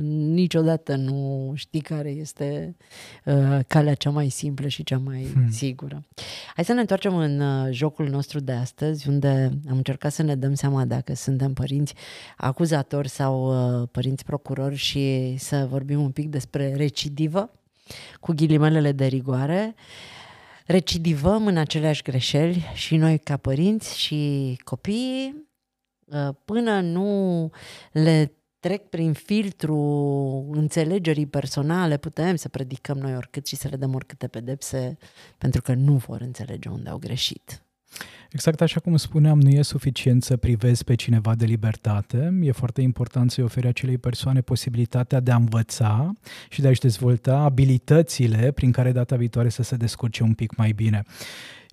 niciodată 0.00 0.96
nu 0.96 1.52
știi 1.54 1.80
care 1.80 2.10
este 2.10 2.76
uh, 3.24 3.58
calea 3.66 3.94
cea 3.94 4.10
mai 4.10 4.28
simplă 4.28 4.68
și 4.68 4.82
cea 4.82 4.98
mai 4.98 5.26
hmm. 5.32 5.50
sigură. 5.50 6.04
Hai 6.54 6.64
să 6.64 6.72
ne 6.72 6.80
întoarcem 6.80 7.16
în 7.16 7.40
uh, 7.40 7.68
jocul 7.70 8.08
nostru 8.08 8.40
de 8.40 8.52
astăzi, 8.52 9.08
unde 9.08 9.50
am 9.70 9.76
încercat 9.76 10.12
să 10.12 10.22
ne 10.22 10.34
dăm 10.34 10.54
seama 10.54 10.84
dacă 10.84 11.14
suntem 11.14 11.52
părinți 11.52 11.94
acuzatori 12.36 13.08
sau 13.08 13.46
uh, 13.80 13.88
părinți 13.92 14.24
procurori 14.24 14.76
și 14.76 15.34
să 15.38 15.66
vorbim 15.70 16.00
un 16.00 16.10
pic 16.10 16.28
despre 16.28 16.74
recidivă, 16.74 17.50
cu 18.20 18.32
ghilimelele 18.32 18.92
de 18.92 19.06
rigoare. 19.06 19.74
Recidivăm 20.66 21.46
în 21.46 21.56
aceleași 21.56 22.02
greșeli 22.02 22.64
și 22.74 22.96
noi 22.96 23.18
ca 23.18 23.36
părinți 23.36 23.98
și 23.98 24.56
copiii 24.64 25.48
uh, 26.04 26.28
până 26.44 26.80
nu 26.80 27.50
le 27.92 28.32
trec 28.64 28.88
prin 28.88 29.12
filtru 29.12 29.78
înțelegerii 30.52 31.26
personale, 31.26 31.96
putem 31.96 32.36
să 32.36 32.48
predicăm 32.48 32.98
noi 32.98 33.16
oricât 33.16 33.46
și 33.46 33.56
să 33.56 33.68
le 33.68 33.76
dăm 33.76 33.94
oricâte 33.94 34.26
pedepse, 34.26 34.96
pentru 35.38 35.62
că 35.62 35.74
nu 35.74 35.96
vor 35.96 36.20
înțelege 36.20 36.68
unde 36.68 36.88
au 36.90 36.98
greșit. 36.98 37.62
Exact 38.30 38.60
așa 38.60 38.80
cum 38.80 38.96
spuneam, 38.96 39.40
nu 39.40 39.48
e 39.48 39.62
suficient 39.62 40.22
să 40.22 40.36
privezi 40.36 40.84
pe 40.84 40.94
cineva 40.94 41.34
de 41.34 41.44
libertate, 41.44 42.38
e 42.42 42.52
foarte 42.52 42.80
important 42.80 43.30
să-i 43.30 43.44
oferi 43.44 43.66
acelei 43.66 43.98
persoane 43.98 44.40
posibilitatea 44.40 45.20
de 45.20 45.30
a 45.30 45.36
învăța 45.36 46.12
și 46.48 46.60
de 46.60 46.68
a-și 46.68 46.80
dezvolta 46.80 47.36
abilitățile 47.36 48.50
prin 48.50 48.72
care 48.72 48.92
data 48.92 49.16
viitoare 49.16 49.48
să 49.48 49.62
se 49.62 49.76
descurce 49.76 50.22
un 50.22 50.34
pic 50.34 50.56
mai 50.56 50.72
bine 50.72 51.02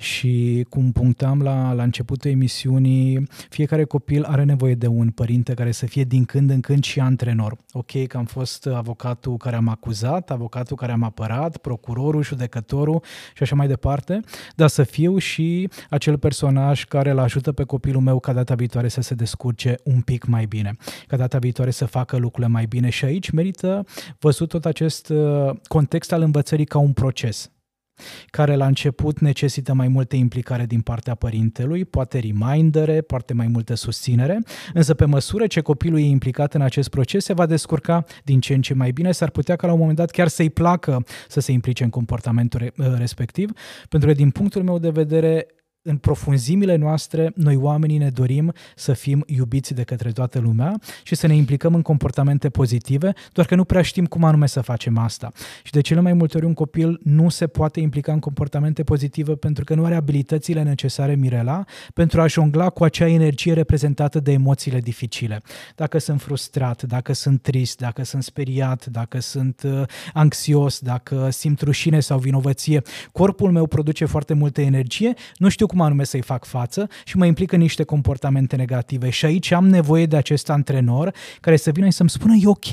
și 0.01 0.65
cum 0.69 0.91
punctam 0.91 1.41
la, 1.41 1.73
la 1.73 1.83
începutul 1.83 2.31
emisiunii, 2.31 3.27
fiecare 3.49 3.83
copil 3.83 4.23
are 4.23 4.43
nevoie 4.43 4.75
de 4.75 4.87
un 4.87 5.09
părinte 5.09 5.53
care 5.53 5.71
să 5.71 5.85
fie 5.85 6.03
din 6.03 6.25
când 6.25 6.49
în 6.49 6.61
când 6.61 6.83
și 6.83 6.99
antrenor. 6.99 7.57
Ok, 7.71 8.07
că 8.07 8.17
am 8.17 8.25
fost 8.25 8.65
avocatul 8.65 9.37
care 9.37 9.55
am 9.55 9.67
acuzat, 9.67 10.31
avocatul 10.31 10.75
care 10.75 10.91
am 10.91 11.03
apărat, 11.03 11.57
procurorul, 11.57 12.23
judecătorul 12.23 13.03
și 13.33 13.43
așa 13.43 13.55
mai 13.55 13.67
departe, 13.67 14.19
dar 14.55 14.67
să 14.67 14.83
fiu 14.83 15.17
și 15.17 15.69
acel 15.89 16.17
personaj 16.17 16.83
care 16.83 17.09
îl 17.09 17.19
ajută 17.19 17.51
pe 17.51 17.63
copilul 17.63 18.01
meu 18.01 18.19
ca 18.19 18.33
data 18.33 18.55
viitoare 18.55 18.87
să 18.87 19.01
se 19.01 19.13
descurce 19.13 19.75
un 19.83 20.01
pic 20.01 20.25
mai 20.25 20.45
bine, 20.45 20.75
ca 21.07 21.17
data 21.17 21.37
viitoare 21.37 21.71
să 21.71 21.85
facă 21.85 22.17
lucrurile 22.17 22.51
mai 22.51 22.65
bine 22.65 22.89
și 22.89 23.05
aici 23.05 23.29
merită 23.29 23.85
văzut 24.19 24.49
tot 24.49 24.65
acest 24.65 25.09
uh, 25.09 25.49
context 25.67 26.11
al 26.11 26.21
învățării 26.21 26.65
ca 26.65 26.77
un 26.77 26.93
proces 26.93 27.51
care 28.29 28.55
la 28.55 28.65
început 28.65 29.19
necesită 29.19 29.73
mai 29.73 29.87
multe 29.87 30.15
implicare 30.15 30.65
din 30.65 30.81
partea 30.81 31.15
părintelui, 31.15 31.85
poate 31.85 32.19
remindere, 32.19 33.01
poate 33.01 33.33
mai 33.33 33.47
multă 33.47 33.73
susținere, 33.73 34.39
însă 34.73 34.93
pe 34.93 35.05
măsură 35.05 35.47
ce 35.47 35.61
copilul 35.61 35.99
e 35.99 36.03
implicat 36.03 36.53
în 36.53 36.61
acest 36.61 36.89
proces, 36.89 37.23
se 37.23 37.33
va 37.33 37.45
descurca 37.45 38.03
din 38.23 38.39
ce 38.39 38.53
în 38.53 38.61
ce 38.61 38.73
mai 38.73 38.91
bine, 38.91 39.11
s-ar 39.11 39.29
putea 39.29 39.55
ca 39.55 39.67
la 39.67 39.73
un 39.73 39.79
moment 39.79 39.97
dat 39.97 40.11
chiar 40.11 40.27
să-i 40.27 40.49
placă 40.49 41.03
să 41.27 41.39
se 41.39 41.51
implice 41.51 41.83
în 41.83 41.89
comportamentul 41.89 42.73
respectiv, 42.97 43.51
pentru 43.89 44.09
că 44.09 44.15
din 44.15 44.29
punctul 44.29 44.63
meu 44.63 44.79
de 44.79 44.89
vedere 44.89 45.47
în 45.83 45.97
profunzimile 45.97 46.75
noastre, 46.75 47.31
noi 47.35 47.55
oamenii 47.55 47.97
ne 47.97 48.09
dorim 48.09 48.53
să 48.75 48.93
fim 48.93 49.23
iubiți 49.27 49.73
de 49.73 49.83
către 49.83 50.11
toată 50.11 50.39
lumea 50.39 50.79
și 51.03 51.15
să 51.15 51.27
ne 51.27 51.35
implicăm 51.35 51.75
în 51.75 51.81
comportamente 51.81 52.49
pozitive, 52.49 53.13
doar 53.33 53.47
că 53.47 53.55
nu 53.55 53.63
prea 53.63 53.81
știm 53.81 54.05
cum 54.05 54.23
anume 54.23 54.47
să 54.47 54.61
facem 54.61 54.97
asta. 54.97 55.31
Și 55.63 55.71
de 55.71 55.81
cele 55.81 55.99
mai 55.99 56.13
multe 56.13 56.37
ori 56.37 56.45
un 56.45 56.53
copil 56.53 56.99
nu 57.03 57.29
se 57.29 57.47
poate 57.47 57.79
implica 57.79 58.11
în 58.11 58.19
comportamente 58.19 58.83
pozitive 58.83 59.35
pentru 59.35 59.63
că 59.63 59.75
nu 59.75 59.85
are 59.85 59.95
abilitățile 59.95 60.63
necesare, 60.63 61.15
Mirela, 61.15 61.63
pentru 61.93 62.21
a 62.21 62.27
jongla 62.27 62.69
cu 62.69 62.83
acea 62.83 63.07
energie 63.07 63.53
reprezentată 63.53 64.19
de 64.19 64.31
emoțiile 64.31 64.79
dificile. 64.79 65.41
Dacă 65.75 65.97
sunt 65.97 66.21
frustrat, 66.21 66.83
dacă 66.83 67.13
sunt 67.13 67.41
trist, 67.41 67.79
dacă 67.79 68.03
sunt 68.03 68.23
speriat, 68.23 68.85
dacă 68.85 69.19
sunt 69.19 69.61
uh, 69.65 69.81
anxios, 70.13 70.79
dacă 70.79 71.29
simt 71.29 71.61
rușine 71.61 71.99
sau 71.99 72.17
vinovăție, 72.17 72.81
corpul 73.11 73.51
meu 73.51 73.67
produce 73.67 74.05
foarte 74.05 74.33
multă 74.33 74.61
energie, 74.61 75.13
nu 75.37 75.49
știu 75.49 75.69
cum 75.71 75.81
anume 75.81 76.03
să-i 76.03 76.21
fac 76.21 76.45
față 76.45 76.87
și 77.05 77.17
mă 77.17 77.25
implic 77.25 77.51
în 77.51 77.59
niște 77.59 77.83
comportamente 77.83 78.55
negative. 78.55 79.09
Și 79.09 79.25
aici 79.25 79.51
am 79.51 79.67
nevoie 79.67 80.05
de 80.05 80.15
acest 80.15 80.49
antrenor 80.49 81.13
care 81.39 81.55
să 81.55 81.71
vină 81.71 81.85
și 81.85 81.91
să-mi 81.91 82.09
spună, 82.09 82.33
e 82.35 82.47
ok, 82.47 82.65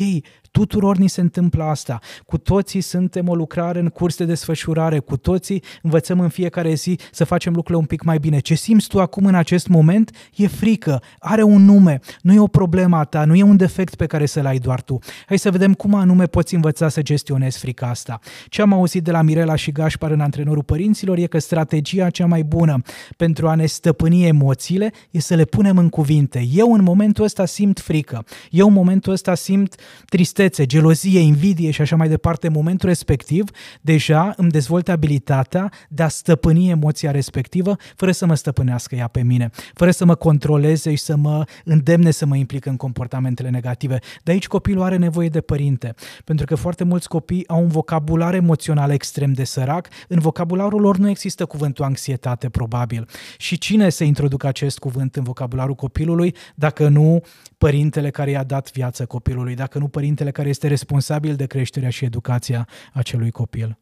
Tuturor 0.50 0.96
ni 0.96 1.08
se 1.08 1.20
întâmplă 1.20 1.64
asta. 1.64 1.98
Cu 2.26 2.38
toții 2.38 2.80
suntem 2.80 3.28
o 3.28 3.34
lucrare 3.34 3.78
în 3.78 3.88
curs 3.88 4.16
de 4.16 4.24
desfășurare, 4.24 4.98
cu 4.98 5.16
toții 5.16 5.62
învățăm 5.82 6.20
în 6.20 6.28
fiecare 6.28 6.74
zi 6.74 6.98
să 7.12 7.24
facem 7.24 7.52
lucrurile 7.52 7.78
un 7.78 7.86
pic 7.86 8.02
mai 8.02 8.18
bine. 8.18 8.38
Ce 8.38 8.54
simți 8.54 8.88
tu 8.88 9.00
acum 9.00 9.26
în 9.26 9.34
acest 9.34 9.68
moment 9.68 10.10
e 10.36 10.46
frică, 10.46 11.02
are 11.18 11.42
un 11.42 11.64
nume, 11.64 12.00
nu 12.22 12.32
e 12.32 12.38
o 12.38 12.46
problemă 12.46 12.96
a 12.96 13.04
ta, 13.04 13.24
nu 13.24 13.34
e 13.34 13.42
un 13.42 13.56
defect 13.56 13.94
pe 13.94 14.06
care 14.06 14.26
să-l 14.26 14.46
ai 14.46 14.58
doar 14.58 14.82
tu. 14.82 14.98
Hai 15.26 15.38
să 15.38 15.50
vedem 15.50 15.74
cum 15.74 15.94
anume 15.94 16.26
poți 16.26 16.54
învăța 16.54 16.88
să 16.88 17.02
gestionezi 17.02 17.58
frica 17.58 17.88
asta. 17.88 18.18
Ce 18.48 18.62
am 18.62 18.72
auzit 18.72 19.04
de 19.04 19.10
la 19.10 19.22
Mirela 19.22 19.54
și 19.54 19.72
Gașpar 19.72 20.10
în 20.10 20.20
antrenorul 20.20 20.62
părinților 20.62 21.18
e 21.18 21.26
că 21.26 21.38
strategia 21.38 22.10
cea 22.10 22.26
mai 22.26 22.42
bună 22.42 22.82
pentru 23.16 23.48
a 23.48 23.54
ne 23.54 23.66
stăpâni 23.66 24.26
emoțiile 24.26 24.92
e 25.10 25.20
să 25.20 25.34
le 25.34 25.44
punem 25.44 25.78
în 25.78 25.88
cuvinte. 25.88 26.46
Eu 26.52 26.72
în 26.72 26.82
momentul 26.82 27.24
ăsta 27.24 27.44
simt 27.44 27.80
frică, 27.80 28.24
eu 28.50 28.66
în 28.66 28.72
momentul 28.72 29.12
ăsta 29.12 29.34
simt 29.34 29.74
tristețe, 30.04 30.46
tristețe, 30.48 30.66
gelozie, 30.78 31.20
invidie 31.20 31.70
și 31.70 31.80
așa 31.80 31.96
mai 31.96 32.08
departe, 32.08 32.46
în 32.46 32.52
momentul 32.52 32.88
respectiv, 32.88 33.50
deja 33.80 34.32
îmi 34.36 34.50
dezvolt 34.50 34.88
abilitatea 34.88 35.72
de 35.88 36.02
a 36.02 36.08
stăpâni 36.08 36.70
emoția 36.70 37.10
respectivă 37.10 37.76
fără 37.96 38.12
să 38.12 38.26
mă 38.26 38.34
stăpânească 38.34 38.94
ea 38.94 39.08
pe 39.08 39.22
mine, 39.22 39.50
fără 39.74 39.90
să 39.90 40.04
mă 40.04 40.14
controleze 40.14 40.90
și 40.90 41.02
să 41.02 41.16
mă 41.16 41.44
îndemne 41.64 42.10
să 42.10 42.26
mă 42.26 42.36
implic 42.36 42.66
în 42.66 42.76
comportamentele 42.76 43.48
negative. 43.48 43.98
De 44.22 44.30
aici 44.30 44.46
copilul 44.46 44.82
are 44.82 44.96
nevoie 44.96 45.28
de 45.28 45.40
părinte, 45.40 45.94
pentru 46.24 46.46
că 46.46 46.54
foarte 46.54 46.84
mulți 46.84 47.08
copii 47.08 47.48
au 47.48 47.62
un 47.62 47.68
vocabular 47.68 48.34
emoțional 48.34 48.90
extrem 48.90 49.32
de 49.32 49.44
sărac, 49.44 49.88
în 50.08 50.18
vocabularul 50.18 50.80
lor 50.80 50.96
nu 50.96 51.08
există 51.08 51.46
cuvântul 51.46 51.84
anxietate, 51.84 52.48
probabil. 52.48 53.08
Și 53.36 53.58
cine 53.58 53.88
să 53.88 54.04
introducă 54.04 54.46
acest 54.46 54.78
cuvânt 54.78 55.16
în 55.16 55.22
vocabularul 55.22 55.74
copilului, 55.74 56.34
dacă 56.54 56.88
nu 56.88 57.22
părintele 57.58 58.10
care 58.10 58.30
i-a 58.30 58.42
dat 58.42 58.72
viață 58.72 59.06
copilului, 59.06 59.54
dacă 59.54 59.78
nu 59.78 59.88
părintele 59.88 60.27
care 60.30 60.48
este 60.48 60.68
responsabil 60.68 61.36
de 61.36 61.46
creșterea 61.46 61.90
și 61.90 62.04
educația 62.04 62.68
acelui 62.92 63.30
copil. 63.30 63.78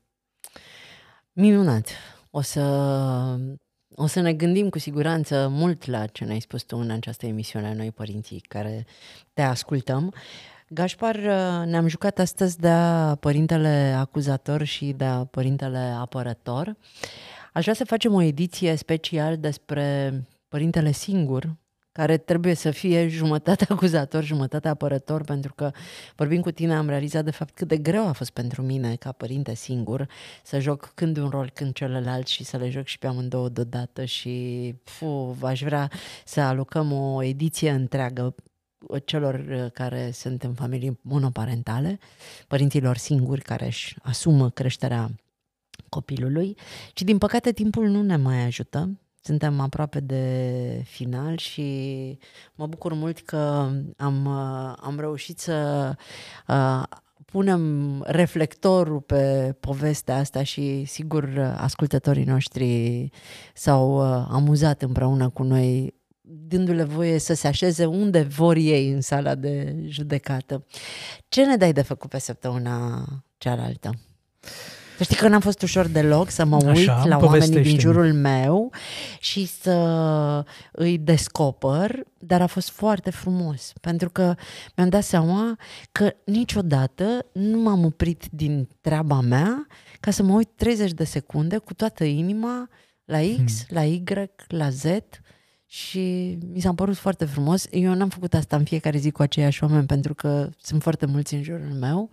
Minunat! 1.33 1.89
O 2.31 2.41
să, 2.41 2.61
o 3.95 4.07
să 4.07 4.21
ne 4.21 4.33
gândim 4.33 4.69
cu 4.69 4.79
siguranță 4.79 5.49
mult 5.51 5.87
la 5.87 6.07
ce 6.07 6.25
ne-ai 6.25 6.41
spus 6.41 6.63
tu 6.63 6.77
în 6.77 6.91
această 6.91 7.27
emisiune, 7.27 7.75
noi 7.75 7.93
părinții 7.93 8.41
care 8.41 8.87
te 9.33 9.43
ascultăm. 9.43 10.15
Gașpar, 10.69 11.17
ne-am 11.67 11.87
jucat 11.89 12.19
astăzi 12.19 12.59
de 12.59 12.69
a 12.69 13.15
părintele 13.15 13.95
acuzator 13.99 14.63
și 14.65 14.93
de 14.93 15.05
a 15.05 15.25
părintele 15.25 15.79
apărător. 15.79 16.77
Aș 17.53 17.63
vrea 17.63 17.75
să 17.75 17.85
facem 17.85 18.15
o 18.15 18.23
ediție 18.23 18.77
special 18.77 19.37
despre 19.37 20.13
părintele 20.49 20.93
singur, 20.93 21.57
care 21.97 22.17
trebuie 22.17 22.55
să 22.55 22.71
fie 22.71 23.09
jumătate 23.09 23.67
acuzator, 23.73 24.25
jumătate 24.25 24.69
apărător, 24.69 25.25
pentru 25.25 25.55
că 25.55 25.71
vorbind 26.17 26.43
cu 26.43 26.51
tine 26.51 26.75
am 26.75 26.89
realizat 26.89 27.25
de 27.25 27.31
fapt 27.31 27.55
cât 27.55 27.69
de 27.69 27.77
greu 27.77 28.07
a 28.07 28.13
fost 28.13 28.31
pentru 28.31 28.63
mine 28.63 28.95
ca 28.95 29.13
părinte 29.13 29.55
singur 29.55 30.09
să 30.43 30.59
joc 30.59 30.93
când 30.95 31.17
un 31.17 31.29
rol, 31.29 31.51
când 31.55 31.73
celălalt 31.73 32.27
și 32.27 32.45
să 32.45 32.57
le 32.57 32.71
joc 32.71 32.87
și 32.87 32.99
pe 32.99 33.07
amândouă 33.07 33.49
deodată 33.49 34.05
și 34.05 34.75
fu, 34.85 35.37
aș 35.43 35.63
vrea 35.63 35.91
să 36.25 36.41
alocăm 36.41 36.93
o 36.93 37.23
ediție 37.23 37.71
întreagă 37.71 38.35
celor 39.05 39.69
care 39.73 40.11
sunt 40.11 40.43
în 40.43 40.55
familii 40.55 40.99
monoparentale, 41.03 41.99
părinților 42.49 42.97
singuri 42.97 43.43
care 43.43 43.67
își 43.67 43.97
asumă 44.03 44.51
creșterea 44.51 45.11
copilului, 45.89 46.57
ci 46.93 47.03
din 47.03 47.19
păcate 47.19 47.53
timpul 47.53 47.89
nu 47.89 48.03
ne 48.03 48.17
mai 48.17 48.45
ajută 48.45 48.99
suntem 49.27 49.61
aproape 49.61 50.01
de 50.01 50.83
final 50.85 51.37
și 51.37 52.19
mă 52.55 52.67
bucur 52.67 52.93
mult 52.93 53.21
că 53.21 53.71
am, 53.97 54.27
am 54.81 54.97
reușit 54.99 55.39
să 55.39 55.93
uh, 56.49 56.83
punem 57.25 58.03
reflectorul 58.07 59.01
pe 59.01 59.55
povestea 59.61 60.17
asta 60.17 60.43
și 60.43 60.85
sigur 60.85 61.55
ascultătorii 61.57 62.25
noștri 62.25 63.11
s-au 63.55 63.97
uh, 63.97 64.27
amuzat 64.31 64.83
împreună 64.83 65.29
cu 65.29 65.43
noi 65.43 65.95
dându-le 66.21 66.85
voie 66.85 67.19
să 67.19 67.35
se 67.35 67.47
așeze 67.47 67.85
unde 67.85 68.23
vor 68.23 68.57
ei 68.57 68.91
în 68.91 69.01
sala 69.01 69.35
de 69.35 69.77
judecată. 69.87 70.65
Ce 71.29 71.45
ne 71.45 71.57
dai 71.57 71.73
de 71.73 71.83
făcut 71.83 72.11
pe 72.11 72.19
săptămâna 72.19 73.05
cealaltă? 73.39 73.91
Să 74.97 75.03
știi 75.03 75.17
că 75.17 75.29
n-am 75.29 75.41
fost 75.41 75.63
ușor 75.63 75.87
deloc 75.87 76.31
să 76.31 76.45
mă 76.45 76.57
uit 76.57 76.89
Așa, 76.89 77.07
la 77.07 77.17
oamenii 77.17 77.63
din 77.63 77.79
jurul 77.79 78.13
meu 78.13 78.73
și 79.21 79.47
să 79.47 80.45
îi 80.73 80.99
descoper, 80.99 82.03
dar 82.19 82.43
a 82.43 82.47
fost 82.47 82.71
foarte 82.71 83.11
frumos, 83.11 83.73
pentru 83.81 84.11
că 84.11 84.35
mi-am 84.77 84.89
dat 84.89 85.03
seama 85.03 85.59
că 85.93 86.13
niciodată 86.25 87.27
nu 87.33 87.59
m-am 87.59 87.85
oprit 87.85 88.25
din 88.31 88.69
treaba 88.81 89.21
mea 89.21 89.67
ca 90.01 90.11
să 90.11 90.23
mă 90.23 90.35
uit 90.35 90.49
30 90.57 90.93
de 90.93 91.05
secunde 91.05 91.59
cu 91.59 91.75
toată 91.75 92.05
inima 92.05 92.69
la 93.05 93.19
X, 93.19 93.67
hmm. 93.67 93.77
la 93.77 93.85
Y, 93.85 94.03
la 94.49 94.71
Z 94.71 94.85
și 95.67 96.39
mi 96.53 96.61
s-a 96.61 96.75
părut 96.75 96.97
foarte 96.97 97.25
frumos. 97.25 97.67
Eu 97.71 97.95
n-am 97.95 98.09
făcut 98.09 98.35
asta 98.35 98.57
în 98.57 98.65
fiecare 98.65 98.99
zi 98.99 99.11
cu 99.11 99.23
aceiași 99.23 99.63
oameni 99.65 99.87
pentru 99.87 100.15
că 100.15 100.51
sunt 100.59 100.83
foarte 100.83 101.07
mulți 101.07 101.35
în 101.35 101.43
jurul 101.43 101.73
meu, 101.81 102.11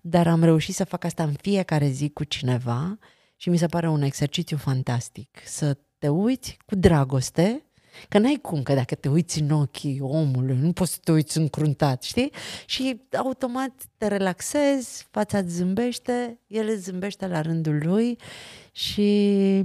dar 0.00 0.26
am 0.26 0.42
reușit 0.42 0.74
să 0.74 0.84
fac 0.84 1.04
asta 1.04 1.22
în 1.22 1.32
fiecare 1.32 1.88
zi 1.88 2.08
cu 2.08 2.24
cineva 2.24 2.98
și 3.36 3.48
mi 3.48 3.56
se 3.56 3.66
pare 3.66 3.88
un 3.88 4.02
exercițiu 4.02 4.56
fantastic. 4.56 5.38
Să 5.44 5.76
te 5.98 6.08
uiți 6.08 6.58
cu 6.66 6.74
dragoste, 6.74 7.62
că 8.08 8.18
n-ai 8.18 8.38
cum, 8.42 8.62
că 8.62 8.74
dacă 8.74 8.94
te 8.94 9.08
uiți 9.08 9.40
în 9.40 9.50
ochii 9.50 10.00
omului, 10.00 10.56
nu 10.56 10.72
poți 10.72 10.92
să 10.92 10.98
te 11.04 11.12
uiți 11.12 11.38
încruntat, 11.38 12.02
știi? 12.02 12.32
Și 12.66 13.00
automat 13.16 13.72
te 13.96 14.06
relaxezi, 14.06 15.06
fața 15.10 15.38
îți 15.38 15.54
zâmbește, 15.54 16.38
el 16.46 16.68
îți 16.68 16.82
zâmbește 16.82 17.26
la 17.26 17.40
rândul 17.40 17.80
lui 17.82 18.18
și 18.72 19.62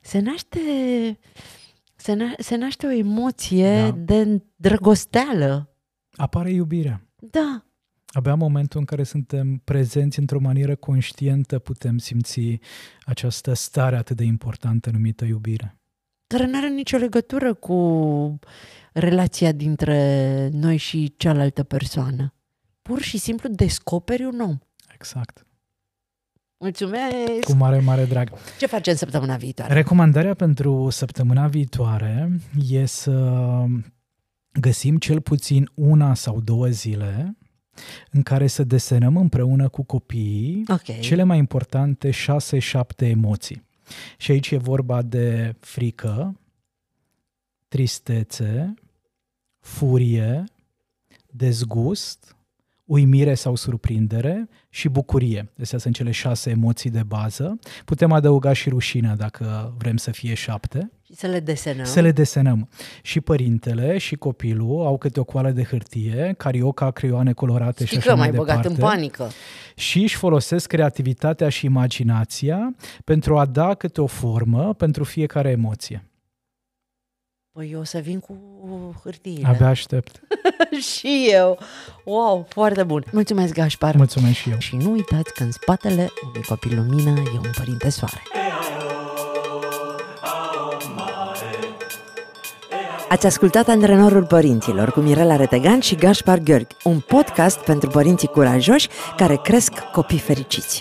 se 0.00 0.18
naște 0.18 0.60
se, 2.00 2.12
na- 2.14 2.38
se 2.38 2.56
naște 2.56 2.86
o 2.86 2.90
emoție 2.90 3.80
da. 3.80 3.90
de 3.90 4.42
drăgosteală. 4.56 5.74
Apare 6.12 6.50
iubirea. 6.50 7.06
Da. 7.16 7.64
Abia 8.06 8.32
în 8.32 8.38
momentul 8.38 8.78
în 8.78 8.84
care 8.84 9.02
suntem 9.02 9.60
prezenți 9.64 10.18
într-o 10.18 10.40
manieră 10.40 10.74
conștientă 10.74 11.58
putem 11.58 11.98
simți 11.98 12.58
această 13.04 13.52
stare 13.52 13.96
atât 13.96 14.16
de 14.16 14.24
importantă 14.24 14.90
numită 14.90 15.24
iubire. 15.24 15.78
Care 16.26 16.46
nu 16.46 16.56
are 16.56 16.68
nicio 16.68 16.96
legătură 16.96 17.54
cu 17.54 18.38
relația 18.92 19.52
dintre 19.52 20.48
noi 20.52 20.76
și 20.76 21.14
cealaltă 21.16 21.62
persoană. 21.62 22.34
Pur 22.82 23.00
și 23.00 23.18
simplu 23.18 23.48
descoperi 23.48 24.24
un 24.24 24.40
om. 24.40 24.58
Exact. 24.94 25.46
Mulțumesc! 26.62 27.44
Cu 27.44 27.52
mare, 27.52 27.78
mare 27.78 28.04
drag. 28.04 28.32
Ce 28.58 28.66
facem 28.66 28.94
săptămâna 28.94 29.36
viitoare? 29.36 29.74
Recomandarea 29.74 30.34
pentru 30.34 30.90
săptămâna 30.90 31.46
viitoare 31.48 32.40
e 32.68 32.84
să 32.84 33.64
găsim 34.60 34.98
cel 34.98 35.20
puțin 35.20 35.70
una 35.74 36.14
sau 36.14 36.40
două 36.40 36.66
zile 36.66 37.36
în 38.10 38.22
care 38.22 38.46
să 38.46 38.64
desenăm 38.64 39.16
împreună 39.16 39.68
cu 39.68 39.82
copiii 39.82 40.64
okay. 40.68 40.98
cele 41.00 41.22
mai 41.22 41.38
importante 41.38 42.10
șase-șapte 42.10 43.08
emoții. 43.08 43.66
Și 44.16 44.30
aici 44.30 44.50
e 44.50 44.56
vorba 44.56 45.02
de 45.02 45.54
frică, 45.60 46.40
tristețe, 47.68 48.74
furie, 49.58 50.44
dezgust, 51.30 52.36
uimire 52.90 53.34
sau 53.34 53.54
surprindere 53.54 54.48
și 54.68 54.88
bucurie. 54.88 55.52
Astea 55.60 55.78
sunt 55.78 55.94
cele 55.94 56.10
șase 56.10 56.50
emoții 56.50 56.90
de 56.90 57.02
bază. 57.02 57.58
Putem 57.84 58.12
adăuga 58.12 58.52
și 58.52 58.68
rușinea 58.68 59.16
dacă 59.16 59.74
vrem 59.78 59.96
să 59.96 60.10
fie 60.10 60.34
șapte. 60.34 60.90
Și 61.06 61.14
să 61.14 61.26
le 61.26 61.40
desenăm. 61.40 61.84
Să 61.84 62.00
le 62.00 62.12
desenăm. 62.12 62.68
Și 63.02 63.20
părintele 63.20 63.98
și 63.98 64.16
copilul 64.16 64.86
au 64.86 64.98
câte 64.98 65.20
o 65.20 65.24
coală 65.24 65.50
de 65.50 65.64
hârtie, 65.64 66.34
carioca, 66.36 66.90
creioane 66.90 67.32
colorate 67.32 67.84
Știi 67.84 68.00
și 68.00 68.08
așa 68.08 68.16
mai, 68.16 68.30
mai 68.30 68.38
departe. 68.38 68.68
în 68.68 68.74
panică. 68.74 69.28
Și 69.74 70.02
își 70.02 70.16
folosesc 70.16 70.66
creativitatea 70.66 71.48
și 71.48 71.64
imaginația 71.64 72.74
pentru 73.04 73.38
a 73.38 73.46
da 73.46 73.74
câte 73.74 74.00
o 74.00 74.06
formă 74.06 74.74
pentru 74.74 75.04
fiecare 75.04 75.50
emoție. 75.50 76.09
Păi 77.52 77.70
eu 77.72 77.80
o 77.80 77.84
să 77.84 77.98
vin 77.98 78.20
cu 78.20 78.36
hârtiile. 79.02 79.48
Abia 79.48 79.68
aștept. 79.68 80.20
și 80.92 81.28
eu. 81.30 81.58
Wow, 82.04 82.46
foarte 82.48 82.82
bun. 82.82 83.04
Mulțumesc, 83.12 83.52
Gașpar. 83.52 83.94
Mulțumesc 83.96 84.34
și 84.34 84.50
eu. 84.50 84.58
Și 84.58 84.76
nu 84.76 84.90
uitați 84.90 85.34
că 85.34 85.42
în 85.42 85.50
spatele 85.50 86.08
unui 86.26 86.42
copil 86.48 86.76
lumină 86.76 87.10
e 87.10 87.38
un 87.44 87.50
părinte 87.56 87.88
soare. 87.88 88.22
Ați 93.08 93.26
ascultat 93.26 93.68
Antrenorul 93.68 94.26
Părinților 94.26 94.90
cu 94.90 95.00
Mirela 95.00 95.36
Retegan 95.36 95.80
și 95.80 95.94
Gașpar 95.94 96.38
Gheorghe, 96.38 96.76
un 96.84 97.00
podcast 97.00 97.58
pentru 97.58 97.88
părinții 97.88 98.28
curajoși 98.28 98.88
care 99.16 99.36
cresc 99.36 99.72
copii 99.78 100.18
fericiți. 100.18 100.80